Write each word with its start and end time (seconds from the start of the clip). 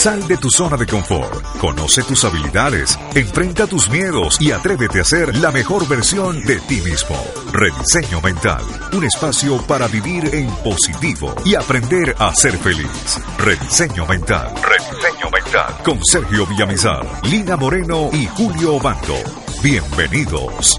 Sal 0.00 0.26
de 0.26 0.38
tu 0.38 0.48
zona 0.48 0.78
de 0.78 0.86
confort, 0.86 1.58
conoce 1.58 2.02
tus 2.02 2.24
habilidades, 2.24 2.98
enfrenta 3.14 3.66
tus 3.66 3.90
miedos 3.90 4.40
y 4.40 4.50
atrévete 4.50 4.98
a 4.98 5.04
ser 5.04 5.36
la 5.36 5.50
mejor 5.50 5.86
versión 5.86 6.42
de 6.46 6.58
ti 6.60 6.80
mismo. 6.80 7.22
Rediseño 7.52 8.22
Mental, 8.22 8.64
un 8.94 9.04
espacio 9.04 9.58
para 9.66 9.88
vivir 9.88 10.34
en 10.34 10.48
positivo 10.64 11.34
y 11.44 11.54
aprender 11.54 12.16
a 12.18 12.34
ser 12.34 12.56
feliz. 12.56 13.20
Rediseño 13.36 14.06
Mental, 14.06 14.54
Rediseño 14.62 15.28
Mental, 15.30 15.76
con 15.84 16.02
Sergio 16.02 16.46
Villamizar, 16.46 17.06
Lina 17.24 17.58
Moreno 17.58 18.08
y 18.10 18.24
Julio 18.24 18.80
Bando. 18.80 19.18
Bienvenidos. 19.62 20.78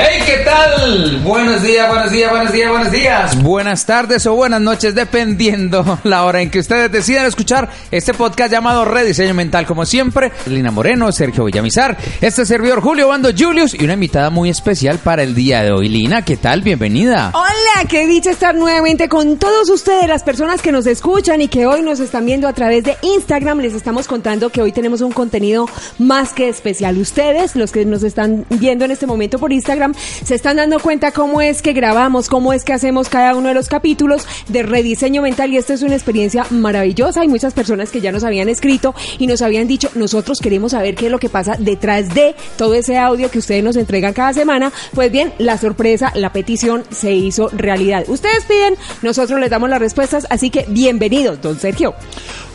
Hey, 0.00 0.22
¿qué 0.24 0.44
tal? 0.44 1.22
Buenos 1.24 1.60
días, 1.60 1.88
buenos 1.88 2.12
días, 2.12 2.30
buenos 2.30 2.52
días, 2.52 2.70
buenos 2.70 2.92
días. 2.92 3.42
Buenas 3.42 3.84
tardes 3.84 4.24
o 4.26 4.34
buenas 4.36 4.60
noches, 4.60 4.94
dependiendo 4.94 5.98
la 6.04 6.24
hora 6.24 6.40
en 6.40 6.52
que 6.52 6.60
ustedes 6.60 6.92
decidan 6.92 7.26
escuchar 7.26 7.68
este 7.90 8.14
podcast 8.14 8.52
llamado 8.52 8.84
Rediseño 8.84 9.34
Mental. 9.34 9.66
Como 9.66 9.84
siempre, 9.84 10.30
Lina 10.46 10.70
Moreno, 10.70 11.10
Sergio 11.10 11.46
Villamizar, 11.46 11.98
este 12.20 12.46
servidor 12.46 12.80
Julio 12.80 13.08
Bando 13.08 13.30
Julius 13.36 13.74
y 13.74 13.82
una 13.82 13.94
invitada 13.94 14.30
muy 14.30 14.50
especial 14.50 14.98
para 14.98 15.24
el 15.24 15.34
día 15.34 15.64
de 15.64 15.72
hoy. 15.72 15.88
Lina, 15.88 16.24
¿qué 16.24 16.36
tal? 16.36 16.62
Bienvenida. 16.62 17.32
Hola, 17.34 17.88
qué 17.88 18.06
dicha 18.06 18.30
estar 18.30 18.54
nuevamente 18.54 19.08
con 19.08 19.36
todos 19.36 19.68
ustedes, 19.68 20.06
las 20.06 20.22
personas 20.22 20.62
que 20.62 20.70
nos 20.70 20.86
escuchan 20.86 21.40
y 21.40 21.48
que 21.48 21.66
hoy 21.66 21.82
nos 21.82 21.98
están 21.98 22.24
viendo 22.24 22.46
a 22.46 22.52
través 22.52 22.84
de 22.84 22.96
Instagram. 23.02 23.58
Les 23.58 23.74
estamos 23.74 24.06
contando 24.06 24.50
que 24.50 24.62
hoy 24.62 24.70
tenemos 24.70 25.00
un 25.00 25.10
contenido 25.10 25.68
más 25.98 26.32
que 26.32 26.48
especial. 26.48 26.98
Ustedes, 26.98 27.56
los 27.56 27.72
que 27.72 27.84
nos 27.84 28.04
están 28.04 28.44
viendo 28.48 28.84
en 28.84 28.92
este 28.92 29.08
momento 29.08 29.40
por 29.40 29.52
Instagram, 29.52 29.87
se 29.94 30.34
están 30.34 30.56
dando 30.56 30.78
cuenta 30.80 31.12
cómo 31.12 31.40
es 31.40 31.62
que 31.62 31.72
grabamos, 31.72 32.28
cómo 32.28 32.52
es 32.52 32.64
que 32.64 32.72
hacemos 32.72 33.08
cada 33.08 33.34
uno 33.34 33.48
de 33.48 33.54
los 33.54 33.68
capítulos 33.68 34.26
de 34.48 34.62
rediseño 34.62 35.22
mental 35.22 35.52
y 35.52 35.56
esta 35.56 35.74
es 35.74 35.82
una 35.82 35.94
experiencia 35.94 36.46
maravillosa. 36.50 37.22
Hay 37.22 37.28
muchas 37.28 37.54
personas 37.54 37.90
que 37.90 38.00
ya 38.00 38.12
nos 38.12 38.24
habían 38.24 38.48
escrito 38.48 38.94
y 39.18 39.26
nos 39.26 39.42
habían 39.42 39.66
dicho, 39.66 39.90
nosotros 39.94 40.38
queremos 40.40 40.72
saber 40.72 40.94
qué 40.94 41.06
es 41.06 41.12
lo 41.12 41.18
que 41.18 41.28
pasa 41.28 41.56
detrás 41.58 42.14
de 42.14 42.34
todo 42.56 42.74
ese 42.74 42.98
audio 42.98 43.30
que 43.30 43.38
ustedes 43.38 43.62
nos 43.62 43.76
entregan 43.76 44.12
cada 44.12 44.32
semana. 44.32 44.72
Pues 44.94 45.10
bien, 45.10 45.32
la 45.38 45.58
sorpresa, 45.58 46.12
la 46.14 46.32
petición 46.32 46.84
se 46.90 47.12
hizo 47.12 47.48
realidad. 47.48 48.04
Ustedes 48.08 48.44
piden, 48.44 48.74
nosotros 49.02 49.40
les 49.40 49.50
damos 49.50 49.70
las 49.70 49.80
respuestas, 49.80 50.26
así 50.30 50.50
que 50.50 50.64
bienvenidos, 50.68 51.40
don 51.40 51.58
Sergio. 51.58 51.94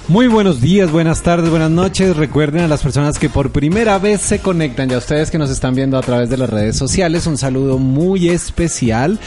Muy 0.09 0.27
buenos 0.27 0.59
días, 0.59 0.91
buenas 0.91 1.21
tardes, 1.21 1.49
buenas 1.49 1.71
noches. 1.71 2.17
Recuerden 2.17 2.63
a 2.63 2.67
las 2.67 2.83
personas 2.83 3.17
que 3.17 3.29
por 3.29 3.51
primera 3.51 3.99
vez 3.99 4.19
se 4.19 4.39
conectan 4.39 4.91
y 4.91 4.95
a 4.95 4.97
ustedes 4.97 5.31
que 5.31 5.37
nos 5.37 5.49
están 5.49 5.75
viendo 5.75 5.97
a 5.97 6.01
través 6.01 6.29
de 6.29 6.35
las 6.35 6.49
redes 6.49 6.75
sociales, 6.75 7.25
un 7.25 7.37
saludo 7.37 7.77
muy 7.77 8.27
especial 8.27 9.17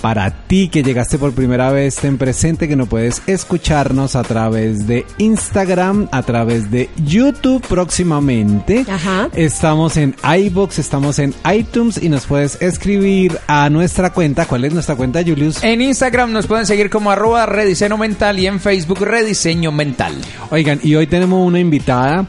para 0.00 0.30
ti 0.30 0.68
que 0.68 0.82
llegaste 0.82 1.18
por 1.18 1.32
primera 1.32 1.70
vez. 1.70 1.96
Ten 1.96 2.16
presente 2.16 2.66
que 2.66 2.76
no 2.76 2.86
puedes 2.86 3.20
escucharnos 3.26 4.16
a 4.16 4.22
través 4.22 4.86
de 4.86 5.04
Instagram, 5.18 6.08
a 6.10 6.22
través 6.22 6.70
de 6.70 6.88
YouTube 7.04 7.62
próximamente. 7.66 8.86
Ajá. 8.88 9.28
Estamos 9.34 9.98
en 9.98 10.16
iBox, 10.24 10.78
estamos 10.78 11.18
en 11.18 11.34
iTunes 11.54 12.02
y 12.02 12.08
nos 12.08 12.24
puedes 12.24 12.60
escribir 12.62 13.38
a 13.46 13.68
nuestra 13.68 14.14
cuenta. 14.14 14.46
¿Cuál 14.46 14.64
es 14.64 14.72
nuestra 14.72 14.96
cuenta, 14.96 15.22
Julius? 15.22 15.62
En 15.62 15.82
Instagram 15.82 16.32
nos 16.32 16.46
pueden 16.46 16.66
seguir 16.66 16.88
como 16.88 17.10
arroba 17.10 17.44
Rediseño 17.44 17.98
Mental 17.98 18.38
y 18.38 18.46
en 18.46 18.60
Facebook 18.60 19.00
Rediseño 19.02 19.72
Mental. 19.72 20.21
Oigan, 20.50 20.80
y 20.82 20.94
hoy 20.94 21.06
tenemos 21.06 21.46
una 21.46 21.58
invitada. 21.58 22.26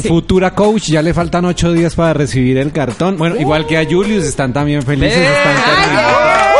Sí. 0.00 0.08
Futura 0.08 0.54
coach, 0.54 0.88
ya 0.88 1.00
le 1.00 1.14
faltan 1.14 1.46
ocho 1.46 1.72
días 1.72 1.94
para 1.94 2.12
recibir 2.12 2.58
el 2.58 2.70
cartón. 2.70 3.16
Bueno, 3.16 3.36
igual 3.36 3.66
que 3.66 3.78
a 3.78 3.84
Julius, 3.84 4.24
están 4.24 4.52
también 4.52 4.82
felices. 4.82 5.16
Están 5.16 5.56
¡Ay, 5.56 5.84
felices. 5.84 6.55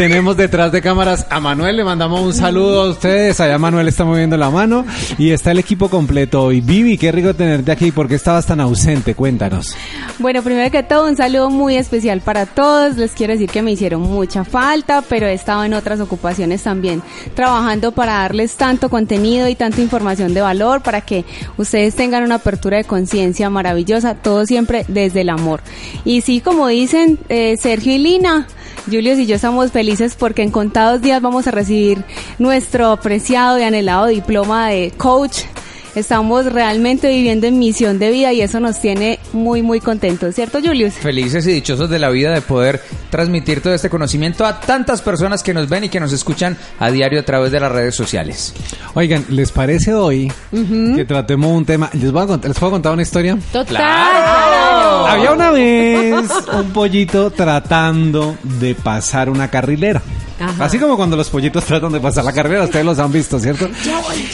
Tenemos 0.00 0.34
detrás 0.34 0.72
de 0.72 0.80
cámaras 0.80 1.26
a 1.28 1.40
Manuel, 1.40 1.76
le 1.76 1.84
mandamos 1.84 2.20
un 2.22 2.32
saludo 2.32 2.84
a 2.84 2.88
ustedes. 2.88 3.38
Allá 3.38 3.58
Manuel 3.58 3.86
está 3.86 4.02
moviendo 4.02 4.38
la 4.38 4.48
mano 4.48 4.86
y 5.18 5.32
está 5.32 5.50
el 5.50 5.58
equipo 5.58 5.90
completo 5.90 6.42
hoy. 6.42 6.62
Vivi, 6.62 6.96
qué 6.96 7.12
rico 7.12 7.34
tenerte 7.34 7.70
aquí. 7.70 7.92
¿Por 7.92 8.08
qué 8.08 8.14
estabas 8.14 8.46
tan 8.46 8.60
ausente? 8.60 9.14
Cuéntanos. 9.14 9.76
Bueno, 10.18 10.42
primero 10.42 10.70
que 10.70 10.82
todo, 10.82 11.06
un 11.06 11.18
saludo 11.18 11.50
muy 11.50 11.76
especial 11.76 12.22
para 12.22 12.46
todos. 12.46 12.96
Les 12.96 13.12
quiero 13.12 13.34
decir 13.34 13.50
que 13.50 13.60
me 13.60 13.72
hicieron 13.72 14.00
mucha 14.00 14.42
falta, 14.42 15.02
pero 15.02 15.26
he 15.26 15.34
estado 15.34 15.64
en 15.64 15.74
otras 15.74 16.00
ocupaciones 16.00 16.62
también, 16.62 17.02
trabajando 17.34 17.92
para 17.92 18.14
darles 18.14 18.56
tanto 18.56 18.88
contenido 18.88 19.48
y 19.48 19.54
tanta 19.54 19.82
información 19.82 20.32
de 20.32 20.40
valor 20.40 20.80
para 20.80 21.02
que 21.02 21.26
ustedes 21.58 21.94
tengan 21.94 22.24
una 22.24 22.36
apertura 22.36 22.78
de 22.78 22.84
conciencia 22.84 23.50
maravillosa, 23.50 24.14
todo 24.14 24.46
siempre 24.46 24.86
desde 24.88 25.20
el 25.20 25.28
amor. 25.28 25.60
Y 26.06 26.22
sí, 26.22 26.40
como 26.40 26.68
dicen 26.68 27.18
eh, 27.28 27.56
Sergio 27.58 27.92
y 27.92 27.98
Lina, 27.98 28.46
Julius 28.90 29.18
y 29.18 29.26
yo 29.26 29.36
estamos 29.36 29.70
felices 29.70 29.89
porque 30.16 30.42
en 30.42 30.50
contados 30.50 31.02
días 31.02 31.20
vamos 31.20 31.46
a 31.46 31.50
recibir 31.50 32.04
nuestro 32.38 32.92
apreciado 32.92 33.58
y 33.58 33.62
anhelado 33.62 34.06
diploma 34.06 34.68
de 34.68 34.92
coach. 34.96 35.42
Estamos 35.94 36.46
realmente 36.46 37.08
viviendo 37.08 37.46
en 37.46 37.58
misión 37.58 37.98
de 37.98 38.10
vida 38.10 38.32
y 38.32 38.40
eso 38.42 38.60
nos 38.60 38.80
tiene 38.80 39.18
muy, 39.32 39.60
muy 39.62 39.80
contentos, 39.80 40.34
¿cierto, 40.34 40.60
Julius? 40.62 40.94
Felices 40.94 41.46
y 41.46 41.52
dichosos 41.52 41.90
de 41.90 41.98
la 41.98 42.10
vida 42.10 42.32
de 42.32 42.40
poder 42.42 42.80
transmitir 43.10 43.60
todo 43.60 43.74
este 43.74 43.90
conocimiento 43.90 44.46
a 44.46 44.60
tantas 44.60 45.02
personas 45.02 45.42
que 45.42 45.52
nos 45.52 45.68
ven 45.68 45.84
y 45.84 45.88
que 45.88 45.98
nos 45.98 46.12
escuchan 46.12 46.56
a 46.78 46.90
diario 46.90 47.18
a 47.20 47.24
través 47.24 47.50
de 47.50 47.58
las 47.60 47.72
redes 47.72 47.94
sociales. 47.96 48.54
Oigan, 48.94 49.24
¿les 49.30 49.50
parece 49.50 49.92
hoy 49.94 50.30
que 50.96 51.04
tratemos 51.04 51.50
un 51.50 51.64
tema? 51.64 51.90
¿Les, 51.92 52.12
voy 52.12 52.22
a 52.22 52.26
cont- 52.26 52.44
¿Les 52.44 52.58
puedo 52.58 52.72
contar 52.72 52.92
una 52.92 53.02
historia? 53.02 53.36
Total. 53.52 53.76
Había 55.08 55.32
una 55.32 55.50
vez 55.50 56.30
un 56.52 56.70
pollito 56.72 57.30
tratando 57.30 58.36
de 58.60 58.74
pasar 58.74 59.28
una 59.28 59.48
carrilera. 59.48 60.00
Ajá. 60.40 60.64
Así 60.64 60.78
como 60.78 60.96
cuando 60.96 61.16
los 61.16 61.28
pollitos 61.28 61.64
tratan 61.64 61.92
de 61.92 62.00
pasar 62.00 62.24
la 62.24 62.32
carrera, 62.32 62.64
ustedes 62.64 62.84
los 62.84 62.98
han 62.98 63.12
visto, 63.12 63.38
¿cierto? 63.38 63.68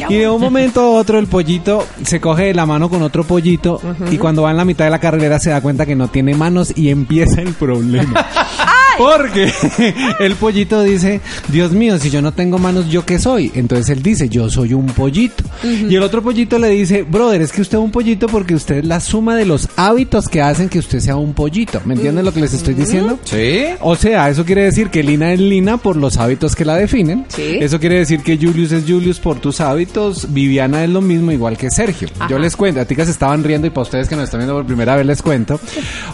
Y 0.09 0.17
de 0.17 0.29
un 0.29 0.41
momento 0.41 0.81
a 0.81 0.91
otro 0.91 1.19
el 1.19 1.27
pollito 1.27 1.87
se 2.05 2.21
coge 2.21 2.45
de 2.45 2.55
la 2.55 2.67
mano 2.67 2.89
con 2.89 3.03
otro 3.03 3.25
pollito 3.25 3.81
y 4.11 4.19
cuando 4.19 4.43
va 4.43 4.51
en 4.51 4.57
la 4.57 4.65
mitad 4.65 4.85
de 4.85 4.91
la 4.91 5.01
carrera 5.01 5.39
se 5.39 5.51
da 5.51 5.61
cuenta 5.61 5.87
que 5.87 5.97
no 5.97 6.09
tiene 6.09 6.35
manos 6.35 6.73
y 6.77 6.91
empieza 6.91 7.41
el 7.41 7.53
problema. 7.55 8.25
Porque 8.99 9.53
el 10.21 10.35
pollito 10.37 10.83
dice, 10.83 11.21
Dios 11.49 11.73
mío, 11.73 11.99
si 11.99 12.11
yo 12.11 12.23
no 12.23 12.33
tengo 12.33 12.59
manos, 12.59 12.89
¿yo 12.89 13.05
qué 13.05 13.19
soy? 13.19 13.53
Entonces 13.55 13.91
él 13.91 14.03
dice, 14.03 14.29
yo 14.29 14.49
soy 14.49 14.73
un 14.75 14.87
pollito. 14.87 15.45
Y 15.63 15.95
el 15.95 16.03
otro 16.03 16.23
pollito 16.23 16.59
le 16.59 16.69
dice, 16.71 17.03
brother, 17.03 17.43
es 17.43 17.53
que 17.53 17.61
usted 17.61 17.79
es 17.79 17.85
un 17.85 17.91
pollito 17.91 18.27
porque 18.27 18.55
usted 18.55 18.77
es 18.77 18.87
la 18.87 19.01
suma 19.01 19.37
de 19.37 19.45
los 19.45 19.69
hábitos 19.77 20.29
que 20.29 20.41
hacen 20.41 20.69
que 20.69 20.79
usted 20.79 21.01
sea 21.01 21.17
un 21.17 21.35
pollito. 21.35 21.81
¿Me 21.85 21.95
entienden 21.95 22.25
lo 22.25 22.33
que 22.33 22.41
les 22.41 22.55
estoy 22.55 22.75
diciendo? 22.75 23.19
¿Sí? 23.25 23.65
O 23.81 23.97
sea, 23.97 24.31
eso 24.31 24.45
quiere 24.45 24.63
decir 24.63 24.89
que 24.91 25.03
Lina 25.03 25.33
es 25.33 25.41
Lina 25.41 25.77
por 25.77 25.97
los 25.97 26.17
hábitos 26.17 26.55
que 26.55 26.65
la 26.65 26.77
definen. 26.77 27.27
Sí. 27.29 27.59
Eso 27.61 27.79
quiere 27.79 27.99
decir 27.99 28.23
que 28.23 28.37
Julius 28.37 28.73
es 28.73 28.85
Julius 28.87 29.21
por 29.21 29.39
tus 29.39 29.61
hábitos. 29.61 30.33
Viviana 30.33 30.85
es 30.85 30.91
lo 30.91 31.01
mismo, 31.01 31.33
igual 31.33 31.57
que 31.57 31.71
Sergio. 31.71 32.09
Yo 32.29 32.39
les 32.39 32.57
cuento, 32.57 32.81
a 32.81 32.85
ti 32.85 32.97
que 32.97 33.05
se 33.05 33.11
estaban 33.11 33.45
riendo 33.45 33.67
y 33.67 33.71
para 33.71 33.83
ustedes 33.83 34.09
que 34.09 34.17
nos 34.17 34.25
están 34.25 34.41
viendo 34.41 34.55
por 34.55 34.67
primera 34.67 34.97
vez 34.97 35.07
les 35.07 35.23
cuento. 35.23 35.61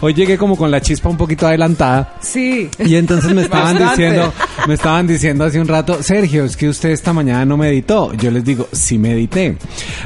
Hoy 0.00 0.14
llegué 0.14 0.36
como 0.38 0.56
con 0.56 0.70
la 0.70 0.80
chispa 0.80 1.08
un 1.08 1.16
poquito 1.16 1.46
adelantada. 1.46 2.16
Sí. 2.20 2.68
Y 2.84 2.96
entonces 2.96 3.32
me 3.34 3.42
estaban 3.42 3.78
Bastante. 3.78 4.02
diciendo, 4.02 4.32
me 4.66 4.74
estaban 4.74 5.06
diciendo 5.06 5.44
hace 5.44 5.60
un 5.60 5.68
rato, 5.68 6.02
Sergio, 6.02 6.44
es 6.44 6.56
que 6.56 6.68
usted 6.68 6.90
esta 6.90 7.12
mañana 7.12 7.44
no 7.44 7.56
meditó. 7.56 8.12
Yo 8.14 8.30
les 8.30 8.44
digo, 8.44 8.68
sí 8.72 8.98
medité. 8.98 9.56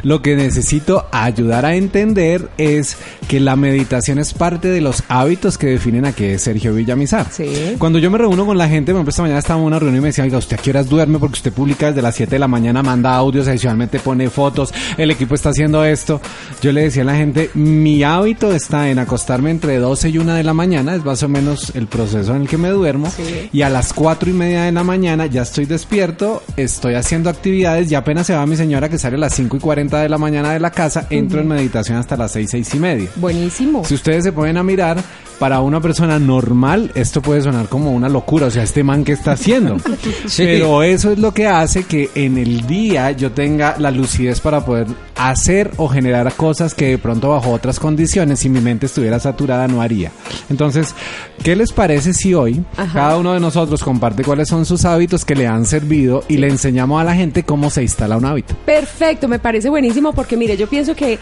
Lo 0.03 0.23
que 0.23 0.37
necesito 0.37 1.07
ayudar 1.13 1.65
a 1.65 1.75
entender 1.75 2.49
es 2.59 2.97
que 3.29 3.41
la 3.41 3.57
meditación 3.57 4.19
es 4.19 4.35
parte 4.35 4.69
de 4.69 4.81
los 4.81 5.03
hábitos 5.09 5.59
que 5.59 5.69
definen 5.69 6.05
a 6.05 6.13
qué 6.13 6.35
es 6.35 6.43
Sergio 6.43 6.75
Villamizar. 6.75 7.27
Sí. 7.31 7.75
Cuando 7.79 7.99
yo 7.99 8.11
me 8.11 8.19
reúno 8.19 8.47
con 8.47 8.59
la 8.59 8.69
gente, 8.69 8.93
por 8.93 8.99
ejemplo, 8.99 9.11
esta 9.11 9.23
mañana 9.23 9.39
estaba 9.39 9.61
en 9.61 9.67
una 9.67 9.79
reunión 9.79 9.99
y 9.99 10.03
me 10.03 10.09
decía, 10.09 10.25
oiga, 10.25 10.39
¿usted 10.39 10.59
a 10.59 10.63
qué 10.63 10.71
horas 10.71 10.89
duerme? 10.89 11.19
Porque 11.19 11.35
usted 11.35 11.53
publica 11.53 11.89
desde 11.89 12.03
las 12.03 12.15
7 12.15 12.31
de 12.31 12.39
la 12.39 12.49
mañana, 12.49 12.83
manda 12.83 13.15
audios, 13.15 13.49
adicionalmente 13.49 13.99
pone 13.99 14.29
fotos, 14.31 14.73
el 14.97 15.11
equipo 15.11 15.35
está 15.35 15.51
haciendo 15.51 15.85
esto. 15.85 16.21
Yo 16.63 16.73
le 16.73 16.83
decía 16.83 17.03
a 17.03 17.07
la 17.07 17.17
gente, 17.17 17.51
mi 17.55 18.03
hábito 18.03 18.53
está 18.53 18.91
en 18.91 18.99
acostarme 18.99 19.51
entre 19.51 19.79
12 19.79 20.09
y 20.11 20.19
1 20.19 20.35
de 20.35 20.45
la 20.45 20.55
mañana, 20.55 20.95
es 20.95 21.05
más 21.05 21.23
o 21.23 21.29
menos 21.29 21.73
el 21.75 21.87
proceso 21.87 22.35
en 22.35 22.43
el 22.43 22.49
que 22.49 22.56
me 22.59 22.69
duermo, 22.69 23.13
y 23.53 23.63
a 23.63 23.71
las 23.71 23.93
4 23.93 24.31
y 24.31 24.33
media 24.33 24.63
de 24.65 24.73
la 24.73 24.85
mañana 24.85 25.27
ya 25.27 25.43
estoy 25.43 25.67
despierto, 25.67 26.43
estoy 26.57 26.95
haciendo 26.95 27.31
actividades, 27.31 27.91
y 27.91 27.95
apenas 27.95 28.27
se 28.27 28.35
va 28.35 28.47
mi 28.47 28.57
señora 28.57 28.89
que 28.89 28.99
sale 28.99 29.17
a 29.17 29.21
las 29.21 29.35
5 29.35 29.57
y 29.57 29.61
40 29.61 30.01
de 30.01 30.09
la 30.09 30.19
mañana 30.19 30.53
de 30.53 30.61
la 30.61 30.71
casa, 30.71 31.07
entro 31.11 31.41
en 31.41 31.49
meditación 31.49 31.99
hasta 31.99 32.17
las 32.17 32.33
6, 32.33 32.49
6 32.51 32.75
y 32.75 32.79
media. 32.79 33.09
Buenísimo. 33.17 33.85
Si 33.85 33.95
ustedes 33.95 34.25
se 34.25 34.33
ponen 34.33 34.57
a 34.57 34.63
mirar, 34.63 35.03
para 35.39 35.61
una 35.61 35.81
persona 35.81 36.19
normal 36.19 36.91
esto 36.95 37.21
puede 37.23 37.43
sonar 37.43 37.69
como 37.69 37.93
una 37.93 38.09
locura, 38.09 38.47
o 38.47 38.51
sea, 38.51 38.63
este 38.63 38.83
man 38.83 39.05
que 39.05 39.13
está 39.13 39.33
haciendo. 39.33 39.77
Sí. 40.27 40.45
Pero 40.45 40.83
eso 40.83 41.13
es 41.13 41.19
lo 41.19 41.33
que 41.33 41.47
hace 41.47 41.85
que 41.85 42.11
en 42.15 42.37
el 42.39 42.67
día 42.67 43.13
yo 43.13 43.33
tenga 43.33 43.77
la 43.79 43.91
lucidez 43.91 44.41
para 44.41 44.65
poder 44.65 44.87
hacer 45.15 45.71
o 45.77 45.89
generar 45.89 46.33
cosas 46.35 46.75
que 46.75 46.89
de 46.89 46.99
pronto 46.99 47.31
bajo 47.31 47.51
otras 47.51 47.79
condiciones, 47.79 48.41
si 48.41 48.49
mi 48.49 48.61
mente 48.61 48.87
estuviera 48.87 49.19
saturada, 49.19 49.67
no 49.69 49.81
haría. 49.81 50.11
Entonces, 50.51 50.95
¿qué 51.43 51.57
les 51.57 51.73
parece 51.73 52.13
si 52.13 52.35
hoy 52.35 52.63
Ajá. 52.77 52.93
cada 52.93 53.17
uno 53.17 53.33
de 53.33 53.41
nosotros 53.41 53.83
comparte 53.83 54.25
cuáles 54.25 54.49
son 54.49 54.65
sus 54.67 54.85
hábitos 54.85 55.25
que 55.25 55.35
le 55.35 55.47
han 55.47 55.65
servido 55.65 56.25
y 56.29 56.37
le 56.37 56.49
enseñamos 56.49 57.01
a 57.01 57.05
la 57.05 57.15
gente 57.15 57.45
cómo 57.45 57.71
se 57.71 57.83
instala 57.83 58.17
un 58.17 58.25
hábito? 58.25 58.55
Perfecto, 58.65 59.29
me 59.29 59.39
parece 59.39 59.71
buenísimo 59.71 60.13
porque 60.13 60.37
mire, 60.37 60.57
yo 60.57 60.69
pienso 60.69 60.95
que 60.95 61.19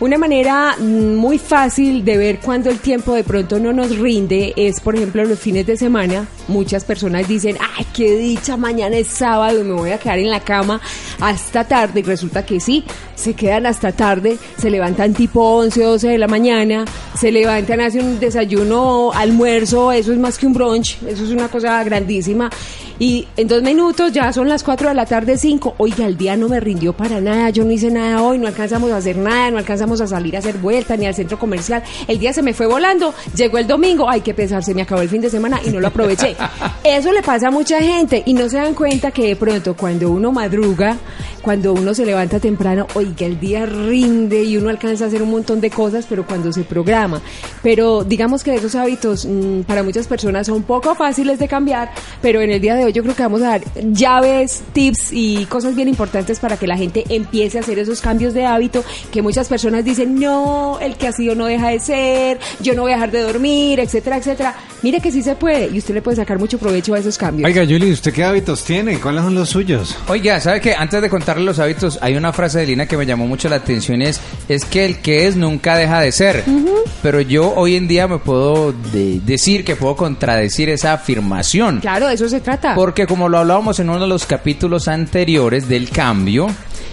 una 0.00 0.18
manera 0.18 0.76
mm, 0.78 1.14
muy 1.14 1.38
fácil 1.38 2.04
de 2.04 2.16
ver 2.16 2.38
cuando 2.40 2.70
el 2.70 2.78
tiempo 2.78 3.14
de 3.14 3.24
pronto 3.24 3.53
no 3.58 3.72
nos 3.72 3.98
rinde 3.98 4.52
es, 4.56 4.80
por 4.80 4.96
ejemplo, 4.96 5.24
los 5.24 5.38
fines 5.38 5.66
de 5.66 5.76
semana. 5.76 6.26
Muchas 6.48 6.84
personas 6.84 7.26
dicen, 7.28 7.56
ay, 7.76 7.86
qué 7.94 8.16
dicha, 8.16 8.56
mañana 8.56 8.96
es 8.96 9.08
sábado 9.08 9.60
y 9.60 9.64
me 9.64 9.74
voy 9.74 9.90
a 9.90 9.98
quedar 9.98 10.18
en 10.18 10.30
la 10.30 10.40
cama 10.40 10.80
hasta 11.20 11.64
tarde. 11.64 12.00
Y 12.00 12.02
resulta 12.02 12.44
que 12.44 12.60
sí, 12.60 12.84
se 13.14 13.34
quedan 13.34 13.66
hasta 13.66 13.92
tarde, 13.92 14.38
se 14.58 14.70
levantan 14.70 15.14
tipo 15.14 15.42
11, 15.42 15.82
12 15.82 16.08
de 16.08 16.18
la 16.18 16.28
mañana, 16.28 16.84
se 17.18 17.32
levantan, 17.32 17.80
hacen 17.80 18.04
un 18.04 18.20
desayuno, 18.20 19.12
almuerzo, 19.12 19.92
eso 19.92 20.12
es 20.12 20.18
más 20.18 20.38
que 20.38 20.46
un 20.46 20.52
brunch, 20.52 20.98
eso 21.06 21.24
es 21.24 21.30
una 21.30 21.48
cosa 21.48 21.82
grandísima. 21.84 22.50
Y 22.98 23.26
en 23.36 23.48
dos 23.48 23.62
minutos 23.62 24.12
ya 24.12 24.32
son 24.32 24.48
las 24.48 24.62
4 24.62 24.90
de 24.90 24.94
la 24.94 25.04
tarde, 25.04 25.36
5. 25.36 25.74
Oiga, 25.78 26.06
el 26.06 26.16
día 26.16 26.36
no 26.36 26.48
me 26.48 26.60
rindió 26.60 26.92
para 26.92 27.20
nada, 27.20 27.50
yo 27.50 27.64
no 27.64 27.72
hice 27.72 27.90
nada 27.90 28.22
hoy, 28.22 28.38
no 28.38 28.46
alcanzamos 28.46 28.92
a 28.92 28.98
hacer 28.98 29.16
nada, 29.16 29.50
no 29.50 29.58
alcanzamos 29.58 30.00
a 30.00 30.06
salir 30.06 30.36
a 30.36 30.38
hacer 30.38 30.58
vuelta 30.58 30.96
ni 30.96 31.06
al 31.06 31.14
centro 31.14 31.38
comercial. 31.38 31.82
El 32.06 32.18
día 32.20 32.32
se 32.32 32.42
me 32.42 32.54
fue 32.54 32.66
volando, 32.66 33.12
llegó 33.44 33.58
el 33.58 33.66
domingo, 33.66 34.08
hay 34.08 34.22
que 34.22 34.32
pensar, 34.32 34.64
se 34.64 34.74
me 34.74 34.82
acabó 34.82 35.02
el 35.02 35.08
fin 35.08 35.20
de 35.20 35.28
semana 35.28 35.60
y 35.64 35.68
no 35.68 35.78
lo 35.78 35.88
aproveché. 35.88 36.34
Eso 36.84 37.12
le 37.12 37.22
pasa 37.22 37.48
a 37.48 37.50
mucha 37.50 37.78
gente 37.80 38.22
y 38.24 38.32
no 38.32 38.48
se 38.48 38.56
dan 38.56 38.74
cuenta 38.74 39.10
que 39.10 39.26
de 39.28 39.36
pronto 39.36 39.76
cuando 39.76 40.10
uno 40.10 40.32
madruga, 40.32 40.96
cuando 41.42 41.74
uno 41.74 41.92
se 41.92 42.06
levanta 42.06 42.40
temprano, 42.40 42.86
oiga, 42.94 43.26
el 43.26 43.38
día 43.38 43.66
rinde 43.66 44.44
y 44.44 44.56
uno 44.56 44.70
alcanza 44.70 45.04
a 45.04 45.08
hacer 45.08 45.22
un 45.22 45.30
montón 45.30 45.60
de 45.60 45.68
cosas, 45.68 46.06
pero 46.08 46.26
cuando 46.26 46.50
se 46.52 46.64
programa. 46.64 47.20
Pero 47.62 48.02
digamos 48.02 48.42
que 48.42 48.54
esos 48.54 48.74
hábitos 48.74 49.26
mm, 49.26 49.60
para 49.62 49.82
muchas 49.82 50.06
personas 50.06 50.46
son 50.46 50.62
poco 50.62 50.94
fáciles 50.94 51.38
de 51.38 51.46
cambiar, 51.46 51.90
pero 52.22 52.40
en 52.40 52.50
el 52.50 52.62
día 52.62 52.74
de 52.74 52.86
hoy 52.86 52.92
yo 52.92 53.02
creo 53.02 53.14
que 53.14 53.22
vamos 53.22 53.42
a 53.42 53.48
dar 53.48 53.62
llaves, 53.92 54.62
tips 54.72 55.12
y 55.12 55.44
cosas 55.46 55.74
bien 55.74 55.88
importantes 55.88 56.40
para 56.40 56.56
que 56.56 56.66
la 56.66 56.78
gente 56.78 57.04
empiece 57.10 57.58
a 57.58 57.60
hacer 57.60 57.78
esos 57.78 58.00
cambios 58.00 58.32
de 58.32 58.46
hábito 58.46 58.82
que 59.12 59.20
muchas 59.20 59.48
personas 59.48 59.84
dicen, 59.84 60.18
no, 60.18 60.78
el 60.80 60.96
que 60.96 61.08
ha 61.08 61.12
sido 61.12 61.34
no 61.34 61.44
deja 61.44 61.68
de 61.68 61.78
ser, 61.78 62.38
yo 62.60 62.74
no 62.74 62.82
voy 62.82 62.92
a 62.92 62.94
dejar 62.94 63.10
de 63.10 63.20
dormir, 63.20 63.33
etcétera, 63.38 64.16
etcétera. 64.18 64.54
Mire 64.82 65.00
que 65.00 65.10
sí 65.10 65.22
se 65.22 65.34
puede 65.36 65.68
y 65.72 65.78
usted 65.78 65.94
le 65.94 66.02
puede 66.02 66.16
sacar 66.16 66.38
mucho 66.38 66.58
provecho 66.58 66.94
a 66.94 66.98
esos 66.98 67.16
cambios. 67.18 67.46
Oiga, 67.46 67.62
Julie, 67.64 67.92
¿usted 67.92 68.12
qué 68.12 68.24
hábitos 68.24 68.62
tiene? 68.64 68.98
¿Cuáles 69.00 69.22
son 69.24 69.34
los 69.34 69.48
suyos? 69.48 69.96
Oiga, 70.08 70.40
¿sabe 70.40 70.60
qué? 70.60 70.74
Antes 70.74 71.00
de 71.02 71.08
contarle 71.10 71.44
los 71.44 71.58
hábitos, 71.58 71.98
hay 72.02 72.16
una 72.16 72.32
frase 72.32 72.60
de 72.60 72.66
Lina 72.66 72.86
que 72.86 72.96
me 72.96 73.06
llamó 73.06 73.26
mucho 73.26 73.48
la 73.48 73.56
atención 73.56 74.02
y 74.02 74.06
es, 74.06 74.20
es 74.48 74.64
que 74.64 74.84
el 74.84 74.98
que 75.00 75.26
es 75.26 75.36
nunca 75.36 75.76
deja 75.76 76.00
de 76.00 76.12
ser. 76.12 76.44
Pero 77.02 77.20
yo 77.20 77.52
hoy 77.54 77.76
en 77.76 77.88
día 77.88 78.06
me 78.08 78.18
puedo 78.18 78.72
de- 78.92 79.20
decir 79.24 79.64
que 79.64 79.76
puedo 79.76 79.96
contradecir 79.96 80.68
esa 80.68 80.92
afirmación. 80.92 81.80
Claro, 81.80 82.08
de 82.08 82.14
eso 82.14 82.28
se 82.28 82.40
trata. 82.40 82.74
Porque 82.74 83.06
como 83.06 83.28
lo 83.28 83.38
hablábamos 83.38 83.78
en 83.80 83.88
uno 83.90 84.00
de 84.00 84.06
los 84.08 84.26
capítulos 84.26 84.88
anteriores 84.88 85.68
del 85.68 85.90
cambio, 85.90 86.46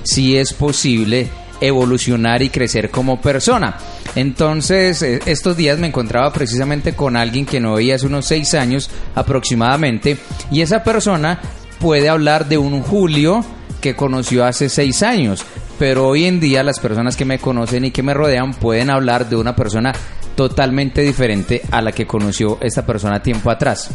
sí 0.03 0.37
es 0.37 0.53
posible 0.53 1.27
evolucionar 1.61 2.41
y 2.41 2.49
crecer 2.49 2.89
como 2.89 3.21
persona. 3.21 3.77
Entonces, 4.15 5.01
eh, 5.03 5.19
estos 5.25 5.55
días 5.55 5.79
me 5.79 5.87
encontraba 5.87 6.33
precisamente 6.33 6.93
con 6.93 7.15
alguien 7.15 7.45
que 7.45 7.59
no 7.59 7.75
veía 7.75 7.95
hace 7.95 8.07
unos 8.07 8.25
seis 8.25 8.53
años 8.53 8.89
aproximadamente, 9.15 10.17
y 10.51 10.61
esa 10.61 10.83
persona 10.83 11.39
puede 11.79 12.09
hablar 12.09 12.47
de 12.49 12.57
un 12.57 12.81
Julio 12.81 13.45
que 13.79 13.95
conoció 13.95 14.45
hace 14.45 14.69
seis 14.69 15.01
años, 15.03 15.45
pero 15.79 16.07
hoy 16.07 16.25
en 16.25 16.39
día 16.39 16.63
las 16.63 16.79
personas 16.79 17.15
que 17.15 17.25
me 17.25 17.39
conocen 17.39 17.85
y 17.85 17.91
que 17.91 18.03
me 18.03 18.13
rodean 18.13 18.53
pueden 18.53 18.89
hablar 18.89 19.29
de 19.29 19.35
una 19.35 19.55
persona 19.55 19.93
totalmente 20.35 21.01
diferente 21.01 21.61
a 21.71 21.81
la 21.81 21.91
que 21.91 22.07
conoció 22.07 22.57
esta 22.61 22.85
persona 22.85 23.21
tiempo 23.21 23.49
atrás. 23.49 23.89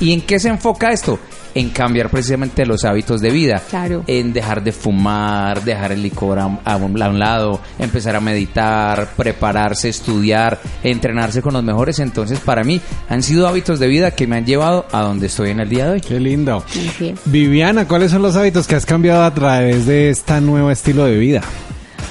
¿Y 0.00 0.12
en 0.12 0.20
qué 0.22 0.38
se 0.38 0.48
enfoca 0.48 0.92
esto? 0.92 1.18
En 1.54 1.70
cambiar 1.70 2.10
precisamente 2.10 2.66
los 2.66 2.84
hábitos 2.84 3.20
de 3.20 3.30
vida. 3.30 3.62
Claro. 3.70 4.04
En 4.06 4.32
dejar 4.32 4.62
de 4.62 4.72
fumar, 4.72 5.62
dejar 5.62 5.92
el 5.92 6.02
licor 6.02 6.38
a, 6.38 6.44
a 6.64 6.76
un 6.76 7.02
a 7.02 7.08
un 7.08 7.18
lado, 7.18 7.60
empezar 7.78 8.16
a 8.16 8.20
meditar, 8.20 9.08
prepararse, 9.16 9.88
estudiar, 9.88 10.60
entrenarse 10.82 11.42
con 11.42 11.52
los 11.52 11.62
mejores. 11.62 11.98
Entonces, 11.98 12.40
para 12.40 12.64
mí, 12.64 12.80
han 13.08 13.22
sido 13.22 13.46
hábitos 13.48 13.78
de 13.78 13.88
vida 13.88 14.10
que 14.12 14.26
me 14.26 14.36
han 14.36 14.46
llevado 14.46 14.86
a 14.92 15.02
donde 15.02 15.26
estoy 15.26 15.50
en 15.50 15.60
el 15.60 15.68
día 15.68 15.86
de 15.86 15.90
hoy. 15.92 16.00
Qué 16.00 16.20
lindo. 16.20 16.64
Viviana, 17.26 17.86
¿cuáles 17.86 18.10
son 18.10 18.22
los 18.22 18.36
hábitos 18.36 18.66
que 18.66 18.74
has 18.74 18.86
cambiado 18.86 19.24
a 19.24 19.34
través 19.34 19.86
de 19.86 20.10
este 20.10 20.40
nuevo 20.40 20.70
estilo 20.70 21.04
de 21.04 21.16
vida? 21.16 21.42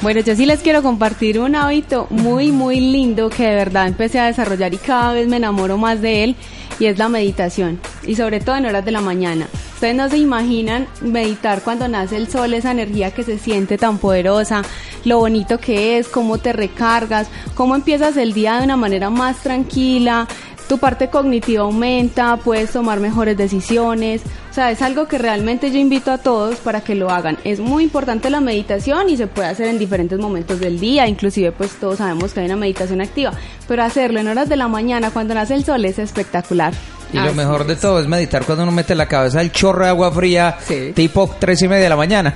Bueno, 0.04 0.20
yo 0.20 0.36
sí 0.36 0.46
les 0.46 0.60
quiero 0.60 0.84
compartir 0.84 1.40
un 1.40 1.56
hábito 1.56 2.08
muy, 2.10 2.52
muy 2.52 2.82
lindo 2.82 3.30
que 3.30 3.44
de 3.48 3.56
verdad 3.56 3.88
empecé 3.88 4.20
a 4.20 4.26
desarrollar 4.26 4.74
y 4.74 4.78
cada 4.78 5.14
vez 5.14 5.30
me 5.30 5.38
enamoro 5.38 5.78
más 5.78 6.02
de 6.02 6.26
él 6.26 6.36
y 6.78 6.88
es 6.88 6.98
la 6.98 7.08
meditación 7.08 7.80
y 8.06 8.16
sobre 8.16 8.42
todo 8.42 8.58
en 8.58 8.66
horas 8.66 8.84
de 8.84 8.92
la 8.92 9.00
mañana. 9.00 9.48
Ustedes 9.76 9.96
no 9.96 10.10
se 10.10 10.18
imaginan 10.18 10.88
meditar 11.02 11.62
cuando 11.62 11.88
nace 11.88 12.18
el 12.18 12.28
sol, 12.28 12.54
esa 12.54 12.72
energía 12.72 13.12
que 13.12 13.24
se 13.24 13.38
siente 13.38 13.78
tan 13.78 13.98
poderosa, 13.98 14.64
lo 15.06 15.20
bonito 15.20 15.58
que 15.58 15.98
es, 15.98 16.10
cómo 16.10 16.38
te 16.38 16.52
recargas, 16.52 17.30
cómo 17.56 17.74
empiezas 17.74 18.18
el 18.18 18.34
día 18.34 18.58
de 18.58 18.66
una 18.66 18.76
manera 18.76 19.10
más 19.10 19.38
tranquila, 19.38 20.28
tu 20.74 20.80
parte 20.80 21.08
cognitiva 21.12 21.62
aumenta, 21.62 22.36
puedes 22.38 22.72
tomar 22.72 23.00
mejores 23.00 23.38
decisiones. 23.38 24.22
O 24.50 24.54
sea, 24.56 24.72
es 24.72 24.82
algo 24.82 25.08
que 25.08 25.20
realmente 25.20 25.70
yo 25.72 25.78
invito 25.78 26.12
a 26.12 26.18
todos 26.18 26.56
para 26.56 26.82
que 26.82 26.96
lo 26.96 27.12
hagan. 27.12 27.38
Es 27.44 27.60
muy 27.60 27.84
importante 27.84 28.32
la 28.32 28.42
meditación 28.42 29.08
y 29.08 29.16
se 29.16 29.28
puede 29.28 29.50
hacer 29.50 29.68
en 29.68 29.78
diferentes 29.78 30.18
momentos 30.18 30.60
del 30.60 30.80
día, 30.80 31.08
inclusive 31.08 31.52
pues 31.52 31.74
todos 31.80 32.00
sabemos 32.00 32.34
que 32.34 32.40
hay 32.40 32.48
una 32.48 32.56
meditación 32.56 33.02
activa, 33.02 33.34
pero 33.68 33.84
hacerlo 33.84 34.20
en 34.20 34.30
horas 34.30 34.50
de 34.50 34.56
la 34.58 34.68
mañana 34.68 35.12
cuando 35.12 35.36
nace 35.36 35.54
el 35.54 35.64
sol 35.64 35.86
es 35.86 36.00
espectacular. 36.00 36.74
Y 37.14 37.18
lo 37.18 37.36
mejor 37.36 37.68
de 37.68 37.76
todo 37.76 38.00
es 38.00 38.08
meditar 38.08 38.44
cuando 38.44 38.64
uno 38.64 38.72
mete 38.72 38.96
la 38.96 39.06
cabeza 39.06 39.42
al 39.42 39.52
chorro 39.52 39.84
de 39.84 39.90
agua 39.92 40.12
fría, 40.12 40.58
Sí. 40.60 40.92
tipo 40.96 41.30
tres 41.38 41.62
y 41.62 41.68
media 41.68 41.84
de 41.84 41.90
la 41.90 41.96
mañana. 41.98 42.34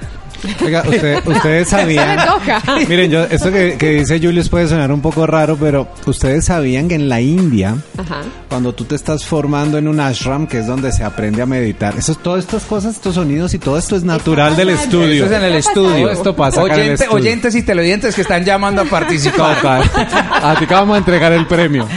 Oiga, 0.63 0.83
usted- 0.87 1.21
ustedes 1.27 1.69
sabían. 1.69 2.19
Miren, 2.87 3.11
yo, 3.11 3.23
esto 3.23 3.51
que, 3.51 3.77
que 3.77 3.91
dice 3.91 4.19
Julius 4.19 4.49
puede 4.49 4.67
sonar 4.67 4.91
un 4.91 5.01
poco 5.01 5.25
raro, 5.27 5.57
pero 5.59 5.87
ustedes 6.05 6.45
sabían 6.45 6.87
que 6.87 6.95
en 6.95 7.09
la 7.09 7.19
India, 7.21 7.75
Ajá. 7.97 8.21
cuando 8.49 8.73
tú 8.73 8.85
te 8.85 8.95
estás 8.95 9.25
formando 9.25 9.77
en 9.77 9.87
un 9.87 9.99
ashram, 9.99 10.47
que 10.47 10.59
es 10.59 10.67
donde 10.67 10.91
se 10.91 11.03
aprende 11.03 11.41
a 11.41 11.45
meditar, 11.45 11.95
eso, 11.97 12.15
todas 12.15 12.43
estas 12.45 12.63
cosas, 12.63 12.95
estos 12.95 13.15
sonidos 13.15 13.53
y 13.53 13.59
todo 13.59 13.77
esto 13.77 13.95
es 13.95 14.03
natural 14.03 14.55
del 14.55 14.69
estudio. 14.69 15.25
Eso 15.25 15.33
es 15.33 15.39
en 15.39 15.43
el 15.45 15.55
estudio. 15.55 16.09
Esto 16.09 16.35
pasa 16.35 16.61
acá 16.61 16.73
en 16.75 16.79
el 16.79 16.79
Oyente- 16.87 17.03
estudio. 17.03 17.15
oyentes 17.23 17.56
y 17.56 17.63
televidentes 17.63 18.15
que 18.15 18.21
están 18.21 18.44
llamando 18.45 18.81
a 18.81 18.85
participar. 18.85 19.56
Total. 19.57 19.83
A 20.44 20.56
ti 20.59 20.65
que 20.65 20.73
vamos 20.73 20.95
a 20.95 20.97
entregar 20.99 21.31
el 21.33 21.45
premio. 21.47 21.87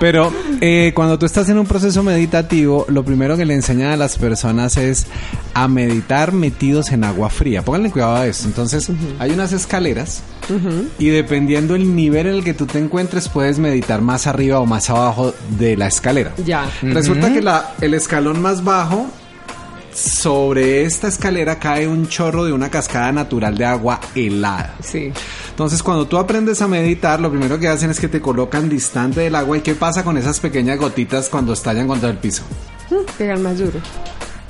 Pero 0.00 0.32
eh, 0.60 0.92
cuando 0.94 1.18
tú 1.18 1.26
estás 1.26 1.48
en 1.48 1.58
un 1.58 1.66
proceso 1.66 2.02
meditativo, 2.02 2.84
lo 2.88 3.04
primero 3.04 3.36
que 3.36 3.44
le 3.44 3.54
enseñan 3.54 3.92
a 3.92 3.96
las 3.96 4.18
personas 4.18 4.76
es 4.76 5.06
a 5.54 5.68
meditar 5.68 6.32
metidos 6.32 6.90
en 6.92 7.04
agua 7.04 7.30
fría. 7.30 7.62
Pónganle 7.62 7.90
cuidado 7.90 8.16
a 8.16 8.26
eso. 8.26 8.46
Entonces, 8.46 8.90
hay 9.18 9.30
unas 9.30 9.52
escaleras 9.52 10.22
y 10.98 11.08
dependiendo 11.08 11.74
el 11.74 11.94
nivel 11.94 12.26
en 12.26 12.34
el 12.34 12.44
que 12.44 12.54
tú 12.54 12.66
te 12.66 12.78
encuentres, 12.78 13.28
puedes 13.28 13.58
meditar 13.58 14.00
más 14.00 14.26
arriba 14.26 14.60
o 14.60 14.66
más 14.66 14.90
abajo 14.90 15.34
de 15.58 15.76
la 15.76 15.86
escalera. 15.86 16.32
Ya. 16.44 16.70
Resulta 16.82 17.32
que 17.32 17.40
la, 17.40 17.74
el 17.80 17.94
escalón 17.94 18.40
más 18.42 18.64
bajo, 18.64 19.06
sobre 19.94 20.82
esta 20.82 21.08
escalera 21.08 21.58
cae 21.58 21.86
un 21.86 22.08
chorro 22.08 22.44
de 22.44 22.52
una 22.52 22.70
cascada 22.70 23.12
natural 23.12 23.56
de 23.56 23.64
agua 23.64 24.00
helada. 24.14 24.74
Sí. 24.82 25.12
Entonces, 25.50 25.82
cuando 25.82 26.06
tú 26.06 26.18
aprendes 26.18 26.60
a 26.62 26.68
meditar, 26.68 27.20
lo 27.20 27.30
primero 27.30 27.58
que 27.58 27.68
hacen 27.68 27.90
es 27.90 28.00
que 28.00 28.08
te 28.08 28.20
colocan 28.20 28.68
distante 28.68 29.20
del 29.20 29.34
agua. 29.36 29.58
¿Y 29.58 29.60
qué 29.60 29.74
pasa 29.74 30.02
con 30.02 30.18
esas 30.18 30.40
pequeñas 30.40 30.78
gotitas 30.78 31.28
cuando 31.28 31.52
estallan 31.52 31.86
contra 31.86 32.10
el 32.10 32.18
piso? 32.18 32.42
Pegan 33.16 33.42
más 33.42 33.58
duro. 33.58 33.80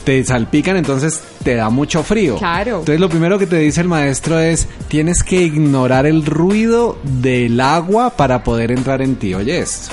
Te 0.05 0.23
salpican, 0.23 0.77
entonces 0.77 1.23
te 1.43 1.55
da 1.55 1.71
mucho 1.71 2.03
frío. 2.03 2.37
Claro. 2.37 2.81
Entonces, 2.81 3.01
lo 3.01 3.09
primero 3.09 3.39
que 3.39 3.47
te 3.47 3.57
dice 3.57 3.81
el 3.81 3.89
maestro 3.89 4.39
es: 4.39 4.69
tienes 4.89 5.23
que 5.23 5.41
ignorar 5.43 6.05
el 6.05 6.27
ruido 6.27 6.99
del 7.03 7.59
agua 7.61 8.11
para 8.11 8.45
poder 8.45 8.71
entrar 8.71 9.01
en 9.01 9.17
ti. 9.17 9.33
Oye, 9.35 9.59
esto. 9.61 9.93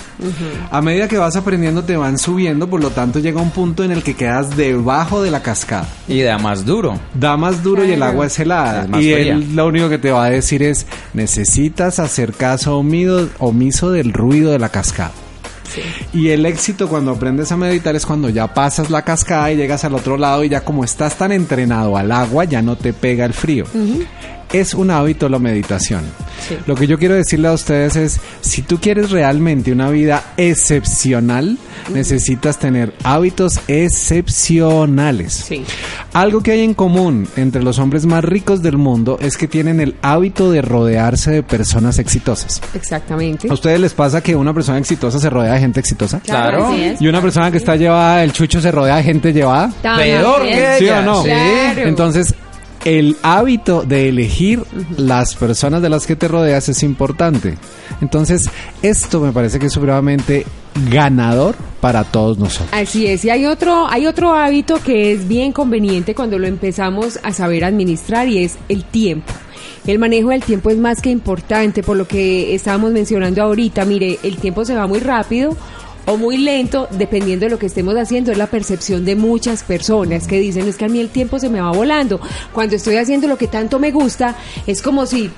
A 0.69 0.81
medida 0.81 1.07
que 1.07 1.17
vas 1.17 1.35
aprendiendo, 1.35 1.83
te 1.83 1.97
van 1.97 2.17
subiendo, 2.17 2.69
por 2.69 2.81
lo 2.81 2.89
tanto, 2.91 3.19
llega 3.19 3.41
un 3.41 3.51
punto 3.51 3.83
en 3.83 3.91
el 3.91 4.03
que 4.03 4.13
quedas 4.15 4.55
debajo 4.55 5.21
de 5.23 5.31
la 5.31 5.41
cascada. 5.41 5.87
Y 6.07 6.21
da 6.21 6.37
más 6.37 6.65
duro. 6.65 6.99
Da 7.13 7.37
más 7.37 7.63
duro 7.63 7.85
y 7.85 7.91
el 7.93 8.03
agua 8.03 8.27
es 8.27 8.37
helada. 8.37 8.83
Es 8.83 8.89
más 8.89 9.01
y 9.01 9.13
fría. 9.13 9.33
él 9.33 9.55
lo 9.55 9.65
único 9.67 9.89
que 9.89 9.97
te 9.97 10.11
va 10.11 10.25
a 10.25 10.29
decir 10.29 10.61
es, 10.61 10.85
necesitas 11.13 11.99
hacer 11.99 12.33
caso 12.33 12.77
omido- 12.77 13.29
omiso 13.39 13.91
del 13.91 14.13
ruido 14.13 14.51
de 14.51 14.59
la 14.59 14.69
cascada. 14.69 15.11
Y 16.13 16.29
el 16.29 16.45
éxito 16.45 16.87
cuando 16.87 17.11
aprendes 17.11 17.51
a 17.51 17.57
meditar 17.57 17.95
es 17.95 18.05
cuando 18.05 18.29
ya 18.29 18.53
pasas 18.53 18.89
la 18.89 19.03
cascada 19.03 19.51
y 19.51 19.57
llegas 19.57 19.83
al 19.83 19.95
otro 19.95 20.17
lado 20.17 20.43
y 20.43 20.49
ya 20.49 20.61
como 20.61 20.83
estás 20.83 21.17
tan 21.17 21.31
entrenado 21.31 21.97
al 21.97 22.11
agua 22.11 22.45
ya 22.45 22.61
no 22.61 22.75
te 22.75 22.93
pega 22.93 23.25
el 23.25 23.33
frío. 23.33 23.65
Es 24.53 24.73
un 24.73 24.91
hábito 24.91 25.29
la 25.29 25.39
meditación. 25.39 26.03
Lo 26.65 26.75
que 26.75 26.87
yo 26.87 26.97
quiero 26.97 27.15
decirle 27.15 27.47
a 27.47 27.53
ustedes 27.53 27.95
es, 27.95 28.19
si 28.41 28.61
tú 28.61 28.79
quieres 28.79 29.11
realmente 29.11 29.71
una 29.71 29.89
vida 29.89 30.33
excepcional, 30.37 31.57
necesitas 31.93 32.57
tener 32.59 32.93
hábitos 33.03 33.59
excepcionales. 33.67 35.49
Algo 36.13 36.41
que 36.41 36.51
hay 36.51 36.61
en 36.61 36.73
común 36.73 37.27
entre 37.35 37.63
los 37.63 37.79
hombres 37.79 38.05
más 38.05 38.23
ricos 38.23 38.61
del 38.61 38.77
mundo 38.77 39.17
es 39.21 39.37
que 39.37 39.47
tienen 39.47 39.79
el 39.79 39.95
hábito 40.01 40.51
de 40.51 40.61
rodearse 40.61 41.31
de 41.31 41.43
personas 41.43 41.99
exitosas. 41.99 42.61
Exactamente. 42.73 43.47
¿A 43.49 43.53
ustedes 43.53 43.79
les 43.79 43.93
pasa 43.93 44.21
que 44.21 44.35
una 44.35 44.53
persona 44.53 44.77
exitosa 44.77 45.19
se 45.19 45.29
rodea 45.29 45.53
de 45.53 45.59
gente 45.59 45.79
exitosa? 45.79 46.19
Claro. 46.19 46.73
Y 46.99 47.07
una 47.07 47.21
persona 47.21 47.51
que 47.51 47.57
está 47.57 47.75
llevada, 47.75 48.23
el 48.23 48.33
chucho 48.33 48.59
se 48.59 48.71
rodea 48.71 48.97
de 48.97 49.03
gente 49.03 49.31
llevada. 49.31 49.71
Peor 49.81 50.43
que 50.43 50.75
¿Sí 50.79 50.89
o 50.89 51.01
no? 51.01 51.23
Sí. 51.23 51.29
Claro. 51.29 51.81
Entonces, 51.81 52.33
el 52.85 53.17
hábito 53.21 53.83
de 53.83 54.09
elegir 54.09 54.63
las 54.97 55.35
personas 55.35 55.81
de 55.81 55.89
las 55.89 56.07
que 56.07 56.15
te 56.15 56.27
rodeas 56.27 56.69
es 56.69 56.83
importante. 56.83 57.57
Entonces, 58.01 58.49
esto 58.81 59.19
me 59.19 59.31
parece 59.31 59.59
que 59.59 59.67
es 59.67 59.73
supremamente 59.73 60.45
ganador 60.89 61.55
para 61.79 62.03
todos 62.03 62.37
nosotros. 62.37 62.69
Así 62.71 63.07
es, 63.07 63.25
y 63.25 63.29
hay 63.29 63.45
otro, 63.45 63.87
hay 63.87 64.07
otro 64.07 64.33
hábito 64.33 64.81
que 64.83 65.11
es 65.11 65.27
bien 65.27 65.51
conveniente 65.51 66.15
cuando 66.15 66.39
lo 66.39 66.47
empezamos 66.47 67.19
a 67.23 67.33
saber 67.33 67.65
administrar 67.65 68.27
y 68.27 68.43
es 68.43 68.57
el 68.69 68.83
tiempo. 68.83 69.31
El 69.85 69.97
manejo 69.97 70.29
del 70.29 70.43
tiempo 70.43 70.69
es 70.69 70.77
más 70.77 71.01
que 71.01 71.09
importante, 71.09 71.81
por 71.81 71.97
lo 71.97 72.07
que 72.07 72.53
estábamos 72.53 72.91
mencionando 72.91 73.41
ahorita. 73.41 73.83
Mire, 73.85 74.19
el 74.21 74.37
tiempo 74.37 74.63
se 74.63 74.75
va 74.75 74.85
muy 74.85 74.99
rápido 74.99 75.57
o 76.05 76.17
muy 76.17 76.37
lento, 76.37 76.87
dependiendo 76.91 77.45
de 77.45 77.51
lo 77.51 77.59
que 77.59 77.67
estemos 77.67 77.95
haciendo, 77.95 78.31
es 78.31 78.37
la 78.37 78.47
percepción 78.47 79.05
de 79.05 79.15
muchas 79.15 79.63
personas 79.63 80.27
que 80.27 80.39
dicen, 80.39 80.67
es 80.67 80.77
que 80.77 80.85
a 80.85 80.89
mí 80.89 80.99
el 80.99 81.09
tiempo 81.09 81.39
se 81.39 81.49
me 81.49 81.61
va 81.61 81.71
volando. 81.71 82.19
Cuando 82.53 82.75
estoy 82.75 82.97
haciendo 82.97 83.27
lo 83.27 83.37
que 83.37 83.47
tanto 83.47 83.79
me 83.79 83.91
gusta, 83.91 84.35
es 84.67 84.81
como 84.81 85.05
si 85.05 85.29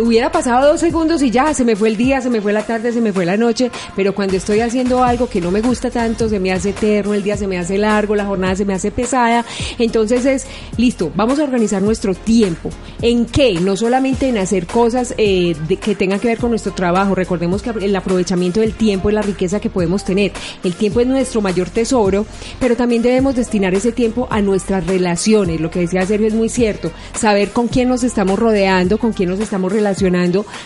hubiera 0.00 0.30
pasado 0.30 0.68
dos 0.68 0.80
segundos 0.80 1.22
y 1.22 1.30
ya, 1.30 1.52
se 1.54 1.64
me 1.64 1.76
fue 1.76 1.88
el 1.88 1.96
día, 1.96 2.20
se 2.20 2.30
me 2.30 2.40
fue 2.40 2.52
la 2.52 2.64
tarde, 2.64 2.92
se 2.92 3.00
me 3.00 3.12
fue 3.12 3.26
la 3.26 3.36
noche, 3.36 3.70
pero 3.96 4.14
cuando 4.14 4.36
estoy 4.36 4.60
haciendo 4.60 5.02
algo 5.02 5.28
que 5.28 5.40
no 5.40 5.50
me 5.50 5.60
gusta 5.60 5.90
tanto, 5.90 6.28
se 6.28 6.38
me 6.40 6.52
hace 6.52 6.70
eterno, 6.70 7.14
el 7.14 7.22
día 7.22 7.36
se 7.36 7.46
me 7.46 7.58
hace 7.58 7.78
largo, 7.78 8.14
la 8.14 8.26
jornada 8.26 8.56
se 8.56 8.64
me 8.64 8.74
hace 8.74 8.90
pesada, 8.90 9.44
entonces 9.78 10.24
es, 10.24 10.46
listo, 10.76 11.10
vamos 11.14 11.38
a 11.38 11.44
organizar 11.44 11.82
nuestro 11.82 12.14
tiempo. 12.14 12.70
¿En 13.02 13.26
qué? 13.26 13.54
No 13.60 13.76
solamente 13.76 14.28
en 14.28 14.38
hacer 14.38 14.66
cosas 14.66 15.14
eh, 15.18 15.54
que 15.80 15.94
tengan 15.94 16.20
que 16.20 16.28
ver 16.28 16.38
con 16.38 16.50
nuestro 16.50 16.72
trabajo, 16.72 17.14
recordemos 17.14 17.62
que 17.62 17.70
el 17.70 17.96
aprovechamiento 17.96 18.60
del 18.60 18.74
tiempo 18.74 19.08
es 19.08 19.14
la 19.14 19.22
riqueza 19.22 19.60
que 19.60 19.70
podemos 19.70 20.04
tener, 20.04 20.32
el 20.64 20.74
tiempo 20.74 21.00
es 21.00 21.06
nuestro 21.06 21.40
mayor 21.40 21.70
tesoro, 21.70 22.26
pero 22.60 22.76
también 22.76 23.02
debemos 23.02 23.34
destinar 23.34 23.74
ese 23.74 23.92
tiempo 23.92 24.28
a 24.30 24.40
nuestras 24.40 24.86
relaciones, 24.86 25.60
lo 25.60 25.70
que 25.70 25.80
decía 25.80 26.06
Sergio 26.06 26.28
es 26.28 26.34
muy 26.34 26.48
cierto, 26.48 26.90
saber 27.14 27.50
con 27.50 27.68
quién 27.68 27.88
nos 27.88 28.04
estamos 28.04 28.38
rodeando, 28.38 28.98
con 28.98 29.12
quién 29.12 29.28
nos 29.28 29.40
estamos 29.40 29.72
relacionando, 29.72 29.87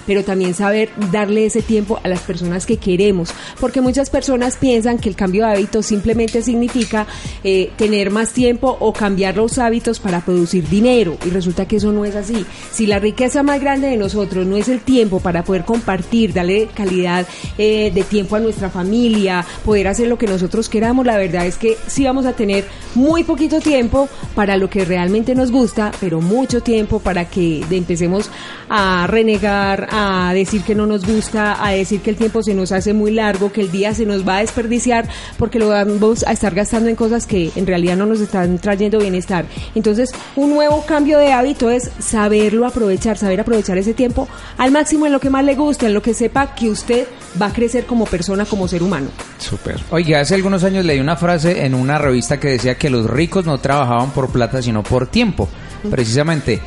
pero 0.06 0.24
también 0.24 0.54
saber 0.54 0.90
darle 1.10 1.46
ese 1.46 1.62
tiempo 1.62 2.00
a 2.02 2.08
las 2.08 2.20
personas 2.20 2.66
que 2.66 2.76
queremos, 2.76 3.30
porque 3.60 3.80
muchas 3.80 4.10
personas 4.10 4.56
piensan 4.56 4.98
que 4.98 5.08
el 5.08 5.16
cambio 5.16 5.44
de 5.44 5.52
hábitos 5.52 5.86
simplemente 5.86 6.42
significa 6.42 7.06
eh, 7.44 7.70
tener 7.76 8.10
más 8.10 8.32
tiempo 8.32 8.76
o 8.80 8.92
cambiar 8.92 9.36
los 9.36 9.58
hábitos 9.58 10.00
para 10.00 10.20
producir 10.20 10.68
dinero, 10.68 11.16
y 11.24 11.30
resulta 11.30 11.66
que 11.66 11.76
eso 11.76 11.92
no 11.92 12.04
es 12.04 12.16
así. 12.16 12.44
Si 12.72 12.86
la 12.86 12.98
riqueza 12.98 13.42
más 13.42 13.60
grande 13.60 13.88
de 13.88 13.96
nosotros 13.96 14.46
no 14.46 14.56
es 14.56 14.68
el 14.68 14.80
tiempo 14.80 15.20
para 15.20 15.44
poder 15.44 15.64
compartir, 15.64 16.32
darle 16.32 16.68
calidad 16.74 17.26
eh, 17.58 17.90
de 17.94 18.02
tiempo 18.02 18.36
a 18.36 18.40
nuestra 18.40 18.70
familia, 18.70 19.44
poder 19.64 19.88
hacer 19.88 20.08
lo 20.08 20.18
que 20.18 20.26
nosotros 20.26 20.68
queramos, 20.68 21.06
la 21.06 21.16
verdad 21.16 21.46
es 21.46 21.56
que 21.56 21.76
sí 21.86 22.04
vamos 22.04 22.26
a 22.26 22.32
tener 22.32 22.64
muy 22.94 23.24
poquito 23.24 23.60
tiempo 23.60 24.08
para 24.34 24.56
lo 24.56 24.68
que 24.68 24.84
realmente 24.84 25.34
nos 25.34 25.50
gusta, 25.50 25.92
pero 26.00 26.20
mucho 26.20 26.62
tiempo 26.62 26.98
para 26.98 27.28
que 27.28 27.64
empecemos 27.70 28.30
a 28.68 29.01
renegar, 29.06 29.88
a 29.90 30.32
decir 30.34 30.62
que 30.62 30.74
no 30.74 30.86
nos 30.86 31.06
gusta, 31.06 31.64
a 31.64 31.70
decir 31.72 32.00
que 32.00 32.10
el 32.10 32.16
tiempo 32.16 32.42
se 32.42 32.54
nos 32.54 32.72
hace 32.72 32.92
muy 32.92 33.10
largo, 33.10 33.52
que 33.52 33.60
el 33.60 33.70
día 33.70 33.94
se 33.94 34.06
nos 34.06 34.26
va 34.26 34.38
a 34.38 34.40
desperdiciar 34.40 35.08
porque 35.38 35.58
lo 35.58 35.68
vamos 35.68 36.24
a 36.24 36.32
estar 36.32 36.54
gastando 36.54 36.88
en 36.88 36.96
cosas 36.96 37.26
que 37.26 37.50
en 37.56 37.66
realidad 37.66 37.96
no 37.96 38.06
nos 38.06 38.20
están 38.20 38.58
trayendo 38.58 38.98
bienestar. 38.98 39.44
Entonces, 39.74 40.10
un 40.36 40.50
nuevo 40.50 40.84
cambio 40.86 41.18
de 41.18 41.32
hábito 41.32 41.70
es 41.70 41.90
saberlo 41.98 42.66
aprovechar, 42.66 43.18
saber 43.18 43.40
aprovechar 43.40 43.78
ese 43.78 43.94
tiempo 43.94 44.28
al 44.58 44.70
máximo 44.70 45.06
en 45.06 45.12
lo 45.12 45.20
que 45.20 45.30
más 45.30 45.44
le 45.44 45.54
guste, 45.54 45.86
en 45.86 45.94
lo 45.94 46.02
que 46.02 46.14
sepa 46.14 46.54
que 46.54 46.68
usted 46.68 47.06
va 47.40 47.46
a 47.46 47.52
crecer 47.52 47.86
como 47.86 48.04
persona, 48.06 48.44
como 48.44 48.68
ser 48.68 48.82
humano. 48.82 49.08
Súper. 49.38 49.80
Oiga, 49.90 50.20
hace 50.20 50.34
algunos 50.34 50.64
años 50.64 50.84
leí 50.84 51.00
una 51.00 51.16
frase 51.16 51.64
en 51.64 51.74
una 51.74 51.98
revista 51.98 52.38
que 52.38 52.48
decía 52.48 52.76
que 52.76 52.90
los 52.90 53.08
ricos 53.08 53.44
no 53.46 53.58
trabajaban 53.58 54.10
por 54.10 54.30
plata, 54.30 54.62
sino 54.62 54.82
por 54.82 55.06
tiempo. 55.06 55.48
Precisamente, 55.90 56.60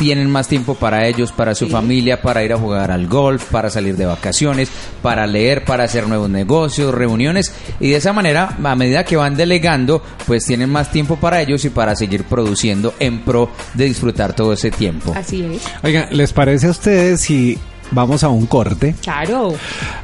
tienen 0.00 0.30
más 0.30 0.48
tiempo 0.48 0.76
para 0.76 1.06
ellos, 1.06 1.30
para 1.30 1.54
su 1.54 1.68
familia, 1.68 2.22
para 2.22 2.42
ir 2.42 2.54
a 2.54 2.56
jugar 2.56 2.90
al 2.90 3.06
golf, 3.06 3.44
para 3.50 3.68
salir 3.68 3.98
de 3.98 4.06
vacaciones, 4.06 4.70
para 5.02 5.26
leer, 5.26 5.62
para 5.66 5.84
hacer 5.84 6.08
nuevos 6.08 6.30
negocios, 6.30 6.94
reuniones. 6.94 7.52
Y 7.80 7.90
de 7.90 7.96
esa 7.96 8.14
manera, 8.14 8.56
a 8.64 8.74
medida 8.76 9.04
que 9.04 9.18
van 9.18 9.36
delegando, 9.36 10.02
pues 10.26 10.46
tienen 10.46 10.70
más 10.70 10.90
tiempo 10.90 11.16
para 11.16 11.42
ellos 11.42 11.66
y 11.66 11.68
para 11.68 11.94
seguir 11.94 12.24
produciendo 12.24 12.94
en 12.98 13.20
pro 13.20 13.50
de 13.74 13.84
disfrutar 13.84 14.32
todo 14.34 14.54
ese 14.54 14.70
tiempo. 14.70 15.12
Así 15.14 15.44
es. 15.44 15.60
Oigan, 15.82 16.08
¿les 16.12 16.32
parece 16.32 16.68
a 16.68 16.70
ustedes 16.70 17.20
si 17.20 17.58
vamos 17.90 18.24
a 18.24 18.28
un 18.28 18.46
corte? 18.46 18.94
Claro. 19.02 19.54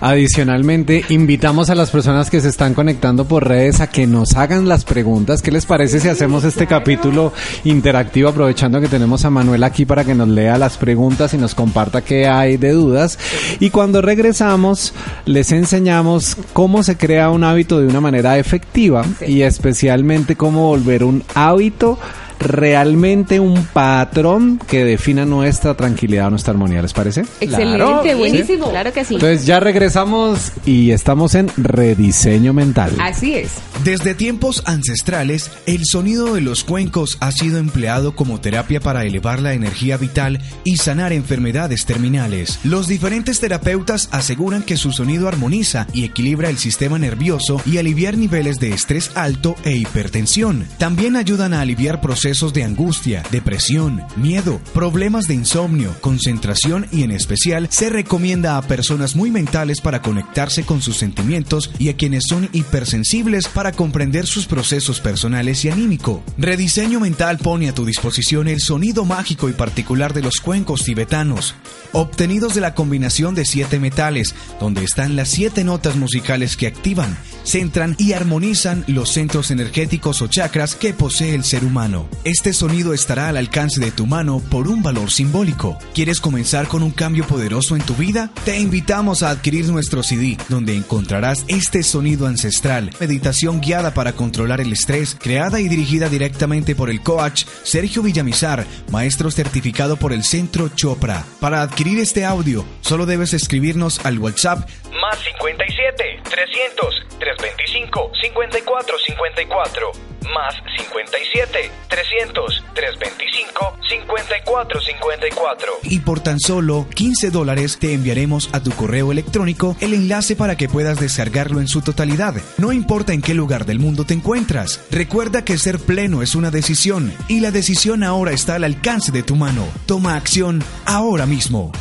Adicionalmente, 0.00 1.04
invitamos 1.08 1.70
a 1.70 1.74
las 1.74 1.90
personas 1.90 2.30
que 2.30 2.40
se 2.40 2.48
están 2.48 2.74
conectando 2.74 3.26
por 3.26 3.46
redes 3.46 3.80
a 3.80 3.88
que 3.88 4.06
nos 4.06 4.36
hagan 4.36 4.68
las 4.68 4.84
preguntas. 4.84 5.42
¿Qué 5.42 5.50
les 5.50 5.66
parece 5.66 6.00
si 6.00 6.08
hacemos 6.08 6.44
este 6.44 6.66
capítulo 6.66 7.32
interactivo 7.64 8.28
aprovechando 8.28 8.80
que 8.80 8.88
tenemos 8.88 9.24
a 9.24 9.30
Manuel 9.30 9.64
aquí 9.64 9.84
para 9.84 10.04
que 10.04 10.14
nos 10.14 10.28
lea 10.28 10.58
las 10.58 10.76
preguntas 10.76 11.34
y 11.34 11.38
nos 11.38 11.54
comparta 11.54 12.02
qué 12.02 12.26
hay 12.26 12.56
de 12.56 12.72
dudas? 12.72 13.18
Y 13.60 13.70
cuando 13.70 14.02
regresamos, 14.02 14.92
les 15.24 15.52
enseñamos 15.52 16.36
cómo 16.52 16.82
se 16.82 16.96
crea 16.96 17.30
un 17.30 17.44
hábito 17.44 17.80
de 17.80 17.86
una 17.86 18.00
manera 18.00 18.38
efectiva 18.38 19.04
y 19.26 19.42
especialmente 19.42 20.36
cómo 20.36 20.68
volver 20.68 21.04
un 21.04 21.22
hábito 21.34 21.98
realmente 22.38 23.40
un 23.40 23.64
patrón 23.66 24.60
que 24.66 24.84
defina 24.84 25.24
nuestra 25.24 25.74
tranquilidad, 25.74 26.30
nuestra 26.30 26.52
armonía, 26.52 26.82
¿les 26.82 26.92
parece? 26.92 27.22
Excelente, 27.40 27.76
Claro, 27.76 28.02
sí. 28.04 28.14
buenísimo. 28.14 28.70
Claro 28.70 28.92
que 28.92 29.04
sí. 29.04 29.14
Entonces 29.14 29.46
ya 29.46 29.60
regresamos 29.60 30.52
y 30.64 30.90
estamos 30.90 31.34
en 31.34 31.50
rediseño 31.56 32.52
mental. 32.52 32.92
Así 33.00 33.34
es. 33.34 33.50
Desde 33.84 34.14
tiempos 34.14 34.62
ancestrales, 34.66 35.50
el 35.66 35.82
sonido 35.84 36.34
de 36.34 36.40
los 36.40 36.64
cuencos 36.64 37.16
ha 37.20 37.32
sido 37.32 37.58
empleado 37.58 38.14
como 38.14 38.40
terapia 38.40 38.80
para 38.80 39.04
elevar 39.04 39.40
la 39.40 39.54
energía 39.54 39.96
vital 39.96 40.40
y 40.64 40.76
sanar 40.76 41.12
enfermedades 41.12 41.86
terminales. 41.86 42.58
Los 42.64 42.88
diferentes 42.88 43.40
terapeutas 43.40 44.08
aseguran 44.12 44.62
que 44.62 44.76
su 44.76 44.92
sonido 44.92 45.28
armoniza 45.28 45.86
y 45.92 46.04
equilibra 46.04 46.50
el 46.50 46.58
sistema 46.58 46.98
nervioso 46.98 47.60
y 47.64 47.78
aliviar 47.78 48.16
niveles 48.16 48.58
de 48.60 48.70
estrés 48.70 49.10
alto 49.14 49.54
e 49.64 49.72
hipertensión. 49.72 50.66
También 50.78 51.16
ayudan 51.16 51.54
a 51.54 51.60
aliviar 51.60 52.00
procesos 52.00 52.25
de 52.26 52.64
angustia, 52.64 53.22
depresión, 53.30 54.02
miedo, 54.16 54.60
problemas 54.74 55.28
de 55.28 55.34
insomnio, 55.34 55.94
concentración 56.00 56.88
y 56.90 57.04
en 57.04 57.12
especial 57.12 57.68
se 57.70 57.88
recomienda 57.88 58.58
a 58.58 58.62
personas 58.62 59.14
muy 59.14 59.30
mentales 59.30 59.80
para 59.80 60.02
conectarse 60.02 60.64
con 60.64 60.82
sus 60.82 60.96
sentimientos 60.96 61.70
y 61.78 61.88
a 61.88 61.96
quienes 61.96 62.24
son 62.28 62.48
hipersensibles 62.52 63.46
para 63.46 63.70
comprender 63.70 64.26
sus 64.26 64.46
procesos 64.46 65.00
personales 65.00 65.64
y 65.64 65.70
anímico. 65.70 66.24
Rediseño 66.36 66.98
Mental 66.98 67.38
pone 67.38 67.68
a 67.68 67.74
tu 67.74 67.84
disposición 67.84 68.48
el 68.48 68.60
sonido 68.60 69.04
mágico 69.04 69.48
y 69.48 69.52
particular 69.52 70.12
de 70.12 70.22
los 70.22 70.38
cuencos 70.38 70.82
tibetanos, 70.82 71.54
obtenidos 71.92 72.56
de 72.56 72.60
la 72.60 72.74
combinación 72.74 73.36
de 73.36 73.44
siete 73.44 73.78
metales, 73.78 74.34
donde 74.58 74.82
están 74.82 75.14
las 75.14 75.28
siete 75.28 75.62
notas 75.62 75.94
musicales 75.94 76.56
que 76.56 76.66
activan, 76.66 77.16
centran 77.44 77.94
y 77.98 78.14
armonizan 78.14 78.82
los 78.88 79.12
centros 79.12 79.52
energéticos 79.52 80.22
o 80.22 80.26
chakras 80.26 80.74
que 80.74 80.92
posee 80.92 81.36
el 81.36 81.44
ser 81.44 81.64
humano. 81.64 82.08
Este 82.24 82.52
sonido 82.52 82.92
estará 82.92 83.28
al 83.28 83.36
alcance 83.36 83.80
de 83.80 83.90
tu 83.90 84.06
mano 84.06 84.40
por 84.40 84.68
un 84.68 84.82
valor 84.82 85.10
simbólico. 85.10 85.78
¿Quieres 85.94 86.20
comenzar 86.20 86.66
con 86.66 86.82
un 86.82 86.90
cambio 86.90 87.26
poderoso 87.26 87.76
en 87.76 87.82
tu 87.82 87.94
vida? 87.94 88.30
Te 88.44 88.58
invitamos 88.58 89.22
a 89.22 89.30
adquirir 89.30 89.68
nuestro 89.68 90.02
CD, 90.02 90.36
donde 90.48 90.76
encontrarás 90.76 91.44
este 91.48 91.82
sonido 91.82 92.26
ancestral, 92.26 92.90
meditación 93.00 93.60
guiada 93.60 93.94
para 93.94 94.12
controlar 94.12 94.60
el 94.60 94.72
estrés, 94.72 95.16
creada 95.18 95.60
y 95.60 95.68
dirigida 95.68 96.08
directamente 96.08 96.74
por 96.74 96.90
el 96.90 97.02
coach 97.02 97.44
Sergio 97.62 98.02
Villamizar, 98.02 98.66
maestro 98.90 99.30
certificado 99.30 99.96
por 99.96 100.12
el 100.12 100.24
Centro 100.24 100.68
Chopra. 100.68 101.24
Para 101.40 101.62
adquirir 101.62 101.98
este 102.00 102.24
audio, 102.24 102.64
solo 102.80 103.06
debes 103.06 103.34
escribirnos 103.34 104.04
al 104.04 104.18
WhatsApp 104.18 104.68
Más 105.00 105.18
57 105.18 106.20
300 106.22 107.06
325 107.18 108.12
54 108.22 108.96
54. 108.98 109.92
Más 110.34 110.54
57 110.78 111.70
300 111.88 112.64
325 112.74 113.78
54 113.88 114.80
5454. 114.80 115.72
Y 115.82 116.00
por 116.00 116.20
tan 116.20 116.40
solo 116.40 116.86
15 116.94 117.30
dólares 117.30 117.78
te 117.78 117.92
enviaremos 117.92 118.48
a 118.52 118.62
tu 118.62 118.70
correo 118.72 119.12
electrónico 119.12 119.76
el 119.80 119.92
enlace 119.92 120.34
para 120.34 120.56
que 120.56 120.68
puedas 120.68 120.98
descargarlo 120.98 121.60
en 121.60 121.68
su 121.68 121.82
totalidad. 121.82 122.34
No 122.56 122.72
importa 122.72 123.12
en 123.12 123.22
qué 123.22 123.34
lugar 123.34 123.66
del 123.66 123.78
mundo 123.78 124.04
te 124.04 124.14
encuentras. 124.14 124.80
Recuerda 124.90 125.44
que 125.44 125.58
ser 125.58 125.78
pleno 125.78 126.22
es 126.22 126.34
una 126.34 126.50
decisión 126.50 127.12
y 127.28 127.40
la 127.40 127.50
decisión 127.50 128.02
ahora 128.02 128.32
está 128.32 128.54
al 128.54 128.64
alcance 128.64 129.12
de 129.12 129.22
tu 129.22 129.36
mano. 129.36 129.66
Toma 129.86 130.16
acción 130.16 130.64
ahora 130.86 131.26
mismo. 131.26 131.72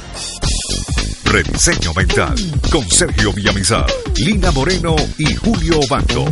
Rediseño 1.25 1.93
Mental 1.93 2.35
con 2.71 2.89
Sergio 2.89 3.33
Villamizar, 3.33 3.85
Lina 4.17 4.51
Moreno 4.51 4.95
y 5.17 5.35
Julio 5.35 5.79
Banco. 5.89 6.25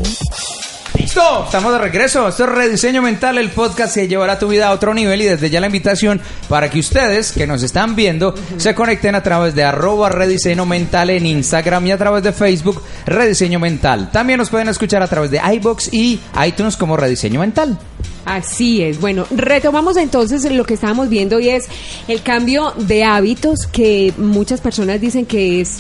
¡Listo! 0.98 1.46
Estamos 1.46 1.72
de 1.72 1.80
regreso. 1.80 2.28
Esto 2.28 2.44
es 2.44 2.50
Rediseño 2.50 3.02
Mental, 3.02 3.40
el 3.40 3.50
podcast 3.50 3.96
que 3.96 4.08
llevará 4.08 4.38
tu 4.38 4.48
vida 4.48 4.68
a 4.68 4.72
otro 4.72 4.94
nivel 4.94 5.22
y 5.22 5.26
desde 5.26 5.50
ya 5.50 5.60
la 5.60 5.66
invitación 5.66 6.22
para 6.48 6.70
que 6.70 6.80
ustedes 6.80 7.32
que 7.32 7.48
nos 7.48 7.64
están 7.64 7.96
viendo 7.96 8.36
se 8.58 8.76
conecten 8.76 9.16
a 9.16 9.24
través 9.24 9.56
de 9.56 9.64
arroba 9.64 10.10
Rediseño 10.10 10.68
Mental 10.68 11.10
en 11.10 11.26
Instagram 11.26 11.88
y 11.88 11.92
a 11.92 11.98
través 11.98 12.24
de 12.24 12.32
Facebook 12.32 12.82
Rediseño 13.08 13.60
Mental. 13.60 14.12
También 14.12 14.38
nos 14.38 14.52
pueden 14.52 14.70
escuchar 14.70 15.02
a 15.02 15.08
través 15.08 15.32
de 15.32 15.42
iBox 15.56 15.92
y 15.94 16.20
iTunes 16.46 16.78
como 16.78 16.96
Rediseño 16.96 17.40
Mental. 17.40 17.78
Así 18.26 18.84
es. 18.84 19.02
Bueno, 19.02 19.26
retomamos 19.32 19.98
entonces 19.98 20.50
lo 20.50 20.66
que 20.66 20.76
estábamos 20.76 21.10
viendo 21.10 21.40
y 21.40 21.50
es 21.50 21.68
el 22.08 22.22
cambio 22.22 22.72
de 22.78 23.04
hábitos 23.04 23.68
que 23.68 24.14
muchas 24.18 24.62
personas 24.62 25.02
dicen 25.02 25.26
que 25.26 25.60
es 25.60 25.80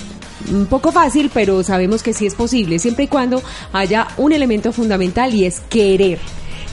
un 0.52 0.66
poco 0.66 0.92
fácil, 0.92 1.32
pero 1.34 1.64
sabemos 1.64 2.04
que 2.04 2.14
sí 2.14 2.26
es 2.26 2.36
posible, 2.36 2.80
siempre 2.80 3.06
y 3.06 3.08
cuando 3.08 3.42
haya 3.72 4.08
un 4.18 4.34
elemento 4.34 4.72
fundamental 4.72 5.34
y 5.34 5.46
es 5.46 5.62
querer. 5.70 6.20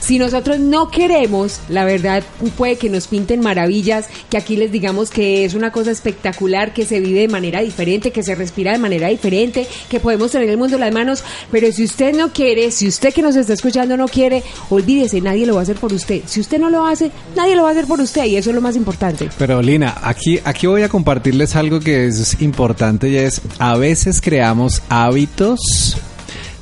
Si 0.01 0.17
nosotros 0.17 0.59
no 0.59 0.89
queremos, 0.89 1.61
la 1.69 1.85
verdad 1.85 2.23
puede 2.57 2.75
que 2.75 2.89
nos 2.89 3.07
pinten 3.07 3.39
maravillas, 3.39 4.07
que 4.29 4.37
aquí 4.37 4.57
les 4.57 4.71
digamos 4.71 5.11
que 5.11 5.45
es 5.45 5.53
una 5.53 5.71
cosa 5.71 5.91
espectacular, 5.91 6.73
que 6.73 6.85
se 6.85 6.99
vive 6.99 7.21
de 7.21 7.27
manera 7.27 7.61
diferente, 7.61 8.11
que 8.11 8.23
se 8.23 8.33
respira 8.33 8.71
de 8.71 8.79
manera 8.79 9.09
diferente, 9.09 9.67
que 9.89 9.99
podemos 9.99 10.31
tener 10.31 10.49
el 10.49 10.57
mundo 10.57 10.75
en 10.75 10.81
las 10.81 10.93
manos, 10.93 11.23
pero 11.51 11.71
si 11.71 11.83
usted 11.83 12.15
no 12.15 12.33
quiere, 12.33 12.71
si 12.71 12.87
usted 12.87 13.13
que 13.13 13.21
nos 13.21 13.35
está 13.35 13.53
escuchando 13.53 13.95
no 13.95 14.07
quiere, 14.07 14.43
olvídese, 14.71 15.21
nadie 15.21 15.45
lo 15.45 15.53
va 15.53 15.61
a 15.61 15.63
hacer 15.63 15.77
por 15.77 15.93
usted. 15.93 16.23
Si 16.25 16.39
usted 16.39 16.59
no 16.59 16.71
lo 16.71 16.85
hace, 16.85 17.11
nadie 17.35 17.55
lo 17.55 17.63
va 17.63 17.69
a 17.69 17.71
hacer 17.73 17.85
por 17.85 18.01
usted 18.01 18.25
y 18.25 18.37
eso 18.37 18.49
es 18.49 18.55
lo 18.55 18.61
más 18.61 18.75
importante. 18.75 19.29
Pero 19.37 19.61
Lina, 19.61 19.97
aquí, 20.01 20.39
aquí 20.43 20.65
voy 20.65 20.81
a 20.81 20.89
compartirles 20.89 21.55
algo 21.55 21.79
que 21.79 22.07
es 22.07 22.41
importante 22.41 23.07
y 23.07 23.17
es, 23.17 23.41
a 23.59 23.77
veces 23.77 24.19
creamos 24.19 24.81
hábitos 24.89 25.95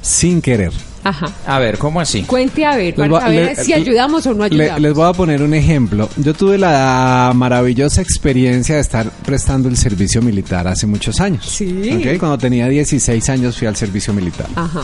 sin 0.01 0.41
querer. 0.41 0.88
Ajá. 1.03 1.27
A 1.48 1.60
ver, 1.60 1.77
¿cómo 1.77 2.01
así? 2.01 2.24
Cuente 2.24 2.65
a 2.65 2.75
ver, 2.75 2.94
para 2.96 3.08
voy 3.10 3.18
a- 3.18 3.22
saber 3.22 3.46
le- 3.58 3.63
si 3.63 3.74
ayudamos 3.74 4.25
o 4.25 4.34
no 4.34 4.48
Le- 4.48 4.63
ayudamos. 4.63 4.82
les 4.82 4.94
voy 4.94 5.10
a 5.10 5.13
poner 5.13 5.41
un 5.41 5.53
ejemplo. 5.53 6.10
Yo 6.18 6.34
tuve 6.34 6.58
la 6.58 7.32
maravillosa 7.36 8.01
experiencia 8.01 8.75
de 8.75 8.82
estar 8.82 9.10
prestando 9.25 9.70
el 9.70 9.77
servicio 9.77 10.22
militar 10.22 10.68
hace 10.68 10.86
muchos 10.88 11.20
años. 11.22 11.46
Sí. 11.46 11.91
¿Ok? 12.06 12.20
Cuando 12.20 12.38
tenía 12.38 12.68
16 12.68 13.29
años 13.29 13.58
fui 13.58 13.68
al 13.68 13.75
servicio 13.75 14.13
militar. 14.13 14.48
Ajá. 14.56 14.82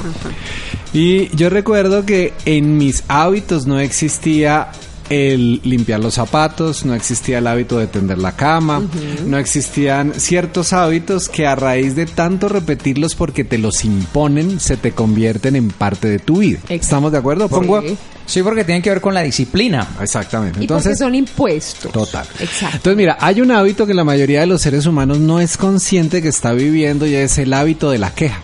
Y 0.93 1.35
yo 1.35 1.49
recuerdo 1.49 2.05
que 2.05 2.33
en 2.45 2.77
mis 2.77 3.03
hábitos 3.07 3.65
no 3.67 3.79
existía 3.79 4.69
el 5.09 5.61
limpiar 5.63 5.99
los 5.99 6.15
zapatos, 6.15 6.85
no 6.85 6.93
existía 6.93 7.37
el 7.39 7.47
hábito 7.47 7.77
de 7.77 7.87
tender 7.87 8.17
la 8.17 8.35
cama, 8.35 8.81
no 9.25 9.37
existían 9.37 10.13
ciertos 10.17 10.73
hábitos 10.73 11.29
que 11.29 11.45
a 11.45 11.55
raíz 11.55 11.95
de 11.95 12.05
tanto 12.05 12.49
repetirlos 12.49 13.15
porque 13.15 13.43
te 13.43 13.57
los 13.57 13.85
imponen, 13.85 14.59
se 14.59 14.77
te 14.77 14.91
convierten 14.91 15.55
en 15.55 15.69
parte 15.69 16.07
de 16.07 16.19
tu 16.19 16.39
vida. 16.39 16.59
Exacto. 16.59 16.85
¿Estamos 16.85 17.11
de 17.11 17.17
acuerdo? 17.17 17.49
Pongo... 17.49 17.81
Sí. 17.81 17.97
Sí, 18.25 18.41
porque 18.41 18.63
tienen 18.63 18.81
que 18.81 18.89
ver 18.89 19.01
con 19.01 19.13
la 19.13 19.21
disciplina. 19.21 19.87
Exactamente. 20.01 20.59
Y 20.59 20.63
Entonces, 20.63 20.93
porque 20.93 20.97
son 20.97 21.13
impuestos. 21.13 21.91
Total. 21.91 22.25
Exacto. 22.39 22.77
Entonces, 22.77 22.97
mira, 22.97 23.17
hay 23.19 23.39
un 23.39 23.51
hábito 23.51 23.85
que 23.85 23.93
la 23.93 24.03
mayoría 24.03 24.39
de 24.39 24.47
los 24.47 24.63
seres 24.63 24.87
humanos 24.87 25.19
no 25.19 25.39
es 25.39 25.57
consciente 25.57 26.23
que 26.23 26.29
está 26.29 26.53
viviendo 26.53 27.05
y 27.05 27.13
es 27.13 27.37
el 27.37 27.53
hábito 27.53 27.91
de 27.91 27.99
la 27.99 28.15
queja. 28.15 28.41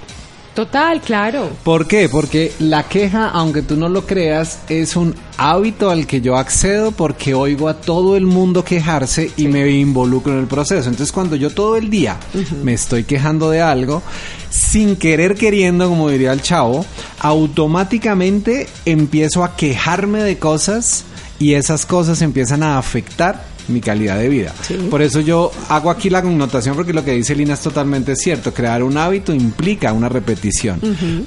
Total, 0.53 0.99
claro. 0.99 1.49
¿Por 1.63 1.87
qué? 1.87 2.09
Porque 2.09 2.51
la 2.59 2.83
queja, 2.83 3.29
aunque 3.29 3.61
tú 3.61 3.77
no 3.77 3.87
lo 3.87 4.05
creas, 4.05 4.59
es 4.67 4.97
un 4.97 5.15
hábito 5.37 5.89
al 5.89 6.05
que 6.05 6.19
yo 6.19 6.35
accedo 6.35 6.91
porque 6.91 7.33
oigo 7.33 7.69
a 7.69 7.79
todo 7.79 8.17
el 8.17 8.25
mundo 8.25 8.65
quejarse 8.65 9.31
y 9.37 9.47
me 9.47 9.69
involucro 9.69 10.33
en 10.33 10.39
el 10.39 10.47
proceso. 10.47 10.89
Entonces, 10.89 11.13
cuando 11.13 11.37
yo 11.37 11.51
todo 11.51 11.77
el 11.77 11.89
día 11.89 12.17
me 12.63 12.73
estoy 12.73 13.05
quejando 13.05 13.49
de 13.49 13.61
algo, 13.61 14.03
sin 14.49 14.97
querer 14.97 15.35
queriendo, 15.35 15.87
como 15.87 16.09
diría 16.09 16.33
el 16.33 16.41
chavo, 16.41 16.85
automáticamente 17.19 18.67
empiezo 18.85 19.45
a 19.45 19.55
quejarme 19.55 20.21
de 20.21 20.37
cosas 20.37 21.05
y 21.39 21.53
esas 21.53 21.85
cosas 21.85 22.21
empiezan 22.21 22.61
a 22.61 22.77
afectar 22.77 23.50
mi 23.71 23.81
calidad 23.81 24.17
de 24.17 24.29
vida. 24.29 24.53
Por 24.89 25.01
eso 25.01 25.19
yo 25.19 25.51
hago 25.69 25.89
aquí 25.89 26.09
la 26.09 26.21
connotación 26.21 26.75
porque 26.75 26.93
lo 26.93 27.03
que 27.03 27.13
dice 27.13 27.35
Lina 27.35 27.55
es 27.55 27.61
totalmente 27.61 28.15
cierto. 28.15 28.53
Crear 28.53 28.83
un 28.83 28.97
hábito 28.97 29.33
implica 29.33 29.93
una 29.93 30.09
repetición, 30.09 30.79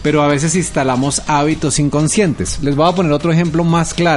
pero 0.03 0.23
a 0.23 0.29
veces 0.29 0.55
instalamos 0.55 1.23
hábitos 1.27 1.79
inconscientes. 1.79 2.59
Les 2.63 2.75
voy 2.75 2.89
a 2.89 2.95
poner 2.95 3.13
otro 3.13 3.33
ejemplo 3.33 3.65
más 3.65 3.93
claro. 3.93 4.15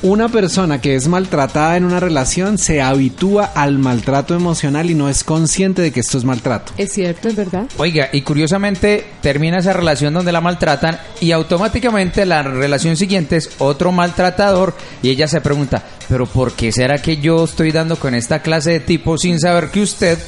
Una 0.00 0.28
persona 0.28 0.80
que 0.80 0.94
es 0.94 1.08
maltratada 1.08 1.76
en 1.76 1.84
una 1.84 1.98
relación 1.98 2.56
se 2.56 2.80
habitúa 2.80 3.44
al 3.46 3.78
maltrato 3.78 4.34
emocional 4.34 4.88
y 4.90 4.94
no 4.94 5.08
es 5.08 5.24
consciente 5.24 5.82
de 5.82 5.90
que 5.90 5.98
esto 5.98 6.18
es 6.18 6.24
maltrato. 6.24 6.72
Es 6.78 6.92
cierto, 6.92 7.28
es 7.28 7.34
verdad. 7.34 7.66
Oiga, 7.78 8.08
y 8.12 8.22
curiosamente 8.22 9.04
termina 9.20 9.58
esa 9.58 9.72
relación 9.72 10.14
donde 10.14 10.30
la 10.30 10.40
maltratan 10.40 11.00
y 11.20 11.32
automáticamente 11.32 12.24
la 12.26 12.44
relación 12.44 12.96
siguiente 12.96 13.36
es 13.36 13.50
otro 13.58 13.90
maltratador 13.90 14.76
y 15.02 15.10
ella 15.10 15.26
se 15.26 15.40
pregunta, 15.40 15.82
pero 16.08 16.26
¿por 16.26 16.52
qué 16.52 16.72
será 16.72 17.00
que 17.00 17.18
yo 17.18 17.44
estoy 17.44 17.70
dando 17.72 17.96
con 17.96 18.14
esta 18.14 18.40
clase 18.42 18.70
de 18.72 18.80
tipos 18.80 19.20
sin 19.22 19.38
saber 19.38 19.70
que 19.70 19.82
usted, 19.82 20.18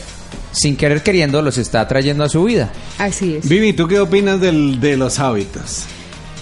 sin 0.52 0.76
querer 0.76 1.02
queriendo, 1.02 1.40
los 1.42 1.58
está 1.58 1.86
trayendo 1.88 2.24
a 2.24 2.28
su 2.28 2.44
vida? 2.44 2.70
Así 2.98 3.36
es. 3.36 3.48
Vivi, 3.48 3.72
¿tú 3.72 3.88
qué 3.88 3.98
opinas 4.00 4.40
del- 4.40 4.78
de 4.80 4.96
los 4.96 5.18
hábitos? 5.18 5.84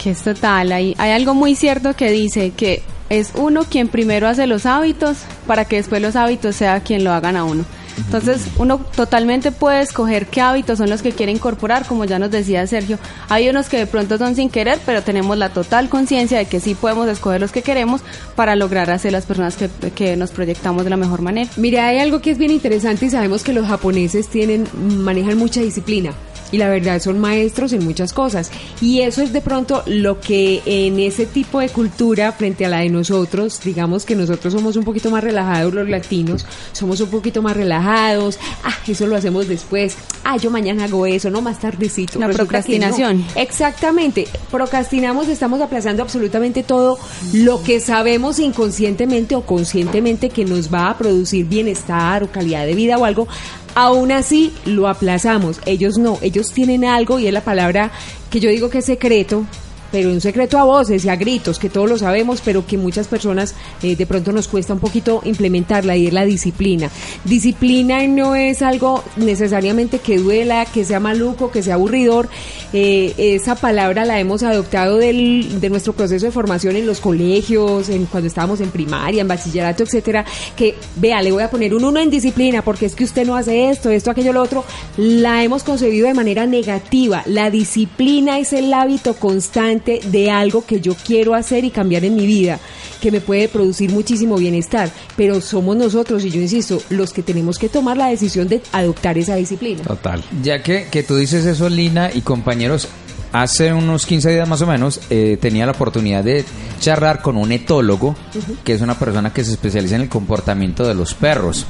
Que 0.03 0.11
es 0.11 0.23
total. 0.23 0.73
Hay, 0.73 0.95
hay 0.99 1.11
algo 1.13 1.35
muy 1.35 1.55
cierto 1.55 1.95
que 1.95 2.11
dice 2.11 2.53
que 2.57 2.83
es 3.11 3.31
uno 3.35 3.65
quien 3.65 3.89
primero 3.89 4.29
hace 4.29 4.47
los 4.47 4.67
hábitos 4.67 5.19
para 5.47 5.65
que 5.65 5.77
después 5.77 6.01
los 6.03 6.15
hábitos 6.17 6.57
sea 6.57 6.81
quien 6.81 7.05
lo 7.05 7.13
hagan 7.13 7.37
a 7.37 7.45
uno. 7.45 7.65
Entonces, 7.99 8.47
uno 8.57 8.79
totalmente 8.79 9.53
puede 9.53 9.81
escoger 9.81 10.27
qué 10.27 10.41
hábitos 10.41 10.79
son 10.79 10.91
los 10.91 11.03
que 11.03 11.13
quiere 11.13 11.33
incorporar, 11.33 11.87
como 11.87 12.05
ya 12.05 12.19
nos 12.19 12.31
decía 12.31 12.67
Sergio. 12.67 12.99
Hay 13.29 13.49
unos 13.49 13.69
que 13.69 13.79
de 13.79 13.87
pronto 13.87 14.19
son 14.19 14.35
sin 14.35 14.49
querer, 14.49 14.79
pero 14.87 15.03
tenemos 15.03 15.37
la 15.37 15.51
total 15.51 15.89
conciencia 15.89 16.39
de 16.39 16.47
que 16.47 16.61
sí 16.61 16.75
podemos 16.75 17.09
escoger 17.09 17.41
los 17.41 17.53
que 17.53 17.63
queremos 17.63 18.01
para 18.35 18.57
lograr 18.57 18.91
hacer 18.91 19.13
las 19.13 19.27
personas 19.27 19.57
que, 19.57 19.69
que 19.95 20.17
nos 20.17 20.31
proyectamos 20.31 20.85
de 20.85 20.91
la 20.91 20.97
mejor 20.97 21.23
manera. 21.23 21.51
Mira, 21.57 21.89
hay 21.89 21.99
algo 21.99 22.21
que 22.21 22.31
es 22.31 22.39
bien 22.39 22.51
interesante 22.51 23.07
y 23.07 23.11
sabemos 23.11 23.43
que 23.43 23.53
los 23.53 23.67
japoneses 23.67 24.29
tienen, 24.29 24.67
manejan 24.75 25.37
mucha 25.39 25.61
disciplina. 25.61 26.13
Y 26.51 26.59
la 26.59 26.69
verdad 26.69 27.01
son 27.01 27.19
maestros 27.19 27.73
en 27.73 27.85
muchas 27.85 28.13
cosas. 28.13 28.51
Y 28.81 29.01
eso 29.01 29.23
es 29.23 29.33
de 29.33 29.41
pronto 29.41 29.83
lo 29.87 30.21
que 30.21 30.63
en 30.67 30.99
ese 30.99 31.27
tipo 31.27 31.61
de 31.61 31.69
cultura 31.69 32.33
frente 32.33 32.65
a 32.65 32.69
la 32.69 32.81
de 32.81 32.89
nosotros, 32.89 33.61
digamos 33.63 34.05
que 34.05 34.15
nosotros 34.15 34.53
somos 34.53 34.77
un 34.77 34.85
poquito 34.85 35.11
más 35.11 35.23
relajados 35.23 35.75
los 35.75 35.89
latinos, 35.89 36.47
somos 36.73 37.01
un 37.01 37.11
poquito 37.11 37.43
más 37.43 37.57
relajados, 37.57 38.39
ah, 38.65 38.75
eso 38.87 39.07
lo 39.07 39.17
hacemos 39.17 39.49
después, 39.49 39.97
ah, 40.25 40.37
yo 40.37 40.51
mañana 40.51 40.85
hago 40.85 41.07
eso, 41.07 41.31
no 41.31 41.41
más 41.41 41.59
tardecito. 41.59 42.19
La 42.19 42.29
no. 42.29 42.35
procrastinación. 42.35 43.25
Exactamente, 43.35 44.27
procrastinamos, 44.51 45.29
estamos 45.29 45.61
aplazando 45.61 46.03
absolutamente 46.03 46.63
todo 46.63 46.99
lo 47.33 47.63
que 47.63 47.81
sabemos 47.81 48.39
inconscientemente 48.39 49.35
o 49.35 49.43
conscientemente 49.43 50.31
que 50.31 50.45
nos 50.45 50.73
va 50.73 50.91
a 50.91 50.99
producir 50.99 51.47
bienestar 51.47 52.23
o 52.23 52.31
calidad 52.31 52.67
de 52.67 52.75
vida 52.75 52.99
o 52.99 53.05
algo. 53.05 53.29
Aún 53.75 54.11
así 54.13 54.53
lo 54.65 54.89
aplazamos. 54.89 55.61
Ellos 55.67 55.99
no, 55.99 56.19
ellos 56.23 56.53
tienen 56.53 56.85
algo 56.85 57.19
y 57.19 57.27
es 57.27 57.33
la 57.33 57.43
palabra 57.43 57.93
que 58.31 58.41
yo 58.41 58.51
digo 58.51 58.71
que 58.71 58.79
es 58.79 58.85
secreto, 58.85 59.45
pero 59.91 60.11
un 60.11 60.21
secreto 60.21 60.59
a 60.59 60.65
voces 60.65 61.05
y 61.05 61.09
a 61.09 61.17
gritos, 61.17 61.59
que 61.59 61.69
todos 61.69 61.89
lo 61.89 61.99
sabemos, 61.99 62.41
pero 62.45 62.67
que 62.67 62.77
muchas 62.77 63.09
personas 63.09 63.55
eh, 63.83 63.97
de 63.97 64.07
pronto 64.07 64.33
nos 64.33 64.49
cuesta 64.49 64.73
un 64.75 64.81
poquito 64.81 65.23
implementarla 65.25 65.97
y 65.97 66.07
es 66.09 66.13
la 66.13 66.25
disciplina. 66.25 66.91
Disciplina 67.25 68.07
no 68.07 68.35
es 68.35 68.63
algo 68.63 69.03
necesariamente 69.17 69.99
que 69.99 70.19
duela, 70.19 70.67
que 70.67 70.85
sea 70.85 71.01
maluco, 71.01 71.51
que 71.51 71.63
sea 71.63 71.75
aburridor. 71.75 72.29
Eh, 72.73 73.15
esa 73.17 73.55
palabra 73.55 74.05
la 74.05 74.21
hemos 74.21 74.43
adoptado 74.43 74.99
del, 74.99 75.61
de 75.61 75.71
nuestro 75.71 75.93
proceso 75.93 76.27
de 76.27 76.33
formación 76.33 76.77
en 76.77 76.87
los 76.87 77.01
colegios, 77.01 77.89
en, 77.89 78.07
cuando 78.07 78.27
estábamos 78.27 78.61
en 78.61 78.71
primaria, 78.71 79.23
en 79.23 79.29
bachillerato, 79.29 79.83
etcétera, 79.83 80.25
que 80.57 80.75
vea, 80.97 81.23
le 81.23 81.33
voy 81.33 81.43
a 81.43 81.51
poner 81.51 81.75
un 81.75 81.85
uno 81.85 82.01
en 82.01 82.11
disciplina 82.11 82.63
porque 82.63 82.87
es 82.87 82.95
que 82.95 83.05
usted 83.05 83.27
no 83.27 83.37
hace 83.37 83.71
esto, 83.71 83.91
esto, 83.91 84.11
aquello, 84.11 84.33
lo 84.33 84.43
otro. 84.43 84.65
La 84.97 85.43
hemos 85.43 85.63
concebido 85.63 86.07
de 86.07 86.15
manera 86.15 86.47
negativa. 86.47 87.23
La 87.27 87.51
disciplina 87.51 88.39
es 88.39 88.53
el 88.53 88.73
hábito 88.75 89.15
constante 89.15 89.78
de 89.85 90.31
algo 90.31 90.65
que 90.65 90.81
yo 90.81 90.95
quiero 90.95 91.35
hacer 91.35 91.65
y 91.65 91.71
cambiar 91.71 92.05
en 92.05 92.17
mi 92.17 92.27
vida, 92.27 92.59
que 93.01 93.11
me 93.11 93.21
puede 93.21 93.49
producir 93.49 93.91
muchísimo 93.91 94.37
bienestar, 94.37 94.91
pero 95.17 95.41
somos 95.41 95.77
nosotros, 95.77 96.25
y 96.25 96.31
yo 96.31 96.41
insisto, 96.41 96.81
los 96.91 97.13
que 97.13 97.23
tenemos 97.23 97.59
que 97.59 97.69
tomar 97.69 97.97
la 97.97 98.09
decisión 98.09 98.49
de 98.49 98.63
adoptar 98.73 99.19
esa 99.19 99.37
disciplina. 99.37 99.83
Total. 99.83 100.23
Ya 100.43 100.63
que, 100.63 100.89
que 100.91 101.03
tú 101.03 101.17
dices 101.17 101.45
eso, 101.47 101.69
Lina, 101.69 102.11
y 102.13 102.21
compañeros, 102.23 102.89
hace 103.33 103.73
unos 103.73 104.07
15 104.07 104.31
días 104.31 104.49
más 104.49 104.63
o 104.63 104.67
menos 104.67 105.01
eh, 105.11 105.39
tenía 105.41 105.67
la 105.67 105.73
oportunidad 105.73 106.25
de 106.25 106.45
charlar 106.81 107.23
con 107.23 107.37
un 107.37 107.53
etólogo, 107.53 108.17
que 108.65 108.73
es 108.73 108.81
una 108.81 108.99
persona 108.99 109.33
que 109.33 109.45
se 109.45 109.53
especializa 109.53 109.97
en 109.97 110.03
el 110.03 110.09
comportamiento 110.09 110.87
de 110.87 110.95
los 110.95 111.15
perros. 111.15 111.67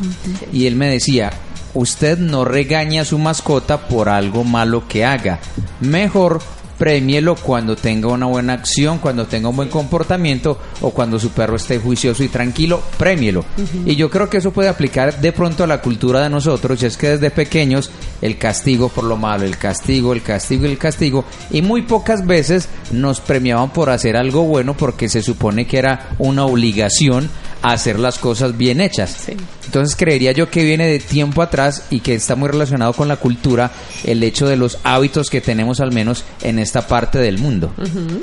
Y 0.53 0.67
él 0.67 0.77
me 0.77 0.89
decía, 0.89 1.33
usted 1.75 2.19
no 2.19 2.45
regaña 2.45 3.03
a 3.03 3.05
su 3.05 3.19
mascota 3.19 3.89
por 3.89 4.09
algo 4.09 4.45
malo 4.45 4.87
que 4.87 5.05
haga. 5.05 5.41
Mejor 5.81 6.41
premielo 6.79 7.35
cuando 7.35 7.77
tenga 7.77 8.09
una 8.09 8.27
buena 8.27 8.55
acción, 8.55 8.99
cuando 8.99 9.27
tenga 9.27 9.49
un 9.49 9.57
buen 9.57 9.69
comportamiento 9.69 10.59
o 10.81 10.91
cuando 10.91 11.19
su 11.19 11.31
perro 11.31 11.57
esté 11.57 11.79
juicioso 11.79 12.23
y 12.23 12.29
tranquilo, 12.29 12.81
premielo. 12.97 13.45
Y 13.85 13.97
yo 13.97 14.09
creo 14.09 14.31
que 14.31 14.39
eso 14.39 14.53
puede 14.53 14.69
aplicar 14.69 15.21
de 15.21 15.33
pronto 15.33 15.65
a 15.65 15.67
la 15.67 15.83
cultura 15.83 16.23
de 16.23 16.31
nosotros, 16.31 16.83
y 16.83 16.87
es 16.87 16.97
que 16.97 17.11
desde 17.11 17.31
pequeños 17.31 17.91
el 18.23 18.39
castigo 18.39 18.89
por 18.89 19.05
lo 19.05 19.17
malo, 19.17 19.45
el 19.45 19.59
castigo, 19.59 20.13
el 20.13 20.23
castigo, 20.23 20.67
el 20.67 20.79
castigo, 20.79 21.25
y 21.51 21.63
muy 21.63 21.83
pocas 21.83 22.25
veces 22.25 22.69
nos 22.93 23.21
premiaban 23.21 23.71
por 23.71 23.91
hacer 23.91 24.17
algo 24.17 24.45
bueno 24.45 24.75
porque 24.75 25.09
se 25.09 25.23
supone 25.23 25.67
que 25.67 25.79
era 25.79 26.11
una 26.19 26.45
obligación 26.45 27.29
hacer 27.63 27.99
las 27.99 28.19
cosas 28.19 28.57
bien 28.57 28.81
hechas. 28.81 29.27
Entonces 29.67 29.97
creería 29.97 30.33
yo 30.33 30.49
que 30.51 30.65
viene 30.65 30.87
de 30.87 30.99
tiempo 30.99 31.43
atrás 31.43 31.85
y 31.91 32.01
que 32.01 32.15
está 32.15 32.37
muy 32.37 32.49
relacionado 32.49 32.95
con 32.95 33.07
la 33.07 33.17
cultura 33.17 33.71
el 34.05 34.23
hecho 34.23 34.47
de 34.49 34.57
los 34.57 34.79
hábitos 34.83 35.29
que 35.29 35.41
tenemos 35.43 35.81
al 35.81 35.93
menos 35.93 36.25
en 36.43 36.59
esta 36.59 36.87
parte 36.87 37.19
del 37.19 37.39
mundo. 37.39 37.71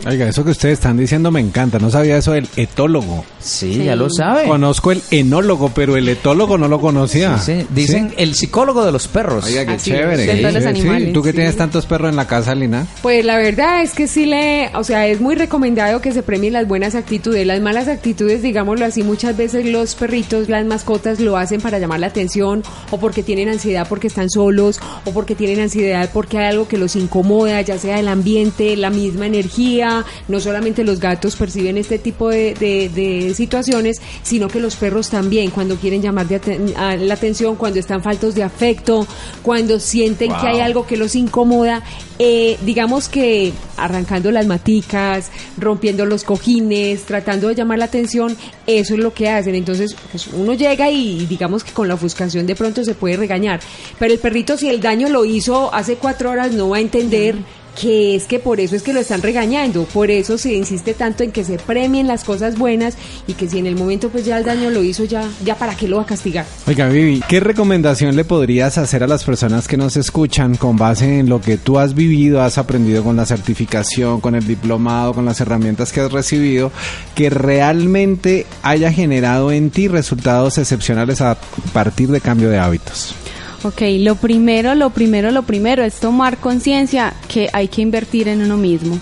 Oiga, 0.08 0.28
eso 0.28 0.44
que 0.44 0.52
ustedes 0.52 0.74
están 0.80 0.98
diciendo 0.98 1.30
me 1.32 1.40
encanta. 1.40 1.78
No 1.78 1.92
sabía 1.92 2.18
eso 2.18 2.32
del 2.32 2.48
etólogo. 2.56 3.24
Sí, 3.40 3.84
ya 3.84 3.96
lo 3.96 4.10
sabe. 4.10 4.48
Conozco 4.48 4.92
el 4.92 5.02
enólogo, 5.12 5.70
pero 5.76 5.98
el 5.98 6.10
etólogo 6.10 6.58
no 6.58 6.68
lo 6.68 6.80
conocía. 6.82 7.38
Sí, 7.38 7.66
Dicen 7.70 8.14
el 8.18 8.34
psicólogo 8.36 8.84
de 8.86 8.92
los 8.92 9.08
perros. 9.08 9.46
Oiga, 9.46 9.66
qué 9.66 9.74
Así 9.74 9.92
chévere. 9.92 10.42
los 10.52 10.66
animales, 10.66 11.14
¿Tú 11.14 11.22
que 11.22 11.30
sí. 11.30 11.36
tienes 11.36 11.56
tantos 11.58 11.86
perros 11.86 12.10
en 12.10 12.16
la 12.16 12.26
casa, 12.28 12.56
Lina? 12.56 12.88
Pues 13.02 13.24
la 13.24 13.38
verdad 13.38 13.84
es 13.84 13.94
que 13.94 14.08
sí 14.08 14.26
le, 14.26 14.72
o 14.76 14.84
sea, 14.84 15.08
es 15.08 15.22
muy 15.22 15.36
recomendado 15.36 16.02
que 16.02 16.12
se 16.12 16.24
premien 16.24 16.54
las 16.54 16.68
buenas 16.68 16.96
actitudes. 16.96 17.46
Las 17.46 17.62
malas 17.62 17.88
actitudes, 17.88 18.42
digámoslo 18.42 18.86
así, 18.86 19.04
muchas 19.04 19.25
veces 19.34 19.66
los 19.66 19.96
perritos, 19.96 20.50
las 20.50 20.66
mascotas 20.66 21.20
lo 21.20 21.38
hacen 21.38 21.62
para 21.62 21.80
llamar 21.80 22.00
la 22.00 22.08
atención 22.08 22.64
o 22.92 22.98
porque 23.00 23.24
tienen 23.24 23.50
ansiedad 23.50 23.88
porque 23.88 24.08
están 24.08 24.30
solos 24.30 24.80
o 25.06 25.12
porque 25.12 25.36
tienen 25.36 25.60
ansiedad 25.60 26.10
porque 26.14 26.38
hay 26.38 26.48
algo 26.48 26.68
que 26.68 26.78
los 26.78 26.96
incomoda, 26.96 27.62
ya 27.62 27.78
sea 27.78 28.00
el 28.00 28.08
ambiente, 28.08 28.76
la 28.76 28.90
misma 28.90 29.26
energía. 29.28 30.06
No 30.28 30.40
solamente 30.40 30.84
los 30.84 31.00
gatos 31.00 31.36
perciben 31.36 31.78
este 31.78 32.00
tipo 32.00 32.30
de, 32.30 32.54
de- 32.56 32.90
de 32.90 33.34
situaciones, 33.34 34.02
sino 34.24 34.48
que 34.48 34.60
los 34.60 34.76
perros 34.76 35.10
también, 35.10 35.52
cuando 35.52 35.76
quieren 35.78 36.02
llamar 36.02 36.28
de 36.28 36.42
aten- 36.42 36.74
a 36.76 36.96
la 36.96 37.14
atención, 37.14 37.56
cuando 37.56 37.80
están 37.80 38.02
faltos 38.04 38.36
de 38.36 38.44
afecto, 38.44 39.08
cuando 39.42 39.80
sienten 39.80 40.32
que 40.42 40.48
hay 40.48 40.60
algo 40.60 40.86
que 40.86 40.98
los 40.98 41.16
incomoda, 41.16 41.84
eh, 42.20 42.58
digamos 42.66 43.10
que 43.10 43.54
arrancando 43.78 44.32
las 44.32 44.46
maticas, 44.46 45.32
rompiendo 45.58 46.06
los 46.06 46.24
cojines, 46.24 47.04
tratando 47.04 47.48
de 47.50 47.56
llamar 47.56 47.78
la 47.80 47.86
atención, 47.86 48.36
eso 48.68 48.94
es 48.94 49.00
lo 49.00 49.14
que 49.16 49.30
hacen. 49.30 49.56
Entonces, 49.56 49.96
pues 50.12 50.28
uno 50.28 50.54
llega 50.54 50.92
y 50.92 51.26
digamos 51.26 51.64
que 51.64 51.72
con 51.72 51.88
la 51.88 51.96
ofuscación 51.96 52.46
de 52.46 52.56
pronto 52.56 52.84
se 52.84 52.94
puede 52.94 53.18
regañar. 53.18 53.60
Pero 53.98 54.14
el 54.14 54.20
perrito, 54.20 54.58
si 54.58 54.70
el 54.70 54.82
daño 54.82 55.10
lo 55.10 55.26
hizo 55.26 55.74
hace 55.74 55.96
cuatro 55.96 56.30
horas, 56.30 56.52
no 56.52 56.70
va 56.70 56.78
a 56.78 56.82
entender. 56.82 57.36
Que 57.80 58.16
es 58.16 58.26
que 58.26 58.40
por 58.40 58.60
eso 58.60 58.76
es 58.76 58.84
que 58.84 58.94
lo 58.94 59.02
están 59.02 59.22
regañando, 59.22 59.84
por 59.86 60.10
eso 60.10 60.38
se 60.38 60.54
insiste 60.54 60.94
tanto 60.94 61.24
en 61.24 61.32
que 61.32 61.44
se 61.44 61.58
premien 61.58 62.08
las 62.08 62.24
cosas 62.24 62.58
buenas 62.58 62.96
y 63.28 63.34
que 63.34 63.50
si 63.50 63.60
en 63.60 63.68
el 63.68 63.76
momento 63.76 64.10
pues 64.10 64.26
ya 64.26 64.38
el 64.38 64.46
daño 64.46 64.70
lo 64.70 64.84
hizo, 64.84 65.04
ya, 65.04 65.30
ya 65.44 65.56
para 65.56 65.76
qué 65.76 65.88
lo 65.88 65.98
va 65.98 66.04
a 66.04 66.06
castigar. 66.06 66.46
Oiga, 66.68 66.88
Vivi, 66.88 67.22
¿qué 67.28 67.40
recomendación 67.40 68.16
le 68.16 68.24
podrías 68.24 68.78
hacer 68.78 69.04
a 69.04 69.08
las 69.08 69.24
personas 69.24 69.68
que 69.68 69.78
nos 69.78 69.98
escuchan 69.98 70.56
con 70.56 70.78
base 70.78 71.20
en 71.20 71.30
lo 71.30 71.42
que 71.42 71.58
tú 71.58 71.78
has 71.78 71.96
vivido, 71.96 72.42
has 72.42 72.58
aprendido 72.58 73.04
con 73.04 73.16
la 73.16 73.26
certificación, 73.26 74.22
con 74.22 74.36
el 74.36 74.48
diplomado, 74.48 75.14
con 75.14 75.26
las 75.26 75.42
herramientas 75.42 75.92
que 75.92 76.00
has 76.00 76.12
recibido, 76.12 76.72
que 77.14 77.30
realmente 77.30 78.46
haya 78.64 78.92
generado 78.92 79.52
en 79.52 79.70
ti 79.70 79.88
resultados 79.88 80.58
excepcionales 80.58 81.22
a 81.22 81.38
partir 81.74 82.10
de 82.10 82.22
cambio 82.22 82.50
de 82.50 82.58
hábitos? 82.58 83.16
Ok, 83.66 83.82
lo 83.98 84.14
primero, 84.14 84.76
lo 84.76 84.92
primero, 84.92 85.32
lo 85.32 85.42
primero 85.42 85.84
es 85.84 85.96
tomar 85.96 86.38
conciencia 86.38 87.16
que 87.28 87.50
hay 87.52 87.68
que 87.68 87.82
invertir 87.82 88.28
en 88.28 88.44
uno 88.44 88.58
mismo. 88.58 89.00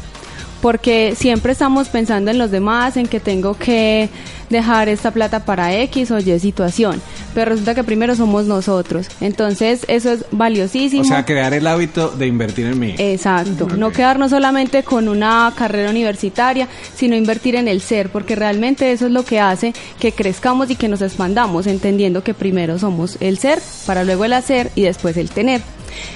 Porque 0.64 1.14
siempre 1.18 1.52
estamos 1.52 1.90
pensando 1.90 2.32
en 2.32 2.38
los 2.38 2.50
demás, 2.50 2.96
en 2.96 3.08
que 3.08 3.20
tengo 3.20 3.56
que 3.58 4.10
dejar 4.50 4.88
esta 4.88 5.12
plata 5.12 5.44
para 5.44 5.78
X 5.78 6.10
o 6.12 6.20
Y 6.20 6.40
situación. 6.40 7.02
Pero 7.34 7.52
resulta 7.52 7.76
que 7.76 7.84
primero 7.84 8.16
somos 8.16 8.46
nosotros. 8.46 9.08
Entonces, 9.20 9.84
eso 9.90 10.14
es 10.14 10.24
valiosísimo. 10.32 11.02
O 11.02 11.06
sea, 11.06 11.26
crear 11.26 11.54
el 11.54 11.68
hábito 11.68 12.12
de 12.12 12.28
invertir 12.28 12.68
en 12.68 12.80
mí. 12.80 12.96
Exacto, 12.98 13.68
no 13.76 13.92
quedarnos 13.92 14.32
solamente 14.32 14.84
con 14.84 15.10
una 15.10 15.52
carrera 15.54 15.90
universitaria, 15.90 16.70
sino 16.96 17.18
invertir 17.18 17.58
en 17.58 17.68
el 17.68 17.82
ser, 17.82 18.10
porque 18.10 18.38
realmente 18.38 18.90
eso 18.94 19.08
es 19.08 19.12
lo 19.12 19.26
que 19.26 19.42
hace 19.42 19.74
que 20.00 20.14
crezcamos 20.14 20.70
y 20.70 20.78
que 20.78 20.88
nos 20.88 21.02
expandamos, 21.02 21.68
entendiendo 21.68 22.24
que 22.24 22.34
primero 22.34 22.80
somos 22.80 23.18
el 23.20 23.38
ser, 23.38 23.60
para 23.86 24.06
luego 24.06 24.24
el 24.24 24.32
hacer 24.32 24.72
y 24.76 24.84
después 24.84 25.18
el 25.18 25.30
tener. 25.30 25.62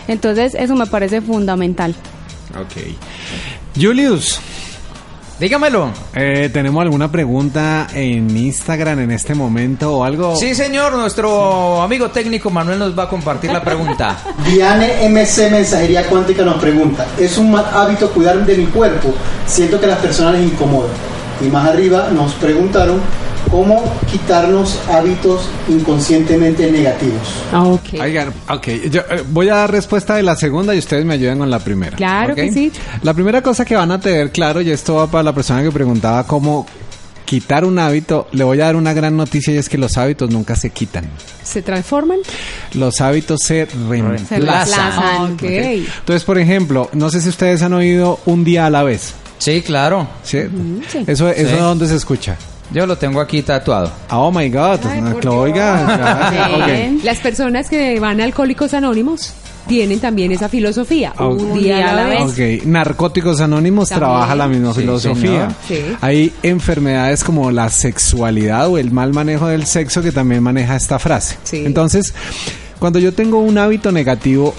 Entonces, 0.08 0.56
eso 0.56 0.74
me 0.76 0.86
parece 0.86 1.20
fundamental. 1.20 1.94
Ok. 2.56 2.96
Julius, 3.80 4.40
Dígamelo. 5.40 5.92
eh, 6.16 6.50
¿tenemos 6.52 6.82
alguna 6.82 7.12
pregunta 7.12 7.88
en 7.94 8.36
Instagram 8.36 9.00
en 9.02 9.12
este 9.12 9.36
momento 9.36 9.98
o 9.98 10.04
algo? 10.04 10.36
Sí, 10.36 10.56
señor, 10.56 10.94
nuestro 10.94 11.82
amigo 11.82 12.10
técnico 12.10 12.50
Manuel 12.50 12.80
nos 12.80 12.98
va 12.98 13.04
a 13.04 13.10
compartir 13.10 13.52
la 13.52 13.62
pregunta. 13.64 14.18
Diane 14.46 15.08
MC 15.10 15.52
Mensajería 15.52 16.08
Cuántica 16.08 16.44
nos 16.44 16.56
pregunta, 16.60 17.06
¿es 17.20 17.38
un 17.38 17.52
mal 17.52 17.66
hábito 17.72 18.10
cuidar 18.10 18.44
de 18.46 18.58
mi 18.58 18.66
cuerpo? 18.66 19.14
Siento 19.46 19.80
que 19.80 19.86
las 19.88 20.00
personas 20.00 20.34
les 20.40 20.52
incomoda. 20.52 20.90
Y 21.40 21.46
más 21.50 21.70
arriba 21.70 22.10
nos 22.12 22.34
preguntaron 22.34 23.00
cómo 23.50 23.84
quitarnos 24.12 24.80
hábitos 24.90 25.50
inconscientemente 25.68 26.72
negativos. 26.72 27.22
Ah, 27.52 27.64
ok. 27.64 28.00
Oigan, 28.02 28.34
ok, 28.50 28.68
yo, 28.92 29.02
eh, 29.10 29.24
voy 29.30 29.50
a 29.50 29.56
dar 29.56 29.72
respuesta 29.72 30.16
de 30.16 30.24
la 30.24 30.36
segunda 30.36 30.76
y 30.76 30.80
ustedes 30.80 31.06
me 31.06 31.14
ayudan 31.16 31.40
con 31.40 31.50
la 31.50 31.60
primera. 31.60 31.96
Claro 31.98 32.36
que 32.36 32.52
sí. 32.52 32.72
La 33.04 33.14
primera 33.14 33.42
cosa 33.42 33.66
que 33.66 33.76
van 33.76 33.92
a 33.92 34.00
tener 34.00 34.32
claro, 34.32 34.62
y 34.62 34.70
esto 34.72 34.96
va 34.96 35.08
para 35.08 35.24
la 35.24 35.34
persona 35.34 35.64
que 35.64 35.72
preguntaba 35.72 36.26
cómo 36.26 36.66
quitar 37.26 37.66
un 37.66 37.78
hábito, 37.78 38.28
le 38.32 38.46
voy 38.46 38.62
a 38.62 38.66
dar 38.66 38.78
una 38.78 38.94
gran 38.94 39.18
noticia 39.18 39.54
y 39.54 39.58
es 39.58 39.68
que 39.68 39.78
los 39.78 39.98
hábitos 39.98 40.30
nunca 40.30 40.56
se 40.56 40.70
quitan. 40.70 41.06
¿Se 41.44 41.62
transforman? 41.62 42.20
Los 42.74 43.02
hábitos 43.02 43.42
se 43.44 43.66
reemplazan. 43.90 44.28
Se 44.28 44.36
reemplazan. 44.36 45.34
Ok. 45.34 45.44
Entonces, 45.44 46.24
por 46.24 46.38
ejemplo, 46.40 46.90
no 46.94 47.10
sé 47.10 47.20
si 47.20 47.28
ustedes 47.28 47.62
han 47.62 47.74
oído 47.74 48.20
un 48.26 48.46
día 48.46 48.66
a 48.66 48.70
la 48.70 48.84
vez. 48.84 49.14
Sí, 49.40 49.62
claro. 49.62 50.08
¿sí? 50.24 50.40
sí. 50.90 51.04
Eso, 51.06 51.28
eso 51.30 51.50
Sí. 51.50 51.56
dónde 51.60 51.88
se 51.88 51.96
escucha. 51.96 52.38
Yo 52.74 52.86
lo 52.86 52.98
tengo 52.98 53.22
aquí 53.22 53.42
tatuado. 53.44 53.92
Oh 54.12 54.32
my 54.32 54.50
God, 54.50 54.80
Ay, 54.86 55.02
oiga. 55.26 56.92
Las 57.04 57.20
personas 57.20 57.70
que 57.70 58.00
van 58.00 58.20
a 58.20 58.26
Alcohólicos 58.26 58.74
Anónimos 58.74 59.34
tienen 59.68 60.00
también 60.00 60.32
esa 60.32 60.50
filosofía. 60.50 61.14
Ah, 61.18 61.28
Un 61.28 61.54
día 61.60 61.90
a 61.92 61.94
la 61.96 62.04
vez. 62.06 62.22
Ok, 62.62 62.66
Narcóticos 62.66 63.40
Anónimos 63.42 63.90
También. 63.90 64.10
trabaja 64.10 64.36
la 64.36 64.48
misma 64.48 64.74
Sí, 64.74 64.82
filosofía. 64.82 65.56
Sí. 65.68 65.76
Hay 66.02 66.34
enfermedades 66.44 67.24
como 67.24 67.52
la 67.52 67.70
sexualidad 67.70 68.68
o 68.70 68.78
el 68.78 68.92
mal 68.92 69.14
manejo 69.14 69.48
del 69.48 69.66
sexo 69.66 70.02
que 70.02 70.12
también 70.12 70.44
maneja 70.44 70.76
esta 70.76 71.00
frase. 71.00 71.38
Sí. 71.44 71.64
Entonces, 71.66 72.14
cuando 72.80 73.00
yo 73.00 73.14
tengo 73.14 73.40
un 73.40 73.58
hábito 73.58 73.92
negativo, 73.92 74.54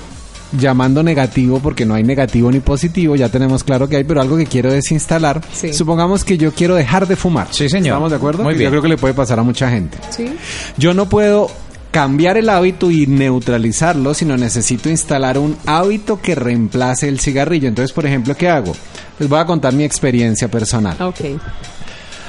llamando 0.53 1.03
negativo 1.03 1.61
porque 1.61 1.85
no 1.85 1.95
hay 1.95 2.03
negativo 2.03 2.51
ni 2.51 2.61
positivo, 2.61 3.17
ya 3.17 3.29
tenemos 3.29 3.65
claro 3.65 3.89
que 3.89 3.97
hay, 3.97 4.05
pero 4.05 4.21
algo 4.21 4.37
que 4.37 4.47
quiero 4.47 4.73
desinstalar. 4.73 5.41
Sí. 5.53 5.73
Supongamos 5.73 6.25
que 6.25 6.39
yo 6.39 6.53
quiero 6.53 6.75
dejar 6.75 7.07
de 7.07 7.17
fumar. 7.17 7.49
Sí, 7.51 7.69
señor. 7.69 7.89
¿Estamos 7.89 8.11
de 8.11 8.17
acuerdo? 8.17 8.43
Muy 8.43 8.55
bien. 8.55 8.65
Yo 8.65 8.71
creo 8.71 8.83
que 8.83 8.89
le 8.89 8.97
puede 8.97 9.15
pasar 9.15 9.39
a 9.39 9.43
mucha 9.43 9.71
gente. 9.71 9.99
Sí. 10.11 10.37
Yo 10.77 10.95
no 10.95 11.09
puedo 11.09 11.51
cambiar 11.91 12.37
el 12.37 12.49
hábito 12.49 12.91
y 12.91 13.07
neutralizarlo, 13.07 14.15
sino 14.15 14.37
necesito 14.37 14.89
instalar 14.91 15.39
un 15.39 15.57
hábito 15.67 16.21
que 16.21 16.35
reemplace 16.35 17.09
el 17.09 17.19
cigarrillo. 17.21 17.69
Entonces, 17.69 17.93
por 17.93 18.07
ejemplo, 18.07 18.37
¿qué 18.37 18.49
hago? 18.49 18.75
Les 19.19 19.29
voy 19.29 19.39
a 19.39 19.47
contar 19.47 19.73
mi 19.73 19.85
experiencia 19.85 20.49
personal. 20.49 20.97
Ok. 21.01 21.21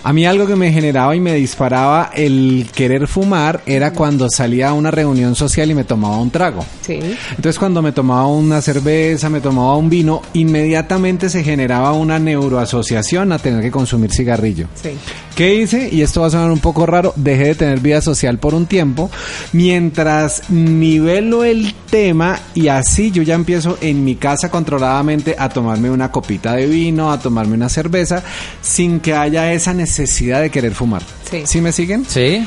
A 0.03 0.13
mí 0.13 0.25
algo 0.25 0.47
que 0.47 0.55
me 0.55 0.71
generaba 0.71 1.15
y 1.15 1.19
me 1.19 1.35
disparaba 1.35 2.11
el 2.13 2.67
querer 2.73 3.07
fumar 3.07 3.61
era 3.65 3.91
cuando 3.93 4.27
salía 4.29 4.69
a 4.69 4.73
una 4.73 4.91
reunión 4.91 5.35
social 5.35 5.69
y 5.71 5.75
me 5.75 5.83
tomaba 5.83 6.17
un 6.17 6.31
trago. 6.31 6.65
Sí. 6.81 6.99
Entonces 7.29 7.59
cuando 7.59 7.81
me 7.81 7.91
tomaba 7.91 8.27
una 8.27 8.61
cerveza, 8.61 9.29
me 9.29 9.41
tomaba 9.41 9.75
un 9.75 9.89
vino, 9.89 10.21
inmediatamente 10.33 11.29
se 11.29 11.43
generaba 11.43 11.91
una 11.93 12.19
neuroasociación 12.19 13.31
a 13.31 13.39
tener 13.39 13.61
que 13.61 13.71
consumir 13.71 14.11
cigarrillo. 14.11 14.67
Sí. 14.81 14.91
¿Qué 15.39 15.55
hice? 15.55 15.87
Y 15.89 16.01
esto 16.01 16.19
va 16.19 16.27
a 16.27 16.31
sonar 16.31 16.51
un 16.51 16.59
poco 16.59 16.85
raro, 16.85 17.13
dejé 17.15 17.45
de 17.45 17.55
tener 17.55 17.79
vida 17.79 18.01
social 18.01 18.39
por 18.39 18.53
un 18.53 18.65
tiempo, 18.65 19.09
mientras 19.53 20.49
nivelo 20.49 21.45
el 21.45 21.73
tema 21.89 22.41
y 22.53 22.67
así 22.67 23.09
yo 23.09 23.23
ya 23.23 23.35
empiezo 23.35 23.77
en 23.79 24.03
mi 24.03 24.15
casa 24.15 24.51
controladamente 24.51 25.37
a 25.39 25.47
tomarme 25.47 25.89
una 25.89 26.11
copita 26.11 26.55
de 26.55 26.65
vino, 26.65 27.09
a 27.09 27.21
tomarme 27.21 27.53
una 27.53 27.69
cerveza, 27.69 28.21
sin 28.59 28.99
que 28.99 29.13
haya 29.13 29.53
esa 29.53 29.73
necesidad 29.73 30.41
de 30.41 30.49
querer 30.49 30.75
fumar. 30.75 31.03
Sí. 31.31 31.43
¿Sí 31.45 31.61
me 31.61 31.71
siguen? 31.71 32.03
Sí. 32.05 32.45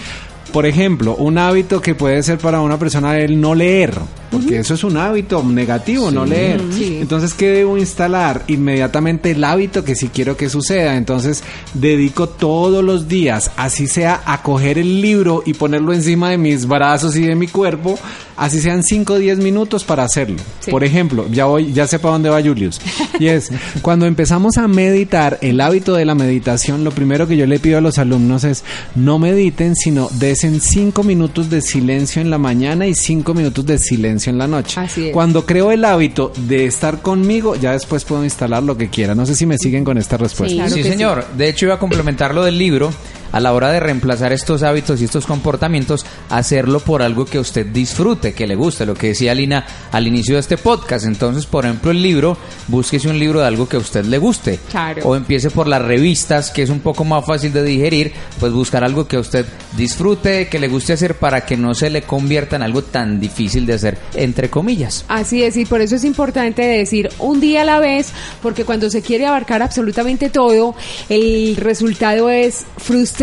Por 0.53 0.67
ejemplo, 0.67 1.17
un 1.17 1.39
hábito 1.39 1.81
que 1.81 1.95
puede 1.95 2.23
ser 2.23 2.39
para 2.39 2.61
una 2.61 2.79
persona 2.79 3.19
el 3.19 3.41
no 3.41 3.55
leer, 3.55 3.95
porque 4.33 4.59
eso 4.59 4.75
es 4.75 4.83
un 4.83 4.97
hábito 4.97 5.43
negativo, 5.43 6.11
no 6.11 6.25
leer. 6.25 6.61
Sí. 6.73 6.99
Entonces, 7.01 7.35
¿qué 7.35 7.49
debo 7.49 7.77
instalar? 7.77 8.45
Inmediatamente 8.49 9.31
el 9.31 9.45
hábito 9.45 9.85
que 9.85 9.95
sí 9.95 10.09
quiero 10.09 10.37
que 10.37 10.49
suceda. 10.49 10.97
Entonces, 10.97 11.43
dedico 11.75 12.29
todos 12.29 12.83
los 12.83 13.09
días, 13.09 13.51
así 13.57 13.87
sea 13.87 14.23
a 14.25 14.43
coger 14.43 14.79
el 14.79 15.03
libro 15.03 15.43
y 15.45 15.53
ponerlo 15.55 15.93
encima 15.93 16.31
de 16.31 16.39
mis 16.39 16.67
brazos 16.67 17.15
y 17.17 17.23
de 17.27 17.35
mi 17.35 17.47
cuerpo, 17.47 17.99
así 18.37 18.61
sean 18.61 18.83
5 18.83 19.13
o 19.13 19.19
10 19.19 19.39
minutos 19.39 19.85
para 19.85 20.05
hacerlo. 20.05 20.39
Sí. 20.61 20.71
Por 20.71 20.83
ejemplo, 20.83 21.27
ya 21.31 21.45
voy, 21.45 21.73
ya 21.73 21.87
sé 21.87 21.99
para 21.99 22.13
dónde 22.13 22.31
va 22.31 22.43
Julius. 22.43 22.81
Y 23.19 23.27
es, 23.27 23.51
cuando 23.83 24.07
empezamos 24.07 24.57
a 24.57 24.67
meditar, 24.67 25.39
el 25.43 25.61
hábito 25.61 25.95
de 25.95 26.07
la 26.07 26.15
meditación, 26.15 26.85
lo 26.85 26.91
primero 26.91 27.27
que 27.27 27.37
yo 27.37 27.47
le 27.47 27.59
pido 27.59 27.79
a 27.79 27.83
los 27.83 27.99
alumnos 27.99 28.45
es 28.45 28.65
no 28.95 29.19
mediten, 29.19 29.77
sino 29.77 30.09
desen 30.43 30.61
5 30.61 31.05
minutos 31.05 31.51
de 31.51 31.61
silencio 31.61 32.21
en 32.21 32.29
la 32.29 32.39
mañana 32.39 32.87
y 32.89 32.95
5 32.95 33.33
minutos 33.33 33.65
de 33.65 33.79
silencio 33.79 34.31
en 34.31 34.39
la 34.39 34.49
noche. 34.49 34.81
Así 34.81 35.09
es. 35.09 35.13
Cuando 35.13 35.47
creo 35.47 35.71
el 35.71 35.85
hábito 35.85 36.33
de 36.37 36.67
estar 36.67 37.01
conmigo, 37.01 37.55
ya 37.55 37.73
después 37.73 38.05
puedo 38.05 38.25
instalar 38.25 38.63
lo 38.63 38.77
que 38.77 38.89
quiera. 38.89 39.15
No 39.15 39.25
sé 39.25 39.37
si 39.37 39.47
me 39.47 39.57
siguen 39.57 39.85
con 39.85 39.99
esta 39.99 40.17
respuesta. 40.17 40.57
Claro 40.57 40.75
sí, 40.75 40.83
señor. 40.83 41.25
De 41.37 41.49
hecho, 41.49 41.67
iba 41.67 41.75
a 41.75 41.79
complementar 41.79 42.35
lo 42.35 42.43
del 42.43 42.59
libro. 42.59 42.93
A 43.33 43.41
la 43.41 43.53
hora 43.53 43.73
de 43.73 43.81
reemplazar 43.81 44.33
estos 44.33 44.63
hábitos 44.63 45.01
y 45.01 45.05
estos 45.05 45.27
comportamientos, 45.27 46.05
hacerlo 46.29 46.81
por 46.81 47.03
algo 47.03 47.25
que 47.25 47.39
usted 47.39 47.67
disfrute, 47.67 48.35
que 48.35 48.47
le 48.47 48.55
guste, 48.55 48.85
lo 48.85 48.95
que 48.95 49.09
decía 49.09 49.35
Lina 49.35 49.65
al 49.91 50.07
inicio 50.07 50.35
de 50.35 50.41
este 50.41 50.59
podcast. 50.59 51.07
Entonces, 51.07 51.47
por 51.47 51.65
ejemplo, 51.65 51.91
el 51.91 52.03
libro, 52.03 52.37
búsquese 52.69 53.09
un 53.09 53.19
libro 53.19 53.41
de 53.41 53.47
algo 53.47 53.69
que 53.69 53.77
a 53.77 53.81
usted 53.81 54.05
le 54.05 54.19
guste. 54.19 54.59
Claro. 54.71 55.03
O 55.05 55.17
empiece 55.17 55.51
por 55.51 55.67
las 55.67 55.81
revistas, 55.81 56.51
que 56.51 56.63
es 56.63 56.71
un 56.71 56.81
poco 56.81 57.05
más 57.05 57.25
fácil 57.25 57.53
de 57.53 57.65
digerir, 57.65 58.13
pues 58.39 58.53
buscar 58.53 58.85
algo 58.85 59.09
que 59.09 59.17
a 59.17 59.21
usted 59.21 59.47
disfrute, 59.77 60.49
que 60.49 60.59
le 60.59 60.69
guste 60.69 60.93
hacer 60.93 61.15
para 61.15 61.47
que 61.47 61.57
no 61.57 61.75
se 61.75 61.89
le 61.89 62.03
convierta 62.03 62.57
en 62.57 62.63
algo 62.63 62.83
tan 62.83 63.19
difícil 63.19 63.65
de 63.65 63.75
hacer, 63.75 63.99
entre 64.15 64.51
comillas. 64.51 65.07
Así 65.09 65.43
es, 65.43 65.57
y 65.57 65.65
por 65.65 65.81
eso 65.81 65.97
es 65.97 66.05
importante 66.05 66.63
decir 66.63 67.09
un 67.19 67.41
día 67.41 67.63
a 67.63 67.65
la 67.65 67.79
vez, 67.79 68.13
porque 68.43 68.65
cuando 68.65 68.91
se 68.91 69.01
quiere 69.01 69.27
abarcar 69.27 69.63
absolutamente 69.63 70.29
todo, 70.29 70.75
el 71.09 71.57
resultado 71.57 72.29
es 72.29 72.67
frustrante. 72.77 73.22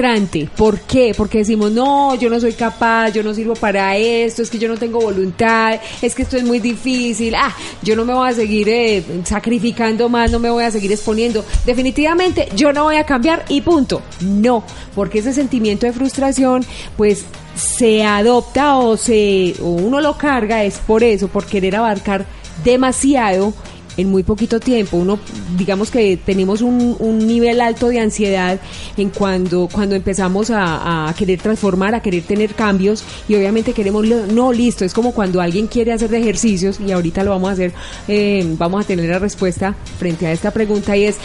¿Por 0.56 0.80
qué? 0.82 1.14
Porque 1.16 1.40
decimos, 1.40 1.72
no, 1.72 2.16
yo 2.16 2.30
no 2.30 2.40
soy 2.40 2.54
capaz, 2.54 3.10
yo 3.10 3.22
no 3.22 3.34
sirvo 3.34 3.54
para 3.54 3.98
esto, 3.98 4.42
es 4.42 4.50
que 4.50 4.58
yo 4.58 4.70
no 4.70 4.78
tengo 4.78 5.00
voluntad, 5.02 5.80
es 6.02 6.16
que 6.16 6.22
esto 6.22 6.38
es 6.38 6.44
muy 6.44 6.60
difícil, 6.60 7.36
ah, 7.36 7.54
yo 7.82 7.98
no 7.98 8.06
me 8.06 8.14
voy 8.14 8.30
a 8.30 8.34
seguir 8.34 8.70
eh, 8.70 9.04
sacrificando 9.26 10.08
más, 10.08 10.32
no 10.32 10.40
me 10.40 10.50
voy 10.50 10.64
a 10.64 10.72
seguir 10.72 10.92
exponiendo. 10.92 11.44
Definitivamente, 11.66 12.48
yo 12.56 12.72
no 12.72 12.86
voy 12.86 12.96
a 12.96 13.04
cambiar 13.04 13.44
y 13.50 13.60
punto. 13.60 14.02
No, 14.22 14.64
porque 14.96 15.20
ese 15.20 15.34
sentimiento 15.34 15.86
de 15.86 15.92
frustración, 15.92 16.66
pues 16.96 17.26
se 17.56 18.04
adopta 18.04 18.78
o 18.78 18.96
se 18.96 19.56
o 19.62 19.66
uno 19.66 20.00
lo 20.00 20.18
carga 20.18 20.64
es 20.64 20.78
por 20.78 21.04
eso, 21.04 21.28
por 21.28 21.46
querer 21.46 21.76
abarcar 21.76 22.26
demasiado 22.64 23.54
en 24.00 24.10
muy 24.10 24.24
poquito 24.24 24.60
tiempo. 24.60 24.98
Uno, 24.98 25.20
digamos 25.58 25.92
que 25.92 26.18
tenemos 26.18 26.62
un, 26.62 26.98
nivel 27.20 27.62
alto 27.62 27.90
de 27.90 28.00
ansiedad 28.00 28.60
en 28.98 29.10
cuando, 29.10 29.68
cuando 29.72 29.96
empezamos 29.96 30.50
a, 30.52 31.14
querer 31.18 31.40
transformar, 31.40 31.96
a 31.96 32.02
querer 32.02 32.24
tener 32.24 32.54
cambios 32.54 33.04
y 33.28 33.36
obviamente 33.36 33.74
queremos, 33.74 34.06
no, 34.06 34.54
listo, 34.54 34.86
es 34.86 34.94
como 34.94 35.14
cuando 35.14 35.42
alguien 35.42 35.68
quiere 35.68 35.92
hacer 35.92 36.14
ejercicios 36.14 36.80
y 36.80 36.92
ahorita 36.92 37.24
lo 37.24 37.32
vamos 37.32 37.50
a 37.50 37.54
hacer, 37.54 37.74
eh, 38.08 38.56
vamos 38.58 38.84
a 38.84 38.88
tener 38.88 39.10
la 39.10 39.20
respuesta 39.20 39.76
frente 39.98 40.28
a 40.28 40.32
esta 40.32 40.52
pregunta 40.52 40.96
y 40.96 41.06
es, 41.06 41.18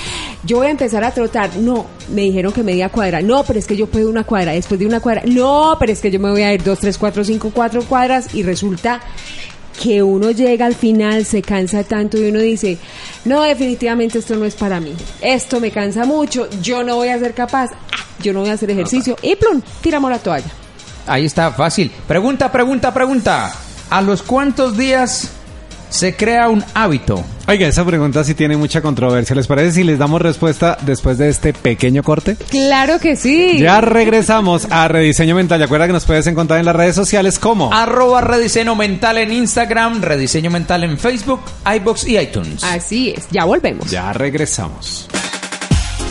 yo 0.44 0.58
voy 0.58 0.66
a 0.66 0.70
empezar 0.70 1.04
a 1.04 1.12
trotar, 1.12 1.56
no, 1.56 1.86
me 2.12 2.22
dijeron 2.22 2.52
que 2.52 2.62
media 2.62 2.88
cuadra, 2.88 3.22
no, 3.22 3.44
pero 3.44 3.58
es 3.58 3.66
que 3.66 3.76
yo 3.76 3.86
puedo 3.86 4.10
una 4.10 4.24
cuadra, 4.24 4.52
después 4.52 4.80
de 4.80 4.86
una 4.86 5.00
cuadra, 5.00 5.22
no, 5.26 5.76
pero 5.78 5.92
es 5.92 6.00
que 6.00 6.10
yo 6.10 6.18
me 6.18 6.30
voy 6.30 6.42
a 6.42 6.52
ir 6.52 6.62
dos, 6.62 6.80
tres, 6.80 6.98
cuatro, 6.98 7.24
cinco, 7.24 7.52
cuatro 7.54 7.82
cuadras 7.84 8.34
y 8.34 8.42
resulta 8.42 9.00
que 9.80 10.02
uno 10.02 10.30
llega 10.30 10.66
al 10.66 10.74
final, 10.74 11.24
se 11.24 11.42
cansa 11.42 11.84
tanto 11.84 12.18
y 12.18 12.28
uno 12.28 12.38
dice, 12.38 12.78
no, 13.24 13.42
definitivamente 13.42 14.18
esto 14.18 14.36
no 14.36 14.44
es 14.44 14.54
para 14.54 14.80
mí, 14.80 14.94
esto 15.20 15.60
me 15.60 15.70
cansa 15.70 16.04
mucho, 16.04 16.48
yo 16.62 16.82
no 16.82 16.96
voy 16.96 17.08
a 17.08 17.18
ser 17.18 17.34
capaz, 17.34 17.70
ah, 17.72 18.04
yo 18.20 18.32
no 18.32 18.40
voy 18.40 18.50
a 18.50 18.54
hacer 18.54 18.70
ejercicio 18.70 19.16
y 19.22 19.36
plum, 19.36 19.60
tiramos 19.80 20.10
la 20.10 20.18
toalla. 20.18 20.50
Ahí 21.06 21.26
está, 21.26 21.52
fácil. 21.52 21.90
Pregunta, 22.08 22.50
pregunta, 22.50 22.94
pregunta. 22.94 23.52
¿A 23.90 24.00
los 24.00 24.22
cuántos 24.22 24.76
días 24.76 25.30
se 25.94 26.16
crea 26.16 26.48
un 26.48 26.64
hábito? 26.74 27.24
Oiga, 27.46 27.68
esa 27.68 27.84
pregunta 27.84 28.24
sí 28.24 28.34
tiene 28.34 28.56
mucha 28.56 28.82
controversia. 28.82 29.36
¿Les 29.36 29.46
parece 29.46 29.72
si 29.72 29.84
les 29.84 29.96
damos 29.96 30.20
respuesta 30.20 30.76
después 30.82 31.18
de 31.18 31.28
este 31.28 31.52
pequeño 31.52 32.02
corte? 32.02 32.36
Claro 32.50 32.98
que 32.98 33.14
sí. 33.14 33.58
Ya 33.60 33.80
regresamos 33.80 34.66
a 34.70 34.88
Rediseño 34.88 35.36
Mental. 35.36 35.60
Y 35.60 35.64
acuerda 35.64 35.86
que 35.86 35.92
nos 35.92 36.04
puedes 36.04 36.26
encontrar 36.26 36.58
en 36.58 36.66
las 36.66 36.74
redes 36.74 36.96
sociales 36.96 37.38
como... 37.38 37.72
Arroba 37.72 38.20
rediseño 38.22 38.74
mental 38.74 39.18
en 39.18 39.32
Instagram, 39.32 40.02
rediseño 40.02 40.50
mental 40.50 40.82
en 40.82 40.98
Facebook, 40.98 41.42
iBox 41.76 42.08
y 42.08 42.18
iTunes. 42.18 42.64
Así 42.64 43.10
es, 43.10 43.28
ya 43.30 43.44
volvemos. 43.44 43.88
Ya 43.88 44.12
regresamos. 44.12 45.08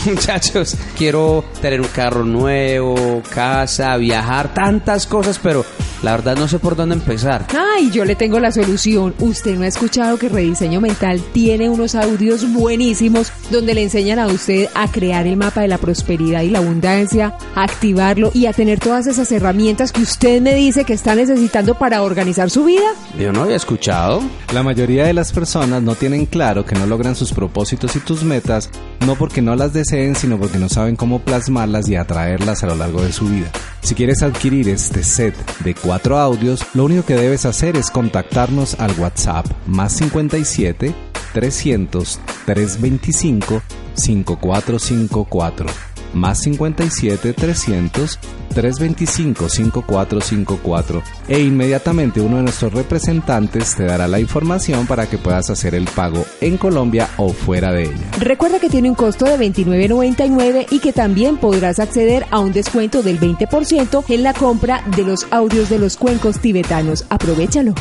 Muchachos, 0.06 0.78
quiero 0.98 1.44
tener 1.62 1.82
un 1.82 1.88
carro 1.88 2.24
nuevo, 2.24 3.22
casa, 3.34 3.98
viajar, 3.98 4.54
tantas 4.54 5.08
cosas, 5.08 5.40
pero 5.42 5.66
la 6.04 6.12
verdad 6.12 6.36
no 6.36 6.48
sé 6.48 6.60
por 6.60 6.76
dónde 6.76 6.96
empezar. 6.96 7.48
Ay, 7.76 7.90
yo 7.90 8.06
le 8.06 8.16
tengo 8.16 8.40
la 8.40 8.52
solución. 8.52 9.16
Usted 9.20 9.58
no 9.58 9.64
ha 9.64 9.68
escuchado 9.68 10.18
que 10.18 10.30
Rediseño 10.30 10.82
Mental 10.82 11.22
tiene 11.32 11.70
unos 11.70 11.96
audios 11.96 12.52
buenísimos 12.52 13.32
donde 13.50 13.74
le 13.74 13.84
enseñan 13.84 14.20
a 14.20 14.28
usted 14.28 14.68
a 14.76 14.92
crear 14.92 15.26
el 15.26 15.38
mapa 15.38 15.62
de 15.62 15.70
la 15.70 15.78
prosperidad 15.78 16.42
y 16.42 16.50
la 16.50 16.60
abundancia, 16.60 17.38
a 17.56 17.64
activarlo 17.64 18.32
y 18.34 18.46
a 18.48 18.54
tener 18.54 18.80
todas 18.80 19.08
esas 19.08 19.32
herramientas 19.32 19.92
que 19.92 20.02
usted 20.02 20.42
me 20.42 20.54
dice 20.54 20.84
que 20.84 20.94
está 20.94 21.16
necesitando 21.16 21.76
para 21.76 22.04
organizar 22.04 22.50
su 22.50 22.66
vida. 22.66 22.86
Yo 23.18 23.32
no 23.32 23.44
había 23.44 23.56
escuchado. 23.56 24.22
La 24.54 24.62
mayoría 24.62 25.06
de 25.06 25.14
las 25.14 25.32
personas 25.32 25.82
no 25.82 25.96
tienen 25.96 26.26
claro 26.26 26.66
que 26.66 26.76
no 26.76 26.86
logran 26.86 27.16
sus 27.16 27.32
propósitos 27.32 27.96
y 27.96 28.00
tus 28.00 28.24
metas, 28.24 28.70
no 29.06 29.16
porque 29.16 29.42
no 29.42 29.56
las 29.56 29.72
deseen, 29.72 30.16
sino 30.16 30.38
porque 30.38 30.60
no 30.60 30.68
saben 30.68 30.96
cómo 30.96 31.20
plasmarlas 31.20 31.88
y 31.88 31.96
atraerlas 31.96 32.64
a 32.64 32.68
lo 32.68 32.76
largo 32.76 33.02
de 33.02 33.14
su 33.14 33.26
vida. 33.26 33.50
Si 33.84 33.96
quieres 33.96 34.24
adquirir 34.24 34.70
este 34.70 35.04
set 35.04 35.36
de 35.60 35.76
cuatro 35.76 36.18
audios, 36.18 36.66
lo 36.74 36.86
único 36.86 37.06
que 37.06 37.16
debes 37.16 37.46
hacer 37.46 37.76
es 37.76 37.92
contactarnos 37.92 38.80
al 38.80 38.98
WhatsApp 38.98 39.46
más 39.68 39.92
57 39.98 40.96
300 41.34 42.20
325 42.46 43.62
5454 43.96 45.68
más 46.14 46.40
57 46.40 47.34
300 47.34 48.20
325 48.54 49.50
5454 49.50 51.04
e 51.28 51.42
inmediatamente 51.42 52.22
uno 52.22 52.38
de 52.38 52.44
nuestros 52.44 52.74
representantes 52.74 53.76
te 53.76 53.84
dará 53.84 54.08
la 54.08 54.20
información 54.20 54.88
para 54.88 55.08
que 55.08 55.18
puedas 55.18 55.50
hacer 55.50 55.76
el 55.76 55.86
pago 55.86 56.26
en 56.42 56.58
Colombia 56.58 57.10
o 57.18 57.34
fuera 57.34 57.72
de 57.72 57.84
ella. 57.84 58.12
Recuerda 58.20 58.60
que 58.60 58.70
tiene 58.70 58.90
un 58.90 58.96
costo 58.96 59.26
de 59.26 59.38
$29.99 59.38 60.68
y 60.72 60.80
que 60.80 60.94
también 60.94 61.38
podrás 61.38 61.80
acceder 61.80 62.26
a 62.32 62.40
un 62.40 62.54
descuento 62.54 63.04
del 63.04 63.20
20% 63.20 64.04
en 64.10 64.24
la 64.24 64.34
compra 64.34 64.84
de 64.96 65.04
los 65.04 65.28
audios 65.32 65.70
de 65.70 65.80
los 65.80 65.98
cuencos 65.98 66.40
tibetanos. 66.40 67.06
Aprovechalo. 67.10 67.74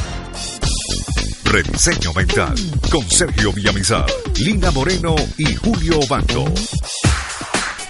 Rediseño 1.45 2.15
Mental 2.15 2.55
con 2.91 3.03
Sergio 3.11 3.53
Villamizar, 3.53 4.07
Lina 4.37 4.71
Moreno 4.71 5.15
y 5.37 5.55
Julio 5.55 6.01
Banco. 6.09 6.47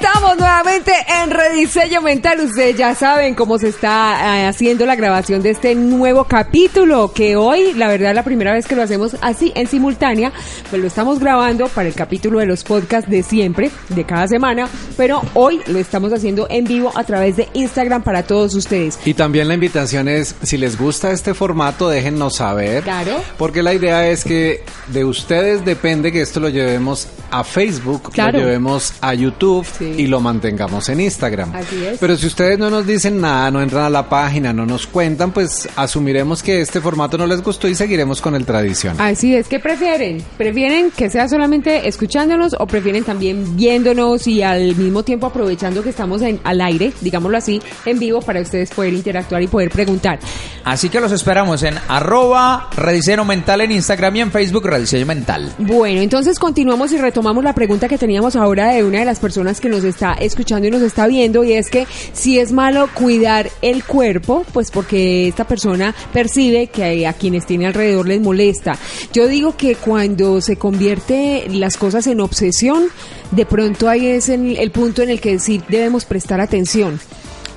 Estamos 0.04 0.36
nuevamente 0.36 0.90
en 1.22 1.30
Rediseño 1.30 2.02
Mental. 2.02 2.40
Ustedes 2.40 2.76
ya 2.76 2.92
saben 2.92 3.36
cómo 3.36 3.56
se 3.56 3.68
está 3.68 4.40
eh, 4.40 4.46
haciendo 4.48 4.84
la 4.84 4.96
grabación 4.96 5.42
de 5.42 5.50
este 5.50 5.76
nuevo 5.76 6.24
capítulo. 6.24 7.12
Que 7.12 7.36
hoy, 7.36 7.72
la 7.74 7.86
verdad, 7.86 8.12
la 8.12 8.24
primera 8.24 8.52
vez 8.52 8.66
que 8.66 8.74
lo 8.74 8.82
hacemos 8.82 9.16
así 9.20 9.52
en 9.54 9.68
simultánea, 9.68 10.32
pues 10.70 10.82
lo 10.82 10.88
estamos 10.88 11.20
grabando 11.20 11.68
para 11.68 11.86
el 11.88 11.94
capítulo 11.94 12.40
de 12.40 12.46
los 12.46 12.64
podcasts 12.64 13.08
de 13.08 13.22
siempre, 13.22 13.70
de 13.90 14.04
cada 14.04 14.26
semana. 14.26 14.68
Pero 14.96 15.22
hoy 15.34 15.60
lo 15.68 15.78
estamos 15.78 16.12
haciendo 16.12 16.48
en 16.50 16.64
vivo 16.64 16.90
a 16.96 17.04
través 17.04 17.36
de 17.36 17.48
Instagram 17.52 18.02
para 18.02 18.24
todos 18.24 18.56
ustedes. 18.56 18.98
Y 19.04 19.14
también 19.14 19.46
la 19.46 19.54
invitación 19.54 20.08
es, 20.08 20.34
si 20.42 20.58
les 20.58 20.76
gusta 20.76 21.12
este 21.12 21.32
formato, 21.32 21.88
déjennos 21.88 22.34
saber. 22.38 22.82
Claro. 22.82 23.22
Porque 23.38 23.62
la 23.62 23.72
idea 23.72 24.08
es 24.08 24.24
que 24.24 24.64
de 24.88 25.04
ustedes 25.04 25.64
depende 25.64 26.10
que 26.10 26.22
esto 26.22 26.40
lo 26.40 26.48
llevemos 26.48 27.06
a 27.30 27.44
Facebook, 27.44 28.10
Claro. 28.12 28.40
lo 28.40 28.44
llevemos 28.46 28.94
a 29.00 29.14
YouTube 29.14 29.64
Sí. 29.78 29.91
Y 29.96 30.06
lo 30.06 30.20
mantengamos 30.20 30.88
en 30.88 31.00
Instagram. 31.00 31.54
Así 31.54 31.84
es. 31.84 31.98
Pero 31.98 32.16
si 32.16 32.26
ustedes 32.26 32.58
no 32.58 32.70
nos 32.70 32.86
dicen 32.86 33.20
nada, 33.20 33.50
no 33.50 33.62
entran 33.62 33.84
a 33.84 33.90
la 33.90 34.08
página, 34.08 34.52
no 34.52 34.66
nos 34.66 34.86
cuentan, 34.86 35.32
pues 35.32 35.68
asumiremos 35.76 36.42
que 36.42 36.60
este 36.60 36.80
formato 36.80 37.18
no 37.18 37.26
les 37.26 37.42
gustó 37.42 37.68
y 37.68 37.74
seguiremos 37.74 38.20
con 38.20 38.34
el 38.34 38.44
tradicional. 38.44 39.12
Así 39.12 39.34
es, 39.34 39.48
¿qué 39.48 39.58
prefieren? 39.58 40.22
¿Prefieren 40.36 40.90
que 40.90 41.10
sea 41.10 41.28
solamente 41.28 41.88
escuchándonos 41.88 42.54
o 42.58 42.66
prefieren 42.66 43.04
también 43.04 43.56
viéndonos 43.56 44.26
y 44.26 44.42
al 44.42 44.76
mismo 44.76 45.02
tiempo 45.02 45.26
aprovechando 45.26 45.82
que 45.82 45.90
estamos 45.90 46.22
en, 46.22 46.40
al 46.44 46.60
aire, 46.60 46.92
digámoslo 47.00 47.36
así, 47.38 47.60
en 47.86 47.98
vivo 47.98 48.20
para 48.20 48.40
ustedes 48.40 48.70
poder 48.70 48.92
interactuar 48.92 49.42
y 49.42 49.48
poder 49.48 49.70
preguntar? 49.70 50.18
Así 50.64 50.88
que 50.88 51.00
los 51.00 51.12
esperamos 51.12 51.62
en 51.62 51.74
arroba 51.88 52.68
rediseño 52.76 53.24
mental 53.24 53.60
en 53.60 53.72
Instagram 53.72 54.16
y 54.16 54.20
en 54.20 54.30
Facebook 54.30 54.66
rediseño 54.66 55.06
mental. 55.06 55.52
Bueno, 55.58 56.00
entonces 56.00 56.38
continuamos 56.38 56.92
y 56.92 56.98
retomamos 56.98 57.44
la 57.44 57.54
pregunta 57.54 57.88
que 57.88 57.98
teníamos 57.98 58.36
ahora 58.36 58.72
de 58.72 58.84
una 58.84 59.00
de 59.00 59.04
las 59.04 59.18
personas 59.18 59.60
que 59.60 59.68
nos 59.68 59.81
está 59.84 60.12
escuchando 60.14 60.68
y 60.68 60.70
nos 60.70 60.82
está 60.82 61.06
viendo 61.06 61.44
y 61.44 61.52
es 61.52 61.70
que 61.70 61.86
si 62.12 62.38
es 62.38 62.52
malo 62.52 62.88
cuidar 62.94 63.50
el 63.62 63.84
cuerpo, 63.84 64.44
pues 64.52 64.70
porque 64.70 65.28
esta 65.28 65.46
persona 65.46 65.94
percibe 66.12 66.68
que 66.68 67.06
a 67.06 67.12
quienes 67.12 67.46
tiene 67.46 67.66
alrededor 67.66 68.08
les 68.08 68.20
molesta. 68.20 68.78
Yo 69.12 69.28
digo 69.28 69.56
que 69.56 69.74
cuando 69.74 70.40
se 70.40 70.56
convierte 70.56 71.46
las 71.50 71.76
cosas 71.76 72.06
en 72.06 72.20
obsesión, 72.20 72.84
de 73.30 73.46
pronto 73.46 73.88
ahí 73.88 74.06
es 74.06 74.28
el, 74.28 74.56
el 74.58 74.70
punto 74.70 75.02
en 75.02 75.10
el 75.10 75.20
que 75.20 75.38
sí 75.38 75.62
debemos 75.68 76.04
prestar 76.04 76.40
atención. 76.40 77.00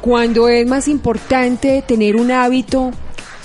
Cuando 0.01 0.49
es 0.49 0.67
más 0.67 0.87
importante 0.87 1.83
tener 1.85 2.15
un 2.15 2.31
hábito 2.31 2.91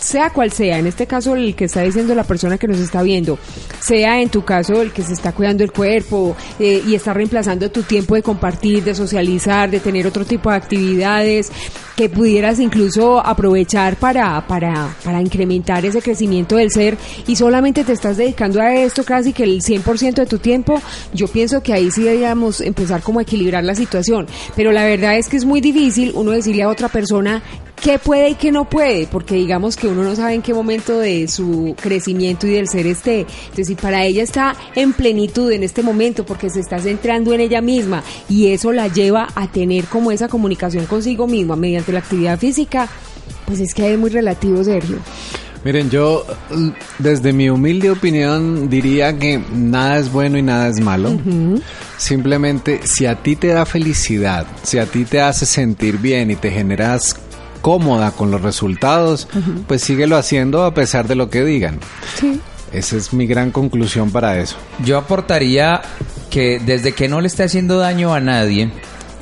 sea 0.00 0.30
cual 0.30 0.50
sea, 0.50 0.78
en 0.78 0.86
este 0.86 1.06
caso 1.06 1.34
el 1.34 1.54
que 1.54 1.66
está 1.66 1.82
diciendo 1.82 2.14
la 2.14 2.24
persona 2.24 2.58
que 2.58 2.66
nos 2.66 2.78
está 2.78 3.02
viendo, 3.02 3.38
sea 3.80 4.20
en 4.20 4.28
tu 4.28 4.44
caso 4.44 4.80
el 4.82 4.92
que 4.92 5.02
se 5.02 5.12
está 5.12 5.32
cuidando 5.32 5.62
el 5.62 5.72
cuerpo 5.72 6.36
eh, 6.58 6.82
y 6.86 6.94
está 6.94 7.12
reemplazando 7.12 7.70
tu 7.70 7.82
tiempo 7.82 8.14
de 8.14 8.22
compartir, 8.22 8.82
de 8.82 8.94
socializar, 8.94 9.70
de 9.70 9.80
tener 9.80 10.06
otro 10.06 10.24
tipo 10.24 10.50
de 10.50 10.56
actividades 10.56 11.50
que 11.96 12.08
pudieras 12.08 12.58
incluso 12.60 13.20
aprovechar 13.24 13.96
para, 13.96 14.46
para, 14.46 14.96
para 15.04 15.20
incrementar 15.20 15.84
ese 15.84 16.00
crecimiento 16.00 16.56
del 16.56 16.70
ser 16.70 16.96
y 17.26 17.36
solamente 17.36 17.84
te 17.84 17.92
estás 17.92 18.16
dedicando 18.16 18.60
a 18.60 18.74
esto 18.74 19.04
casi 19.04 19.34
que 19.34 19.42
el 19.42 19.60
100% 19.60 20.14
de 20.14 20.26
tu 20.26 20.38
tiempo, 20.38 20.80
yo 21.12 21.28
pienso 21.28 21.62
que 21.62 21.74
ahí 21.74 21.90
sí 21.90 22.02
deberíamos 22.02 22.62
empezar 22.62 23.02
como 23.02 23.18
a 23.18 23.22
equilibrar 23.22 23.64
la 23.64 23.74
situación. 23.74 24.26
Pero 24.56 24.72
la 24.72 24.84
verdad 24.84 25.18
es 25.18 25.28
que 25.28 25.36
es 25.36 25.44
muy 25.44 25.60
difícil 25.60 26.12
uno 26.14 26.30
decirle 26.30 26.62
a 26.62 26.68
otra 26.68 26.88
persona 26.88 27.42
qué 27.80 27.98
puede 27.98 28.30
y 28.30 28.34
qué 28.34 28.52
no 28.52 28.68
puede, 28.68 29.06
porque 29.06 29.34
digamos 29.34 29.76
que 29.76 29.88
uno 29.88 30.02
no 30.02 30.14
sabe 30.14 30.34
en 30.34 30.42
qué 30.42 30.54
momento 30.54 30.98
de 30.98 31.28
su 31.28 31.74
crecimiento 31.80 32.46
y 32.46 32.50
del 32.50 32.68
ser 32.68 32.86
esté. 32.86 33.20
Entonces, 33.20 33.66
si 33.66 33.74
para 33.74 34.04
ella 34.04 34.22
está 34.22 34.54
en 34.74 34.92
plenitud 34.92 35.50
en 35.50 35.62
este 35.62 35.82
momento, 35.82 36.24
porque 36.24 36.50
se 36.50 36.60
está 36.60 36.78
centrando 36.78 37.32
en 37.32 37.40
ella 37.40 37.60
misma 37.60 38.02
y 38.28 38.48
eso 38.48 38.72
la 38.72 38.88
lleva 38.88 39.28
a 39.34 39.50
tener 39.50 39.84
como 39.86 40.12
esa 40.12 40.28
comunicación 40.28 40.86
consigo 40.86 41.26
misma 41.26 41.56
mediante 41.56 41.92
la 41.92 42.00
actividad 42.00 42.38
física, 42.38 42.88
pues 43.46 43.60
es 43.60 43.74
que 43.74 43.92
es 43.92 43.98
muy 43.98 44.10
relativo, 44.10 44.62
Sergio. 44.62 44.98
Miren, 45.64 45.90
yo 45.90 46.24
desde 46.98 47.34
mi 47.34 47.50
humilde 47.50 47.90
opinión 47.90 48.70
diría 48.70 49.18
que 49.18 49.42
nada 49.52 49.98
es 49.98 50.10
bueno 50.10 50.38
y 50.38 50.42
nada 50.42 50.68
es 50.68 50.80
malo. 50.80 51.18
Simplemente 51.98 52.80
si 52.84 53.04
a 53.04 53.22
ti 53.22 53.36
te 53.36 53.48
da 53.48 53.66
felicidad, 53.66 54.46
si 54.62 54.78
a 54.78 54.86
ti 54.86 55.04
te 55.04 55.20
hace 55.20 55.44
sentir 55.44 55.98
bien 55.98 56.30
y 56.30 56.36
te 56.36 56.50
generas 56.50 57.14
cómoda 57.61 58.12
con 58.12 58.31
los 58.31 58.42
resultados, 58.42 59.29
pues 59.66 59.83
síguelo 59.83 60.16
haciendo 60.16 60.64
a 60.64 60.75
pesar 60.75 61.09
de 61.09 61.14
lo 61.14 61.31
que 61.31 61.44
digan. 61.44 61.79
Sí. 62.18 62.40
Esa 62.73 62.96
es 62.96 63.12
mi 63.12 63.27
gran 63.27 63.51
conclusión 63.51 64.12
para 64.12 64.38
eso. 64.38 64.57
Yo 64.85 64.96
aportaría 64.96 65.83
que 66.31 66.61
desde 66.64 66.92
que 66.92 67.09
no 67.09 67.20
le 67.20 67.27
esté 67.27 67.42
haciendo 67.42 67.79
daño 67.79 68.14
a 68.14 68.20
nadie, 68.20 68.70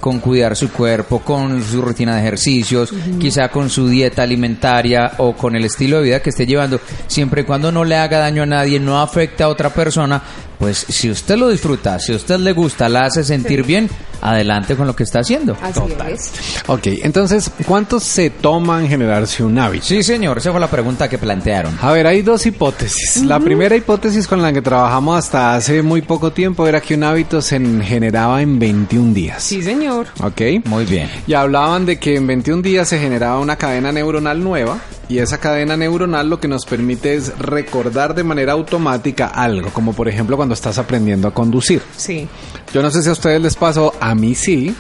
con 0.01 0.21
cuidar 0.21 0.57
su 0.57 0.71
cuerpo, 0.71 1.21
con 1.21 1.63
su 1.63 1.83
rutina 1.83 2.15
de 2.15 2.21
ejercicios, 2.21 2.93
quizá 3.19 3.49
con 3.49 3.69
su 3.69 3.89
dieta 3.89 4.23
alimentaria 4.23 5.13
o 5.19 5.35
con 5.35 5.57
el 5.57 5.65
estilo 5.65 5.99
de 5.99 6.05
vida 6.05 6.23
que 6.23 6.31
esté 6.31 6.47
llevando, 6.47 6.81
siempre 7.07 7.43
y 7.43 7.45
cuando 7.45 7.73
no 7.73 7.85
le 7.85 7.97
haga 7.97 8.19
daño 8.19 8.45
a 8.45 8.47
nadie, 8.47 8.79
no 8.79 9.01
afecte 9.01 9.43
a 9.43 9.49
otra 9.49 9.71
persona, 9.71 10.23
pues 10.59 10.79
si 10.89 11.11
usted 11.11 11.37
lo 11.37 11.49
disfruta, 11.49 11.99
si 11.99 12.13
usted 12.13 12.39
le 12.39 12.53
gusta, 12.53 12.89
la 12.89 13.05
hace 13.05 13.23
sentir 13.23 13.65
bien, 13.65 13.89
adelante 14.21 14.77
con 14.77 14.87
lo 14.87 14.97
que 14.97 15.05
está 15.05 15.21
haciendo. 15.21 15.57
Así 15.63 15.81
es. 16.13 16.33
Ok, 16.67 16.87
entonces, 17.03 17.51
¿cuánto 17.67 18.01
se 18.01 18.31
toma 18.31 18.81
en 18.81 18.89
generarse 18.89 19.45
un 19.45 19.59
hábito? 19.59 19.87
Sí, 19.87 20.03
señor, 20.03 20.39
esa 20.39 20.51
fue 20.51 20.61
la 20.61 20.71
pregunta 20.71 21.09
que 21.09 21.19
plantearon. 21.19 21.79
A 21.81 21.93
ver, 21.93 22.07
hay 22.07 22.23
dos 22.23 22.45
hipótesis. 22.47 23.25
La 23.25 23.39
primera 23.41 23.77
hipótesis 23.77 24.27
con 24.27 24.43
la 24.43 24.53
que 24.53 24.63
trabajamos 24.63 25.19
hasta 25.19 25.55
hace 25.55 25.83
muy 25.83 26.03
poco 26.03 26.33
tiempo 26.33 26.67
era 26.67 26.81
que 26.81 26.95
un 26.95 27.05
hábito 27.05 27.41
se 27.41 27.61
generaba 27.83 28.43
en 28.43 28.59
21 28.59 29.15
días. 29.15 29.43
Sí, 29.43 29.63
señor. 29.63 30.09
Ok. 30.23 30.41
Muy 30.65 30.85
bien. 30.85 31.09
Y 31.27 31.35
hablaban 31.35 31.87
de 31.87 31.99
que 31.99 32.17
en 32.17 32.27
21 32.27 32.63
días 32.63 32.89
se 32.89 32.99
generaba 32.99 33.39
una 33.39 33.57
cadena 33.57 33.93
neuronal 33.93 34.43
nueva 34.43 34.79
y 35.09 35.19
esa 35.19 35.39
cadena 35.39 35.77
neuronal 35.77 36.29
lo 36.29 36.39
que 36.39 36.49
nos 36.49 36.67
permite 36.67 37.15
es 37.15 37.37
recordar 37.39 38.15
de 38.15 38.25
manera 38.25 38.53
automática 38.53 39.27
algo, 39.27 39.71
como 39.71 39.95
por 39.95 40.07
ejemplo 40.07 40.37
cuando 40.37 40.48
estás 40.55 40.79
aprendiendo 40.79 41.29
a 41.29 41.35
conducir. 41.35 41.83
Sí. 41.97 42.29
Yo 42.73 42.83
no 42.83 42.91
sé 42.91 43.03
si 43.03 43.09
a 43.09 43.13
ustedes 43.13 43.41
les 43.41 43.57
pasó, 43.57 43.95
a 43.99 44.15
mí 44.15 44.35
sí, 44.35 44.75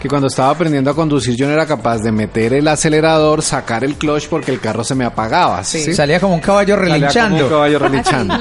que 0.00 0.08
cuando 0.08 0.28
estaba 0.28 0.50
aprendiendo 0.50 0.90
a 0.90 0.94
conducir 0.94 1.34
yo 1.36 1.46
no 1.46 1.52
era 1.52 1.66
capaz 1.66 1.98
de 1.98 2.12
meter 2.12 2.52
el 2.54 2.68
acelerador, 2.68 3.42
sacar 3.42 3.84
el 3.84 3.96
clutch 3.96 4.28
porque 4.28 4.50
el 4.50 4.60
carro 4.60 4.84
se 4.84 4.94
me 4.94 5.04
apagaba. 5.04 5.62
¿sí? 5.64 5.92
Salía 5.94 6.20
como 6.20 6.34
un 6.34 6.40
caballo 6.40 6.76
como 6.76 6.88
relinchando. 6.88 7.44
un 7.44 7.50
caballo 7.50 7.78
relinchando. 7.80 8.34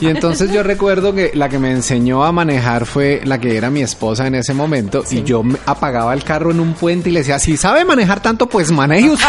Y 0.00 0.06
entonces 0.06 0.50
yo 0.52 0.62
recuerdo 0.62 1.14
que 1.14 1.32
la 1.34 1.48
que 1.48 1.58
me 1.58 1.70
enseñó 1.70 2.24
a 2.24 2.32
manejar 2.32 2.86
fue 2.86 3.20
la 3.24 3.38
que 3.38 3.56
era 3.56 3.70
mi 3.70 3.82
esposa 3.82 4.26
en 4.26 4.34
ese 4.34 4.54
momento 4.54 5.04
y 5.10 5.22
yo 5.22 5.42
apagaba 5.66 6.14
el 6.14 6.24
carro 6.24 6.50
en 6.50 6.60
un 6.60 6.74
puente 6.74 7.10
y 7.10 7.12
le 7.12 7.20
decía, 7.20 7.38
si 7.38 7.56
sabe 7.56 7.84
manejar 7.84 8.20
tanto, 8.20 8.48
pues 8.48 8.70
maneje 8.70 9.10
usted. 9.10 9.26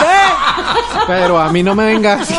Pero 1.08 1.39
a 1.39 1.51
mí 1.51 1.63
no 1.63 1.75
me 1.75 1.86
venga 1.86 2.21
así, 2.21 2.36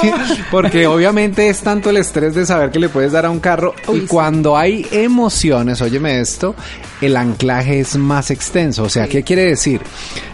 porque 0.51 0.87
obviamente 0.87 1.49
es 1.49 1.61
tanto 1.61 1.91
el 1.91 1.97
estrés 1.97 2.35
de 2.35 2.47
saber 2.47 2.71
que 2.71 2.79
le 2.79 2.89
puedes 2.89 3.13
dar 3.13 3.27
a 3.27 3.31
un 3.31 3.41
carro 3.41 3.75
y 3.93 4.01
cuando 4.01 4.57
hay 4.57 4.87
emociones, 4.93 5.81
óyeme 5.81 6.21
esto, 6.21 6.55
el 7.01 7.17
anclaje 7.17 7.81
es 7.81 7.97
más 7.97 8.31
extenso. 8.31 8.83
O 8.85 8.89
sea, 8.89 9.09
¿qué 9.09 9.23
quiere 9.23 9.47
decir? 9.47 9.81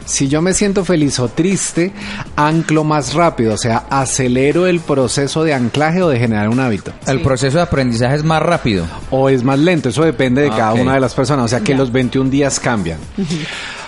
Si 0.05 0.29
yo 0.29 0.41
me 0.41 0.55
siento 0.55 0.85
feliz 0.85 1.19
o 1.19 1.29
triste, 1.29 1.93
anclo 2.37 2.85
más 2.85 3.15
rápido, 3.15 3.55
o 3.55 3.59
sea, 3.59 3.87
acelero 3.91 4.67
el 4.67 4.79
proceso 4.81 5.43
de 5.43 5.53
anclaje 5.55 6.01
o 6.03 6.09
de 6.09 6.19
generar 6.19 6.49
un 6.49 6.61
hábito. 6.61 6.93
El 7.07 7.23
proceso 7.23 7.57
de 7.57 7.65
aprendizaje 7.65 8.15
es 8.17 8.23
más 8.25 8.41
rápido. 8.43 8.87
O 9.11 9.29
es 9.29 9.43
más 9.43 9.59
lento, 9.59 9.89
eso 9.89 10.03
depende 10.05 10.43
de 10.43 10.49
Ah, 10.51 10.57
cada 10.57 10.75
una 10.75 10.95
de 10.95 11.01
las 11.01 11.15
personas, 11.15 11.47
o 11.47 11.49
sea 11.49 11.61
que 11.61 11.75
los 11.75 11.91
21 11.91 12.31
días 12.31 12.61
cambian. 12.61 12.99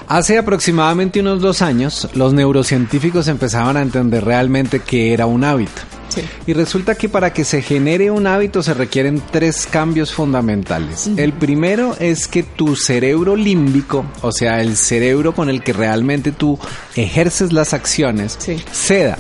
Hace 0.09 0.39
aproximadamente 0.39 1.21
unos 1.21 1.41
dos 1.41 1.63
años, 1.63 2.09
los 2.15 2.33
neurocientíficos 2.33 3.29
empezaban 3.29 3.77
a 3.77 3.83
entender 3.83 4.25
realmente 4.25 4.81
qué 4.81 5.13
era 5.13 5.27
un 5.27 5.45
hábito. 5.45 5.83
Sí. 6.09 6.23
Y 6.47 6.53
resulta 6.53 6.95
que 6.95 7.09
para 7.09 7.33
que 7.33 7.45
se 7.45 7.63
genere 7.63 8.11
un 8.11 8.27
hábito 8.27 8.63
se 8.63 8.75
requieren 8.75 9.23
tres 9.31 9.67
cambios 9.71 10.13
fundamentales. 10.13 11.11
El 11.17 11.33
primero 11.33 11.97
es 11.99 12.29
que 12.29 12.43
tu 12.43 12.77
cerebro 12.77 13.37
límbico, 13.37 14.05
o 14.23 14.33
sea, 14.33 14.61
el 14.61 14.77
cerebro 14.77 15.35
con 15.35 15.49
el 15.51 15.63
que 15.63 15.73
realmente 15.73 16.33
tú 16.33 16.59
ejerces 16.97 17.53
las 17.53 17.75
acciones, 17.75 18.37
Sí. 18.39 18.57
ceda. 18.73 19.19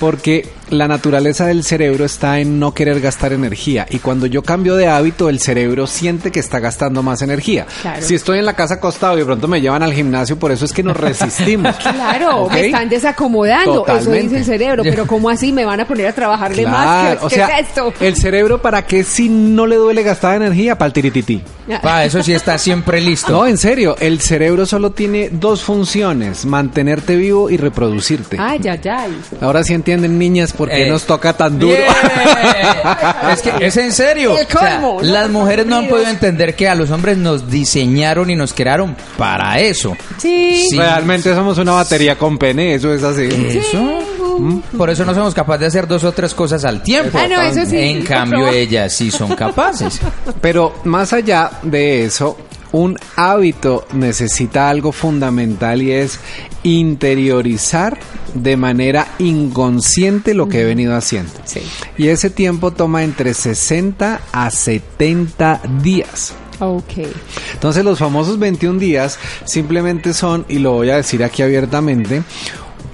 Porque 0.00 0.48
la 0.70 0.88
naturaleza 0.88 1.46
del 1.46 1.62
cerebro 1.62 2.04
está 2.04 2.40
en 2.40 2.58
no 2.58 2.74
querer 2.74 3.00
gastar 3.00 3.32
energía. 3.32 3.86
Y 3.90 3.98
cuando 3.98 4.26
yo 4.26 4.42
cambio 4.42 4.76
de 4.76 4.88
hábito, 4.88 5.28
el 5.28 5.38
cerebro 5.38 5.86
siente 5.86 6.32
que 6.32 6.40
está 6.40 6.58
gastando 6.58 7.02
más 7.02 7.22
energía. 7.22 7.66
Claro. 7.82 8.02
Si 8.04 8.14
estoy 8.14 8.38
en 8.38 8.46
la 8.46 8.54
casa 8.54 8.74
acostado 8.74 9.14
y 9.14 9.20
de 9.20 9.24
pronto 9.26 9.46
me 9.46 9.60
llevan 9.60 9.82
al 9.82 9.92
gimnasio, 9.92 10.38
por 10.38 10.50
eso 10.52 10.64
es 10.64 10.72
que 10.72 10.82
nos 10.82 10.96
resistimos. 10.96 11.74
Claro, 11.94 12.48
me 12.50 12.66
están 12.66 12.88
desacomodando, 12.88 13.86
eso 13.86 14.10
dice 14.10 14.38
el 14.38 14.44
cerebro, 14.44 14.82
pero 14.82 15.06
¿cómo 15.06 15.30
así 15.30 15.52
me 15.52 15.64
van 15.64 15.80
a 15.80 15.86
poner 15.86 16.06
a 16.08 16.12
trabajar 16.24 16.54
de 16.54 16.66
más? 16.66 17.18
¿Qué, 17.18 17.24
o 17.24 17.28
qué 17.28 17.34
sea, 17.34 17.58
es 17.58 17.68
esto? 17.68 17.92
el 18.00 18.16
cerebro 18.16 18.62
para 18.62 18.86
qué 18.86 19.04
si 19.04 19.28
no 19.28 19.66
le 19.66 19.76
duele 19.76 20.02
gastar 20.02 20.36
energía 20.36 20.76
para 20.78 20.86
el 20.86 20.92
tiritití. 20.92 21.42
Pa, 21.82 22.04
eso 22.04 22.22
sí 22.22 22.32
está 22.32 22.58
siempre 22.58 23.00
listo. 23.00 23.32
No, 23.32 23.46
en 23.46 23.56
serio, 23.58 23.96
el 24.00 24.20
cerebro 24.20 24.66
solo 24.66 24.90
tiene 24.92 25.30
dos 25.32 25.62
funciones, 25.62 26.44
mantenerte 26.44 27.16
vivo 27.16 27.48
y 27.50 27.56
reproducirte. 27.56 28.36
Ay, 28.38 28.60
ay, 28.70 28.80
ay. 28.90 29.18
Ahora 29.40 29.62
sí 29.64 29.72
entienden 29.74 30.18
niñas 30.18 30.52
por 30.52 30.68
qué 30.68 30.86
Eh, 30.86 30.90
nos 30.90 31.04
toca 31.04 31.32
tan 31.34 31.58
duro. 31.58 31.74
Es 33.32 33.42
que 33.42 33.66
es 33.66 33.76
en 33.76 33.92
serio. 33.92 34.36
El 34.38 34.46
colmo, 34.46 34.98
¿no? 35.02 35.02
las 35.02 35.30
mujeres 35.30 35.66
no 35.66 35.76
han 35.76 35.88
podido 35.88 36.08
entender 36.10 36.54
que 36.54 36.68
a 36.68 36.74
los 36.74 36.90
hombres 36.90 37.16
nos 37.16 37.50
diseñaron 37.50 38.30
y 38.30 38.36
nos 38.36 38.52
crearon 38.52 38.94
para 39.16 39.58
eso. 39.58 39.96
Sí. 40.18 40.66
Sí. 40.70 40.76
Realmente 40.76 41.34
somos 41.34 41.58
una 41.58 41.72
batería 41.72 42.16
con 42.16 42.38
pene, 42.38 42.74
eso 42.74 42.92
es 42.92 43.02
así. 43.02 43.24
Eso. 43.24 43.98
Mm, 44.38 44.60
Por 44.76 44.90
eso 44.90 45.04
no 45.04 45.14
somos 45.14 45.34
capaces 45.34 45.60
de 45.60 45.66
hacer 45.66 45.86
dos 45.86 46.04
o 46.04 46.12
tres 46.12 46.34
cosas 46.34 46.64
al 46.64 46.82
tiempo. 46.82 47.18
Ah, 47.18 47.26
no, 47.28 47.40
eso 47.40 47.64
sí, 47.68 47.76
En 47.78 48.02
cambio, 48.02 48.48
ellas 48.48 48.92
sí 48.92 49.10
son 49.10 49.34
capaces. 49.34 50.00
Pero 50.40 50.74
más 50.84 51.12
allá 51.12 51.50
de 51.62 52.04
eso, 52.04 52.36
un 52.72 52.98
hábito 53.16 53.86
necesita 53.92 54.68
algo 54.68 54.90
fundamental 54.90 55.80
y 55.80 55.92
es 55.92 56.18
interiorizar 56.64 57.98
de 58.34 58.56
manera 58.56 59.06
inconsciente 59.18 60.34
lo 60.34 60.48
que 60.48 60.62
he 60.62 60.64
venido 60.64 60.96
haciendo. 60.96 61.30
Sí. 61.44 61.60
Y 61.96 62.08
ese 62.08 62.30
tiempo 62.30 62.72
toma 62.72 63.04
entre 63.04 63.32
60 63.32 64.20
a 64.32 64.50
70 64.50 65.60
días. 65.82 66.34
Ok. 66.60 67.06
Entonces 67.52 67.84
los 67.84 67.98
famosos 67.98 68.38
21 68.38 68.78
días 68.78 69.18
simplemente 69.44 70.12
son, 70.14 70.44
y 70.48 70.58
lo 70.58 70.72
voy 70.72 70.90
a 70.90 70.96
decir 70.96 71.22
aquí 71.24 71.42
abiertamente, 71.42 72.22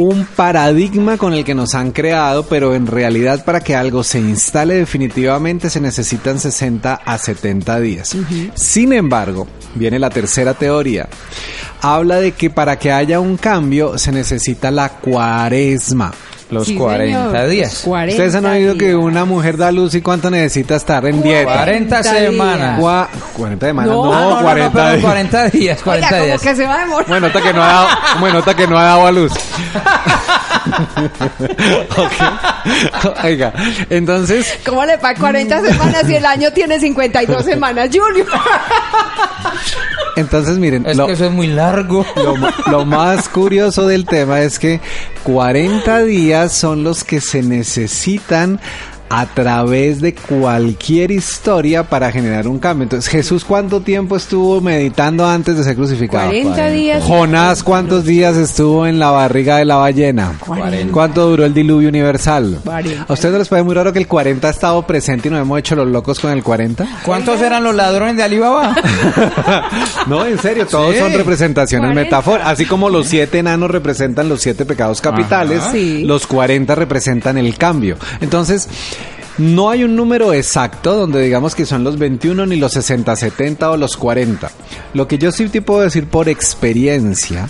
un 0.01 0.25
paradigma 0.25 1.19
con 1.19 1.35
el 1.35 1.45
que 1.45 1.55
nos 1.55 1.75
han 1.75 1.93
creado, 1.93 2.47
pero 2.47 2.75
en 2.75 2.87
realidad 2.87 3.45
para 3.45 3.61
que 3.61 3.77
algo 3.77 4.03
se 4.03 4.19
instale 4.19 4.77
definitivamente 4.77 5.69
se 5.69 5.79
necesitan 5.79 6.41
60 6.41 6.95
a 6.95 7.19
70 7.19 7.81
días. 7.81 8.17
Sin 8.55 8.95
embargo, 8.95 9.47
viene 9.75 9.99
la 9.99 10.09
tercera 10.09 10.55
teoría. 10.55 11.07
Habla 11.83 12.17
de 12.17 12.33
que 12.33 12.49
para 12.49 12.79
que 12.79 12.91
haya 12.91 13.21
un 13.21 13.37
cambio 13.37 13.99
se 13.99 14.11
necesita 14.11 14.71
la 14.71 14.89
cuaresma. 14.89 16.13
Los 16.51 16.67
Sí, 16.67 16.75
40 16.75 17.31
señor. 17.31 17.49
días. 17.49 17.81
40 17.85 18.13
Ustedes 18.13 18.35
han 18.35 18.45
oído 18.47 18.77
que 18.77 18.87
días. 18.87 18.97
una 18.97 19.25
mujer 19.25 19.57
da 19.57 19.71
luz 19.71 19.95
y 19.95 20.01
cuánto 20.03 20.31
necesita 20.31 20.75
estar 20.77 21.05
en 21.07 21.23
dieta. 21.23 21.53
40 21.53 22.03
días. 22.03 22.17
semanas. 22.17 22.81
Gua- 22.81 23.09
40 23.37 23.67
semanas, 23.67 23.95
No, 23.95 24.05
no, 24.07 24.13
no, 24.13 24.31
no, 24.31 24.43
40 24.43 24.67
no, 24.69 24.73
perdón, 24.73 24.91
días. 24.93 25.05
40 25.05 25.49
días, 25.51 25.83
40 25.83 26.07
Oiga, 26.09 26.17
como 26.19 26.27
días. 26.27 26.41
que 26.43 26.57
se 26.57 26.67
va 26.67 26.75
a 26.75 26.79
demorar. 26.81 27.07
Bueno, 27.09 27.27
nota 27.29 27.41
que 27.43 27.53
no 27.53 27.63
ha 27.63 27.67
dado, 27.69 27.89
bueno, 28.21 28.35
nota 28.39 28.55
que 28.55 28.67
no 28.67 28.79
ha 28.79 28.83
dado 28.83 29.07
a 29.07 29.13
luz. 29.13 29.33
Ok. 31.97 33.25
Oiga, 33.25 33.53
entonces, 33.89 34.59
¿Cómo 34.65 34.85
le 34.85 34.97
va 34.97 35.15
40 35.15 35.61
semanas 35.63 36.09
y 36.09 36.17
el 36.17 36.27
año 36.27 36.53
tiene 36.53 36.79
52 36.79 37.45
semanas, 37.45 37.89
Julio? 37.93 38.25
Entonces 40.21 40.59
miren, 40.59 40.87
Es 40.87 40.97
lo, 40.97 41.07
que 41.07 41.13
eso 41.13 41.27
es 41.27 41.33
muy 41.33 41.49
largo. 41.49 42.05
lo 42.71 42.85
más 42.85 43.29
curioso 43.29 43.87
del 43.87 44.07
tema 44.07 44.41
es 44.41 44.59
que 44.59 44.81
40 45.25 46.05
días 46.05 46.53
son 46.53 46.85
los 46.85 47.05
que 47.05 47.21
se 47.21 47.43
necesitan 47.43 48.61
a 49.13 49.27
través 49.27 50.01
de 50.01 50.15
cualquier 50.15 51.11
historia 51.11 51.83
para 51.83 52.13
generar 52.13 52.47
un 52.47 52.61
cambio. 52.61 52.85
Entonces, 52.85 53.11
Jesús, 53.11 53.45
¿cuánto 53.45 53.81
tiempo 53.81 54.17
estuvo 54.17 54.61
meditando 54.61 55.27
antes 55.27 55.57
de 55.57 55.65
ser 55.65 55.75
crucificado? 55.75 56.27
40 56.29 56.69
días. 56.71 57.03
Jonás, 57.03 57.63
¿cuántos 57.65 58.05
días 58.05 58.37
estuvo 58.37 58.87
en 58.87 59.01
la 59.01 59.11
barriga 59.11 59.57
de 59.57 59.65
la 59.65 59.77
ballena? 59.77 60.35
40. 60.47 60.93
¿Cuánto 60.93 61.29
duró 61.29 61.45
el 61.45 61.53
diluvio 61.53 61.89
universal? 61.89 62.61
40. 62.65 63.07
¿A 63.09 63.13
ustedes 63.13 63.33
no 63.33 63.39
les 63.41 63.49
parece 63.49 63.65
muy 63.65 63.75
raro 63.75 63.93
que 63.93 63.99
el 63.99 64.07
40 64.07 64.47
ha 64.47 64.51
estado 64.51 64.87
presente 64.87 65.27
y 65.27 65.31
nos 65.33 65.41
hemos 65.41 65.59
hecho 65.59 65.75
los 65.75 65.89
locos 65.89 66.21
con 66.21 66.31
el 66.31 66.45
40? 66.45 66.87
¿Cuántos 67.05 67.41
eran 67.41 67.65
los 67.65 67.75
ladrones 67.75 68.17
de 68.17 68.23
Alibaba? 68.23 68.77
No, 70.07 70.25
en 70.25 70.39
serio, 70.39 70.67
todos 70.67 70.95
Sí. 70.95 71.01
son 71.01 71.13
representaciones 71.13 71.89
40. 71.89 72.03
metafóricas. 72.05 72.49
Así 72.49 72.65
como 72.67 72.89
los 72.89 73.07
siete 73.07 73.39
enanos 73.39 73.71
representan 73.71 74.29
los 74.29 74.41
siete 74.41 74.65
pecados 74.65 75.01
capitales, 75.01 75.61
Ajá. 75.63 75.73
Los 76.05 76.27
40 76.27 76.75
representan 76.75 77.39
el 77.39 77.57
cambio. 77.57 77.97
Entonces, 78.21 78.69
no 79.41 79.71
hay 79.71 79.85
un 79.85 79.97
número 79.97 80.35
exacto 80.35 80.95
donde 80.95 81.23
digamos 81.23 81.55
que 81.55 81.65
son 81.65 81.83
los 81.83 81.99
21 81.99 82.45
ni 82.45 82.57
los 82.57 82.73
60, 82.75 83.17
70 83.17 83.71
o 83.71 83.77
los 83.79 83.97
40. 83.97 84.51
Lo 84.93 85.09
que 85.09 85.17
yo 85.17 85.33
sí 85.33 85.49
te 85.49 85.63
puedo 85.63 85.81
decir 85.81 86.07
por 86.07 86.29
experiencia 86.29 87.49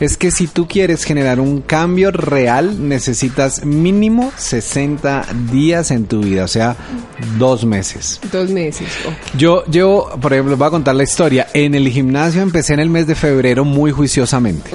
es 0.00 0.16
que 0.16 0.32
si 0.32 0.48
tú 0.48 0.66
quieres 0.66 1.04
generar 1.04 1.38
un 1.38 1.60
cambio 1.60 2.10
real, 2.10 2.88
necesitas 2.88 3.64
mínimo 3.64 4.32
60 4.36 5.26
días 5.52 5.92
en 5.92 6.06
tu 6.06 6.22
vida, 6.22 6.44
o 6.44 6.48
sea, 6.48 6.76
dos 7.38 7.64
meses. 7.64 8.20
Dos 8.32 8.50
meses. 8.50 8.88
Yo 9.36 9.64
llevo, 9.66 10.10
por 10.20 10.32
ejemplo, 10.32 10.50
les 10.50 10.58
voy 10.58 10.66
a 10.66 10.70
contar 10.70 10.96
la 10.96 11.04
historia. 11.04 11.46
En 11.54 11.76
el 11.76 11.88
gimnasio 11.88 12.42
empecé 12.42 12.74
en 12.74 12.80
el 12.80 12.90
mes 12.90 13.06
de 13.06 13.14
febrero 13.14 13.64
muy 13.64 13.92
juiciosamente. 13.92 14.70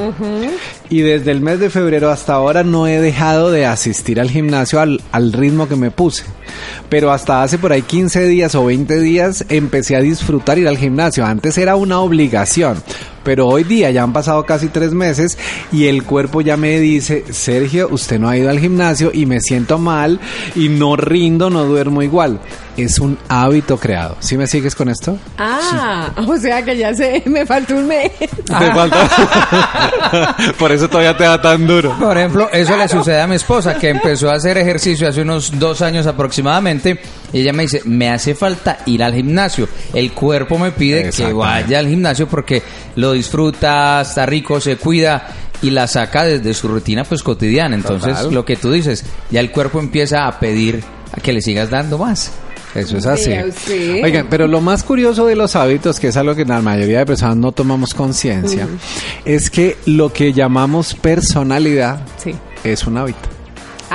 Y 0.90 1.02
desde 1.02 1.32
el 1.32 1.42
mes 1.42 1.60
de 1.60 1.70
febrero 1.70 2.10
hasta 2.10 2.34
ahora 2.34 2.64
no 2.64 2.88
he 2.88 3.02
dejado 3.02 3.52
de 3.52 3.66
asistir 3.66 4.22
al 4.22 4.30
gimnasio 4.30 4.80
al, 4.80 5.02
al 5.12 5.34
ritmo 5.34 5.68
que 5.68 5.76
me 5.76 5.92
puse. 5.92 6.24
Pero 6.94 7.12
hasta 7.12 7.42
hace 7.42 7.58
por 7.58 7.72
ahí 7.72 7.82
15 7.82 8.28
días 8.28 8.54
o 8.54 8.66
20 8.66 9.00
días 9.00 9.46
empecé 9.50 9.96
a 9.96 10.00
disfrutar 10.00 10.60
ir 10.60 10.68
al 10.68 10.78
gimnasio. 10.78 11.26
Antes 11.26 11.58
era 11.58 11.76
una 11.76 12.00
obligación. 12.00 12.84
Pero 13.24 13.48
hoy 13.48 13.64
día 13.64 13.92
ya 13.92 14.04
han 14.04 14.14
pasado 14.14 14.46
casi 14.46 14.68
tres 14.68 14.94
meses 14.94 15.38
y 15.72 15.88
el 15.88 16.04
cuerpo 16.04 16.42
ya 16.42 16.58
me 16.58 16.80
dice, 16.80 17.26
Sergio, 17.32 17.88
usted 17.92 18.20
no 18.20 18.30
ha 18.30 18.38
ido 18.38 18.50
al 18.50 18.60
gimnasio 18.60 19.12
y 19.14 19.26
me 19.26 19.40
siento 19.40 19.78
mal 19.78 20.20
y 20.56 20.70
no 20.70 20.96
rindo, 20.96 21.50
no 21.50 21.64
duermo 21.66 22.02
igual. 22.02 22.40
Es 22.76 23.00
un 23.00 23.18
hábito 23.30 23.78
creado. 23.78 24.18
¿Sí 24.20 24.36
me 24.36 24.48
sigues 24.48 24.76
con 24.76 24.90
esto? 24.90 25.18
Ah, 25.38 26.12
o 26.28 26.38
sea 26.38 26.64
que 26.64 26.76
ya 26.78 26.94
sé, 26.94 27.24
me 27.28 27.46
faltó 27.46 27.76
un 27.76 27.88
mes. 27.88 28.12
Te 28.20 28.74
falta. 28.74 30.36
Por 30.58 30.72
eso 30.72 30.90
todavía 30.90 31.16
te 31.16 31.24
da 31.24 31.42
tan 31.42 31.66
duro. 31.66 31.96
Por 32.00 32.18
ejemplo, 32.18 32.50
eso 32.52 32.76
le 32.78 32.88
sucede 32.88 33.22
a 33.22 33.28
mi 33.28 33.36
esposa, 33.36 33.76
que 33.78 33.90
empezó 33.90 34.30
a 34.30 34.36
hacer 34.36 34.58
ejercicio 34.58 35.08
hace 35.08 35.22
unos 35.22 35.58
dos 35.60 35.82
años 35.82 36.08
aproximadamente. 36.08 37.00
Y 37.34 37.42
ella 37.42 37.52
me 37.52 37.64
dice, 37.64 37.82
me 37.86 38.10
hace 38.10 38.36
falta 38.36 38.78
ir 38.86 39.04
al 39.04 39.14
gimnasio. 39.14 39.68
El 39.94 40.12
cuerpo 40.14 40.58
me 40.58 40.72
pide 40.72 41.10
que 41.10 41.34
vaya 41.34 41.80
al 41.80 41.88
gimnasio 41.88 42.28
porque 42.28 42.62
lo 42.96 43.12
disfruta, 43.14 44.02
está 44.02 44.26
rico, 44.26 44.62
se 44.62 44.78
cuida 44.78 45.28
y 45.62 45.72
la 45.72 45.88
saca 45.88 46.24
desde 46.26 46.54
su 46.54 46.68
rutina 46.68 47.04
pues 47.04 47.24
cotidiana. 47.24 47.76
Entonces, 47.76 48.16
Total. 48.18 48.34
lo 48.34 48.46
que 48.46 48.56
tú 48.56 48.72
dices, 48.72 49.04
ya 49.32 49.40
el 49.40 49.50
cuerpo 49.52 49.80
empieza 49.80 50.28
a 50.28 50.40
pedir 50.40 50.84
a 51.12 51.20
que 51.20 51.34
le 51.34 51.42
sigas 51.42 51.70
dando 51.70 51.98
más. 51.98 52.32
Eso 52.76 52.98
es 52.98 53.06
así. 53.06 53.32
Oigan, 54.04 54.28
pero 54.32 54.48
lo 54.48 54.60
más 54.60 54.82
curioso 54.84 55.28
de 55.28 55.36
los 55.36 55.56
hábitos, 55.56 56.00
que 56.00 56.08
es 56.08 56.18
algo 56.18 56.34
que 56.36 56.44
la 56.44 56.60
mayoría 56.60 57.00
de 57.00 57.06
personas 57.06 57.38
no 57.38 57.52
tomamos 57.52 57.94
conciencia, 57.94 58.68
es 59.26 59.52
que 59.52 59.78
lo 59.86 60.12
que 60.12 60.34
llamamos 60.34 60.96
personalidad 60.96 62.00
Sí. 62.18 62.34
es 62.64 62.86
un 62.88 62.98
hábito. 62.98 63.30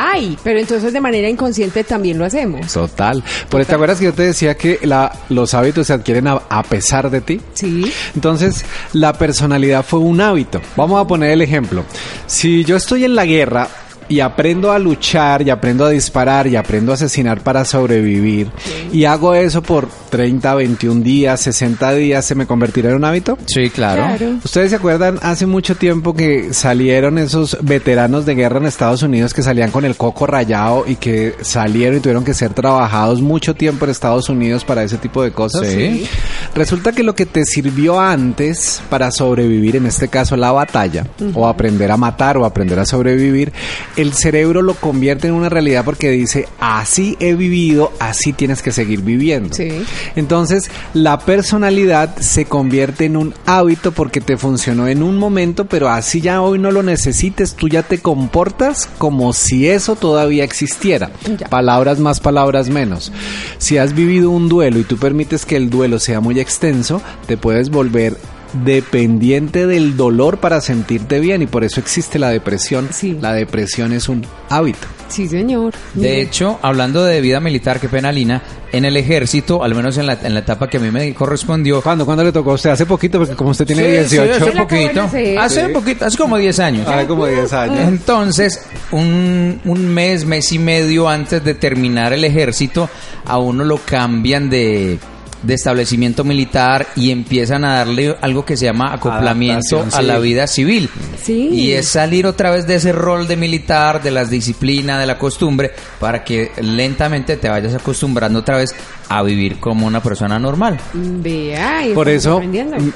Ay, 0.00 0.38
pero 0.44 0.60
entonces 0.60 0.92
de 0.92 1.00
manera 1.00 1.28
inconsciente 1.28 1.82
también 1.82 2.18
lo 2.18 2.24
hacemos. 2.24 2.72
Total. 2.72 3.22
Por 3.48 3.64
¿te 3.64 3.74
acuerdas 3.74 3.98
que 3.98 4.04
yo 4.04 4.12
te 4.14 4.22
decía 4.22 4.56
que 4.56 4.78
la- 4.82 5.12
los 5.28 5.54
hábitos 5.54 5.88
se 5.88 5.92
adquieren 5.92 6.28
a, 6.28 6.34
a 6.48 6.62
pesar 6.62 7.10
de 7.10 7.20
ti? 7.20 7.40
Sí. 7.54 7.92
Entonces, 8.14 8.64
la 8.92 9.12
personalidad 9.12 9.84
fue 9.84 9.98
un 9.98 10.20
hábito. 10.20 10.60
Vamos 10.76 11.00
a 11.02 11.06
poner 11.06 11.32
el 11.32 11.42
ejemplo. 11.42 11.84
Si 12.26 12.64
yo 12.64 12.76
estoy 12.76 13.04
en 13.04 13.16
la 13.16 13.24
guerra 13.26 13.66
y 14.08 14.20
aprendo 14.20 14.72
a 14.72 14.78
luchar 14.78 15.42
y 15.42 15.50
aprendo 15.50 15.84
a 15.84 15.90
disparar 15.90 16.46
y 16.46 16.56
aprendo 16.56 16.92
a 16.92 16.94
asesinar 16.94 17.40
para 17.40 17.64
sobrevivir 17.64 18.50
y 18.92 19.04
hago 19.04 19.34
eso 19.34 19.62
por 19.62 19.88
30, 20.10 20.54
21 20.54 21.02
días, 21.02 21.40
60 21.40 21.92
días, 21.92 22.24
¿se 22.24 22.34
me 22.34 22.46
convertirá 22.46 22.90
en 22.90 22.96
un 22.96 23.04
hábito? 23.04 23.38
Sí, 23.46 23.70
claro. 23.70 24.04
Claro. 24.04 24.38
¿Ustedes 24.44 24.70
se 24.70 24.76
acuerdan 24.76 25.18
hace 25.22 25.46
mucho 25.46 25.76
tiempo 25.76 26.14
que 26.14 26.54
salieron 26.54 27.18
esos 27.18 27.58
veteranos 27.62 28.24
de 28.26 28.34
guerra 28.34 28.58
en 28.58 28.66
Estados 28.66 29.02
Unidos 29.02 29.34
que 29.34 29.42
salían 29.42 29.70
con 29.70 29.84
el 29.84 29.96
coco 29.96 30.26
rayado 30.26 30.84
y 30.86 30.96
que 30.96 31.34
salieron 31.42 31.98
y 31.98 32.00
tuvieron 32.00 32.24
que 32.24 32.34
ser 32.34 32.54
trabajados 32.54 33.20
mucho 33.20 33.54
tiempo 33.54 33.84
en 33.84 33.90
Estados 33.90 34.28
Unidos 34.28 34.64
para 34.64 34.82
ese 34.82 34.96
tipo 34.96 35.22
de 35.22 35.32
cosas? 35.32 35.66
Sí. 35.66 36.06
Resulta 36.54 36.92
que 36.92 37.02
lo 37.02 37.14
que 37.14 37.26
te 37.26 37.44
sirvió 37.44 38.00
antes 38.00 38.82
para 38.88 39.10
sobrevivir, 39.10 39.76
en 39.76 39.86
este 39.86 40.08
caso 40.08 40.36
la 40.36 40.52
batalla, 40.52 41.06
o 41.34 41.46
aprender 41.46 41.90
a 41.90 41.96
matar 41.96 42.36
o 42.36 42.44
aprender 42.44 42.78
a 42.78 42.86
sobrevivir, 42.86 43.52
el 43.98 44.14
cerebro 44.14 44.62
lo 44.62 44.74
convierte 44.74 45.26
en 45.26 45.34
una 45.34 45.48
realidad 45.48 45.84
porque 45.84 46.10
dice, 46.10 46.48
así 46.60 47.16
he 47.18 47.34
vivido, 47.34 47.92
así 47.98 48.32
tienes 48.32 48.62
que 48.62 48.70
seguir 48.70 49.02
viviendo. 49.02 49.52
Sí. 49.52 49.68
Entonces, 50.14 50.70
la 50.94 51.18
personalidad 51.18 52.16
se 52.18 52.44
convierte 52.44 53.06
en 53.06 53.16
un 53.16 53.34
hábito 53.44 53.90
porque 53.90 54.20
te 54.20 54.36
funcionó 54.36 54.86
en 54.86 55.02
un 55.02 55.18
momento, 55.18 55.64
pero 55.64 55.88
así 55.88 56.20
ya 56.20 56.40
hoy 56.40 56.60
no 56.60 56.70
lo 56.70 56.84
necesites, 56.84 57.54
tú 57.54 57.68
ya 57.68 57.82
te 57.82 57.98
comportas 57.98 58.88
como 58.98 59.32
si 59.32 59.68
eso 59.68 59.96
todavía 59.96 60.44
existiera. 60.44 61.10
Ya. 61.36 61.48
Palabras 61.48 61.98
más, 61.98 62.20
palabras 62.20 62.68
menos. 62.68 63.12
Si 63.58 63.78
has 63.78 63.94
vivido 63.94 64.30
un 64.30 64.48
duelo 64.48 64.78
y 64.78 64.84
tú 64.84 64.96
permites 64.96 65.44
que 65.44 65.56
el 65.56 65.70
duelo 65.70 65.98
sea 65.98 66.20
muy 66.20 66.38
extenso, 66.38 67.02
te 67.26 67.36
puedes 67.36 67.68
volver 67.68 68.16
dependiente 68.52 69.66
del 69.66 69.96
dolor 69.96 70.38
para 70.38 70.60
sentirte 70.60 71.20
bien 71.20 71.42
y 71.42 71.46
por 71.46 71.64
eso 71.64 71.80
existe 71.80 72.18
la 72.18 72.30
depresión. 72.30 72.88
Sí. 72.92 73.16
La 73.20 73.32
depresión 73.32 73.92
es 73.92 74.08
un 74.08 74.24
hábito. 74.48 74.86
Sí, 75.08 75.26
señor. 75.26 75.72
De 75.94 76.20
hecho, 76.20 76.58
hablando 76.60 77.02
de 77.02 77.20
vida 77.22 77.40
militar, 77.40 77.80
qué 77.80 77.88
pena, 77.88 78.12
Lina, 78.12 78.42
en 78.72 78.84
el 78.84 78.94
ejército, 78.96 79.64
al 79.64 79.74
menos 79.74 79.96
en 79.96 80.06
la, 80.06 80.18
en 80.22 80.34
la 80.34 80.40
etapa 80.40 80.68
que 80.68 80.76
a 80.76 80.80
mí 80.80 80.90
me 80.90 81.14
correspondió, 81.14 81.80
¿Cuándo? 81.80 82.04
¿Cuándo 82.04 82.24
le 82.24 82.30
tocó 82.32 82.50
a 82.50 82.54
usted? 82.54 82.70
Hace 82.70 82.84
poquito, 82.84 83.18
porque 83.18 83.34
como 83.34 83.50
usted 83.50 83.66
tiene 83.66 84.04
Sí, 84.04 84.10
sí, 84.10 84.16
18. 84.18 84.32
hace 84.34 84.36
Él 84.50 84.58
acaba 84.58 84.80
de 84.80 84.86
poquito. 84.86 85.40
Hace 85.40 85.66
Sí. 85.66 85.72
poquito, 85.72 86.04
hace 86.04 86.18
como 86.18 86.36
10 86.36 86.58
años. 86.60 86.86
Hace 86.86 87.06
como 87.06 87.26
10 87.26 87.52
años. 87.54 87.88
Entonces, 87.88 88.60
un, 88.92 89.60
un 89.64 89.88
mes, 89.88 90.26
mes 90.26 90.52
y 90.52 90.58
medio 90.58 91.08
antes 91.08 91.42
de 91.42 91.54
terminar 91.54 92.12
el 92.12 92.24
ejército, 92.24 92.90
a 93.24 93.38
uno 93.38 93.64
lo 93.64 93.78
cambian 93.78 94.50
de, 94.50 94.98
de 95.42 95.54
establecimiento 95.54 96.24
militar 96.24 96.86
y 96.96 97.10
empiezan 97.10 97.64
a 97.64 97.76
darle 97.76 98.16
algo 98.20 98.44
que 98.44 98.56
se 98.56 98.66
llama 98.66 98.92
acoplamiento 98.92 99.86
a 99.92 100.02
la 100.02 100.18
vida 100.18 100.46
civil. 100.46 100.90
Sí. 101.22 101.48
Y 101.52 101.72
es 101.72 101.88
salir 101.88 102.26
otra 102.26 102.50
vez 102.50 102.66
de 102.66 102.76
ese 102.76 102.92
rol 102.92 103.28
de 103.28 103.36
militar, 103.36 104.02
de 104.02 104.10
las 104.10 104.30
disciplinas, 104.30 105.00
de 105.00 105.06
la 105.06 105.18
costumbre, 105.18 105.72
para 106.00 106.24
que 106.24 106.50
lentamente 106.60 107.36
te 107.36 107.48
vayas 107.48 107.74
acostumbrando 107.74 108.40
otra 108.40 108.56
vez 108.56 108.74
a 109.08 109.22
vivir 109.22 109.58
como 109.58 109.86
una 109.86 110.02
persona 110.02 110.38
normal. 110.38 110.78
Vea, 110.92 111.86
y 111.86 111.94
Por 111.94 112.08
eso, 112.08 112.40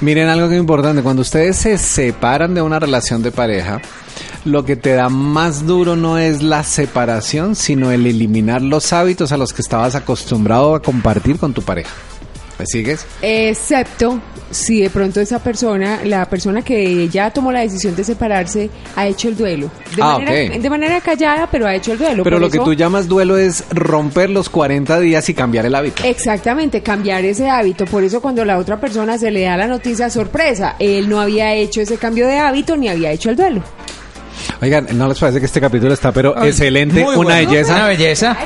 miren 0.01 0.29
algo 0.29 0.49
que 0.49 0.57
es 0.57 0.61
importante, 0.61 1.03
cuando 1.03 1.23
ustedes 1.23 1.57
se 1.57 1.79
separan 1.79 2.55
de 2.55 2.63
una 2.63 2.79
relación 2.79 3.23
de 3.23 3.31
pareja, 3.31 3.81
lo 4.45 4.65
que 4.65 4.77
te 4.77 4.95
da 4.95 5.09
más 5.09 5.67
duro 5.67 5.97
no 5.97 6.19
es 6.19 6.43
la 6.43 6.65
separación, 6.65 7.55
sino 7.55 7.93
el 7.93 8.07
eliminar 8.07 8.61
los 8.61 8.93
hábitos 8.93 9.33
a 9.33 9.37
los 9.37 9.53
que 9.53 9.63
estabas 9.63 9.95
acostumbrado 9.95 10.75
a 10.75 10.83
compartir 10.83 11.39
con 11.39 11.55
tu 11.55 11.63
pareja. 11.63 11.93
¿Me 12.63 12.67
sigues? 12.67 13.05
Excepto 13.23 14.21
si 14.53 14.83
de 14.83 14.89
pronto 14.89 15.21
esa 15.21 15.41
persona, 15.41 16.01
la 16.05 16.27
persona 16.27 16.63
que 16.63 17.09
ya 17.09 17.33
tomó 17.33 17.51
la 17.51 17.61
decisión 17.61 17.97
de 17.97 18.05
separarse, 18.05 18.71
ha 18.95 19.09
hecho 19.09 19.29
el 19.29 19.37
duelo. 19.37 19.69
De, 19.97 20.01
Ah, 20.03 20.19
manera, 20.19 20.59
de 20.59 20.71
manera 20.71 21.01
callada, 21.01 21.49
pero 21.51 21.67
ha 21.67 21.75
hecho 21.75 21.93
el 21.93 21.99
duelo. 21.99 22.23
Pero 22.23 22.37
Por 22.37 22.43
lo 22.43 22.51
que 22.51 22.59
tú 22.61 22.73
llamas 22.75 23.09
duelo 23.09 23.37
es 23.37 23.65
romper 23.71 24.31
los 24.31 24.49
40 24.49 25.01
días 25.01 25.29
y 25.29 25.35
cambiar 25.35 25.67
el 25.67 25.75
hábito. 25.75 26.05
Exactamente, 26.05 26.83
cambiar 26.83 27.25
ese 27.25 27.49
hábito. 27.51 27.85
Por 27.85 28.05
eso 28.05 28.23
cuando 28.23 28.45
la 28.45 28.59
otra 28.59 28.79
persona 28.79 29.19
se 29.19 29.33
le 29.33 29.43
da 29.43 29.57
la 29.57 29.67
noticia 29.67 30.09
sorpresa, 30.09 30.77
él 30.79 31.09
no 31.09 31.21
había 31.21 31.53
hecho 31.55 31.81
ese 31.81 31.97
cambio 31.97 32.29
de 32.29 32.39
hábito 32.39 32.77
ni 32.77 32.89
había 32.89 33.11
hecho 33.11 33.31
el 33.31 33.37
duelo. 33.37 33.63
Oigan, 34.61 34.87
¿no 34.93 35.09
les 35.09 35.19
parece 35.19 35.41
que 35.41 35.47
este 35.47 35.61
capítulo 35.61 35.93
está 35.93 36.13
pero 36.13 36.35
Ay, 36.37 36.49
excelente? 36.51 37.03
Una 37.03 37.17
bueno. 37.17 37.31
belleza. 37.31 37.75
Una 37.75 37.87
belleza. 37.89 38.37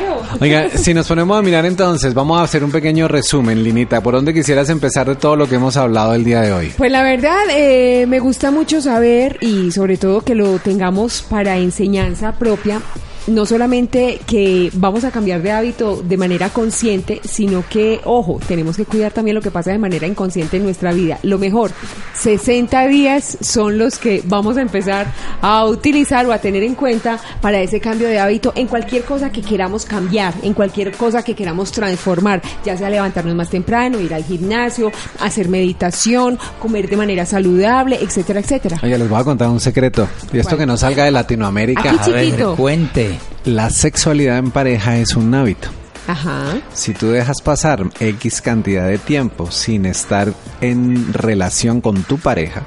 Oiga, 0.41 0.69
si 0.75 0.93
nos 0.93 1.07
ponemos 1.07 1.39
a 1.39 1.43
mirar 1.43 1.65
entonces, 1.67 2.13
vamos 2.15 2.41
a 2.41 2.45
hacer 2.45 2.65
un 2.65 2.71
pequeño 2.71 3.09
resumen, 3.09 3.63
Linita. 3.63 4.01
¿Por 4.01 4.15
dónde 4.15 4.35
quisieras 4.35 4.69
empezar 4.71 5.07
de 5.09 5.17
todo 5.17 5.37
lo 5.37 5.49
que 5.49 5.57
hemos 5.57 5.77
hablado 5.77 6.15
el 6.15 6.25
día 6.25 6.41
de 6.41 6.53
hoy? 6.53 6.73
Pues 6.77 6.91
la 6.91 7.03
verdad, 7.03 7.45
eh, 7.51 8.07
me 8.09 8.19
gusta 8.19 8.51
mucho 8.51 8.81
saber 8.81 9.39
y 9.41 9.71
sobre 9.73 9.97
todo 9.97 10.21
que 10.23 10.35
lo 10.35 10.59
tengamos 10.59 11.23
para 11.23 11.57
enseñanza 11.57 12.33
propia. 12.33 12.81
No 13.27 13.45
solamente 13.45 14.21
que 14.27 14.71
vamos 14.75 15.05
a 15.05 15.11
cambiar 15.11 15.43
de 15.43 15.51
hábito 15.51 16.03
de 16.03 16.17
manera 16.17 16.51
consciente, 16.51 17.21
sino 17.25 17.65
que, 17.69 18.01
ojo, 18.05 18.39
tenemos 18.47 18.77
que 18.77 18.85
cuidar 18.85 19.13
también 19.13 19.35
lo 19.35 19.43
que 19.43 19.51
pasa 19.51 19.73
de 19.73 19.79
manera 19.79 20.07
inconsciente 20.07 20.57
en 20.59 20.65
nuestra 20.65 20.93
vida. 20.93 21.19
Lo 21.23 21.39
mejor, 21.39 21.73
60 22.15 22.87
días 22.87 23.39
son 23.41 23.79
los 23.79 23.99
que 23.99 24.23
vamos 24.27 24.57
a 24.57 24.63
empezar 24.63 25.13
a 25.41 25.65
utilizar 25.65 26.27
o 26.27 26.33
a 26.33 26.39
tener 26.39 26.63
en 26.63 26.75
cuenta 26.75 27.19
para 27.41 27.61
ese 27.61 27.81
cambio 27.81 28.09
de 28.09 28.19
hábito 28.19 28.53
en 28.55 28.69
cualquier 28.69 29.05
cosa 29.05 29.31
que 29.31 29.43
queramos 29.43 29.85
cambiar, 29.85 30.35
en 30.43 30.55
cualquier 30.55 30.93
cosa 30.93 31.23
que 31.23 31.35
queramos 31.35 31.73
transformar, 31.73 32.43
ya 32.65 32.77
sea 32.77 32.91
levantarnos 32.91 33.35
más 33.35 33.51
temprano, 33.51 34.01
ir 34.01 34.15
al 34.15 34.25
gimnasio, 34.25 34.93
hacer 35.21 35.49
meditación, 35.49 36.39
comer 36.61 36.89
de 36.89 36.97
manera 36.97 37.27
saludable, 37.27 37.99
etcétera, 38.01 38.41
etcétera. 38.41 38.79
Oiga, 38.83 38.99
les 38.99 39.09
voy 39.09 39.21
a 39.21 39.25
contar 39.25 39.49
un 39.49 39.61
secreto. 39.61 40.09
Y 40.33 40.39
esto 40.39 40.51
¿Cuál? 40.51 40.61
que 40.61 40.67
no 40.67 40.77
salga 40.77 41.05
de 41.05 41.11
Latinoamérica. 41.11 41.93
Aquí 41.93 42.11
chiquito. 42.13 42.57
cuente. 42.57 43.16
La 43.45 43.71
sexualidad 43.71 44.39
en 44.39 44.51
pareja 44.51 44.99
es 44.99 45.17
un 45.17 45.35
hábito. 45.35 45.69
Ajá. 46.09 46.59
Si 46.73 46.95
tú 46.95 47.09
dejas 47.09 47.43
pasar 47.43 47.85
X 47.99 48.41
cantidad 48.41 48.87
de 48.87 48.99
tiempo 48.99 49.51
sin 49.51 49.87
estar 49.87 50.33
en 50.61 51.13
relación 51.13 51.81
con 51.81 52.03
tu 52.05 52.19
pareja, 52.19 52.63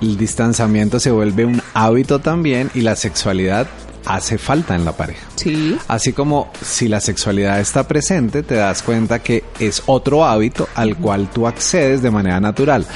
el 0.00 0.16
distanciamiento 0.16 0.98
se 0.98 1.10
vuelve 1.10 1.44
un 1.44 1.60
hábito 1.74 2.20
también 2.20 2.70
y 2.74 2.80
la 2.80 2.96
sexualidad 2.96 3.66
hace 4.06 4.38
falta 4.38 4.74
en 4.74 4.84
la 4.84 4.92
pareja. 4.92 5.26
Sí. 5.36 5.76
Así 5.88 6.12
como 6.12 6.50
si 6.62 6.88
la 6.88 7.00
sexualidad 7.00 7.60
está 7.60 7.86
presente, 7.88 8.42
te 8.42 8.54
das 8.54 8.82
cuenta 8.82 9.18
que 9.20 9.44
es 9.58 9.82
otro 9.86 10.24
hábito 10.24 10.68
al 10.74 10.96
cual 10.96 11.28
tú 11.32 11.46
accedes 11.46 12.02
de 12.02 12.10
manera 12.10 12.40
natural. 12.40 12.86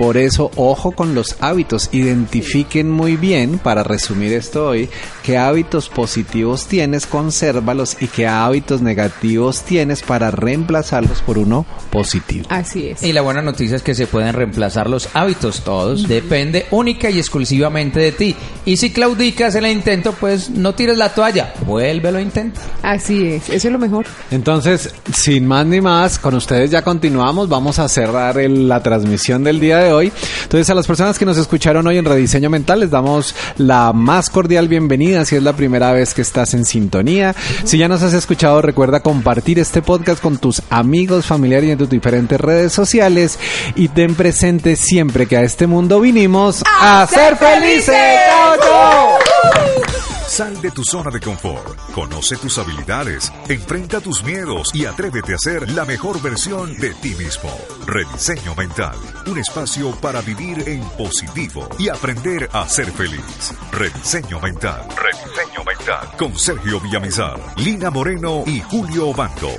Por 0.00 0.16
eso, 0.16 0.50
ojo 0.56 0.92
con 0.92 1.14
los 1.14 1.36
hábitos. 1.40 1.90
Identifiquen 1.92 2.90
muy 2.90 3.16
bien, 3.16 3.58
para 3.58 3.82
resumir 3.82 4.32
esto 4.32 4.68
hoy, 4.68 4.88
qué 5.22 5.36
hábitos 5.36 5.90
positivos 5.90 6.66
tienes, 6.66 7.04
consérvalos 7.06 7.98
y 8.00 8.06
qué 8.06 8.26
hábitos 8.26 8.80
negativos 8.80 9.60
tienes 9.60 10.00
para 10.00 10.30
reemplazarlos 10.30 11.20
por 11.20 11.36
uno 11.36 11.66
positivo. 11.90 12.46
Así 12.48 12.86
es. 12.88 13.02
Y 13.02 13.12
la 13.12 13.20
buena 13.20 13.42
noticia 13.42 13.76
es 13.76 13.82
que 13.82 13.94
se 13.94 14.06
pueden 14.06 14.32
reemplazar 14.32 14.88
los 14.88 15.10
hábitos 15.12 15.60
todos. 15.64 16.08
Depende 16.08 16.64
única 16.70 17.10
y 17.10 17.18
exclusivamente 17.18 18.00
de 18.00 18.12
ti. 18.12 18.34
Y 18.64 18.78
si 18.78 18.90
claudicas 18.92 19.54
en 19.56 19.66
el 19.66 19.72
intento, 19.72 20.12
pues 20.18 20.48
no 20.48 20.74
tires 20.74 20.96
la 20.96 21.10
toalla. 21.12 21.52
Vuélvelo 21.66 22.16
a 22.16 22.22
intentar. 22.22 22.62
Así 22.82 23.26
es. 23.26 23.50
Eso 23.50 23.68
es 23.68 23.72
lo 23.72 23.78
mejor. 23.78 24.06
Entonces, 24.30 24.94
sin 25.12 25.46
más 25.46 25.66
ni 25.66 25.82
más, 25.82 26.18
con 26.18 26.34
ustedes 26.34 26.70
ya 26.70 26.80
continuamos. 26.80 27.50
Vamos 27.50 27.78
a 27.78 27.86
cerrar 27.88 28.38
el- 28.38 28.66
la 28.66 28.82
transmisión 28.82 29.44
del 29.44 29.60
día 29.60 29.76
de 29.76 29.89
hoy. 29.92 30.12
Entonces, 30.42 30.68
a 30.70 30.74
las 30.74 30.86
personas 30.86 31.18
que 31.18 31.24
nos 31.24 31.38
escucharon 31.38 31.86
hoy 31.86 31.98
en 31.98 32.04
Rediseño 32.04 32.50
Mental, 32.50 32.80
les 32.80 32.90
damos 32.90 33.34
la 33.56 33.92
más 33.92 34.30
cordial 34.30 34.68
bienvenida 34.68 35.24
si 35.24 35.36
es 35.36 35.42
la 35.42 35.52
primera 35.52 35.92
vez 35.92 36.14
que 36.14 36.22
estás 36.22 36.54
en 36.54 36.64
sintonía. 36.64 37.34
Si 37.64 37.78
ya 37.78 37.88
nos 37.88 38.02
has 38.02 38.14
escuchado, 38.14 38.62
recuerda 38.62 39.00
compartir 39.00 39.58
este 39.58 39.82
podcast 39.82 40.22
con 40.22 40.38
tus 40.38 40.62
amigos, 40.70 41.26
familiares 41.26 41.68
y 41.68 41.72
en 41.72 41.78
tus 41.78 41.90
diferentes 41.90 42.40
redes 42.40 42.72
sociales. 42.72 43.38
Y 43.74 43.88
ten 43.88 44.14
presente 44.14 44.76
siempre 44.76 45.26
que 45.26 45.36
a 45.36 45.42
este 45.42 45.66
mundo 45.66 46.00
vinimos 46.00 46.62
a, 46.66 47.06
ser 47.06 47.36
felices. 47.36 47.94
¡Chao, 47.94 48.56
chao! 48.58 50.09
Sal 50.30 50.62
de 50.62 50.70
tu 50.70 50.84
zona 50.84 51.10
de 51.10 51.18
confort, 51.18 51.76
conoce 51.92 52.36
tus 52.36 52.56
habilidades, 52.58 53.32
enfrenta 53.48 54.00
tus 54.00 54.22
miedos 54.22 54.72
y 54.72 54.84
atrévete 54.84 55.34
a 55.34 55.38
ser 55.38 55.68
la 55.72 55.84
mejor 55.84 56.22
versión 56.22 56.72
de 56.76 56.94
ti 56.94 57.16
mismo. 57.16 57.50
Rediseño 57.84 58.54
Mental, 58.54 58.96
un 59.26 59.38
espacio 59.38 59.90
para 60.00 60.20
vivir 60.20 60.68
en 60.68 60.88
positivo 60.90 61.68
y 61.80 61.88
aprender 61.88 62.48
a 62.52 62.68
ser 62.68 62.92
feliz. 62.92 63.52
Rediseño 63.72 64.38
Mental, 64.38 64.86
Rediseño 64.96 65.64
Mental, 65.66 66.16
con 66.16 66.38
Sergio 66.38 66.78
Villamizar, 66.78 67.36
Lina 67.56 67.90
Moreno 67.90 68.44
y 68.46 68.60
Julio 68.60 69.12
Bando. 69.12 69.50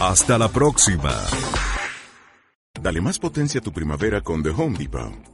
Hasta 0.00 0.38
la 0.38 0.48
próxima. 0.48 1.12
Dale 2.80 3.02
más 3.02 3.18
potencia 3.18 3.60
a 3.60 3.62
tu 3.62 3.72
primavera 3.72 4.22
con 4.22 4.42
The 4.42 4.50
Home 4.56 4.78
Depot. 4.78 5.33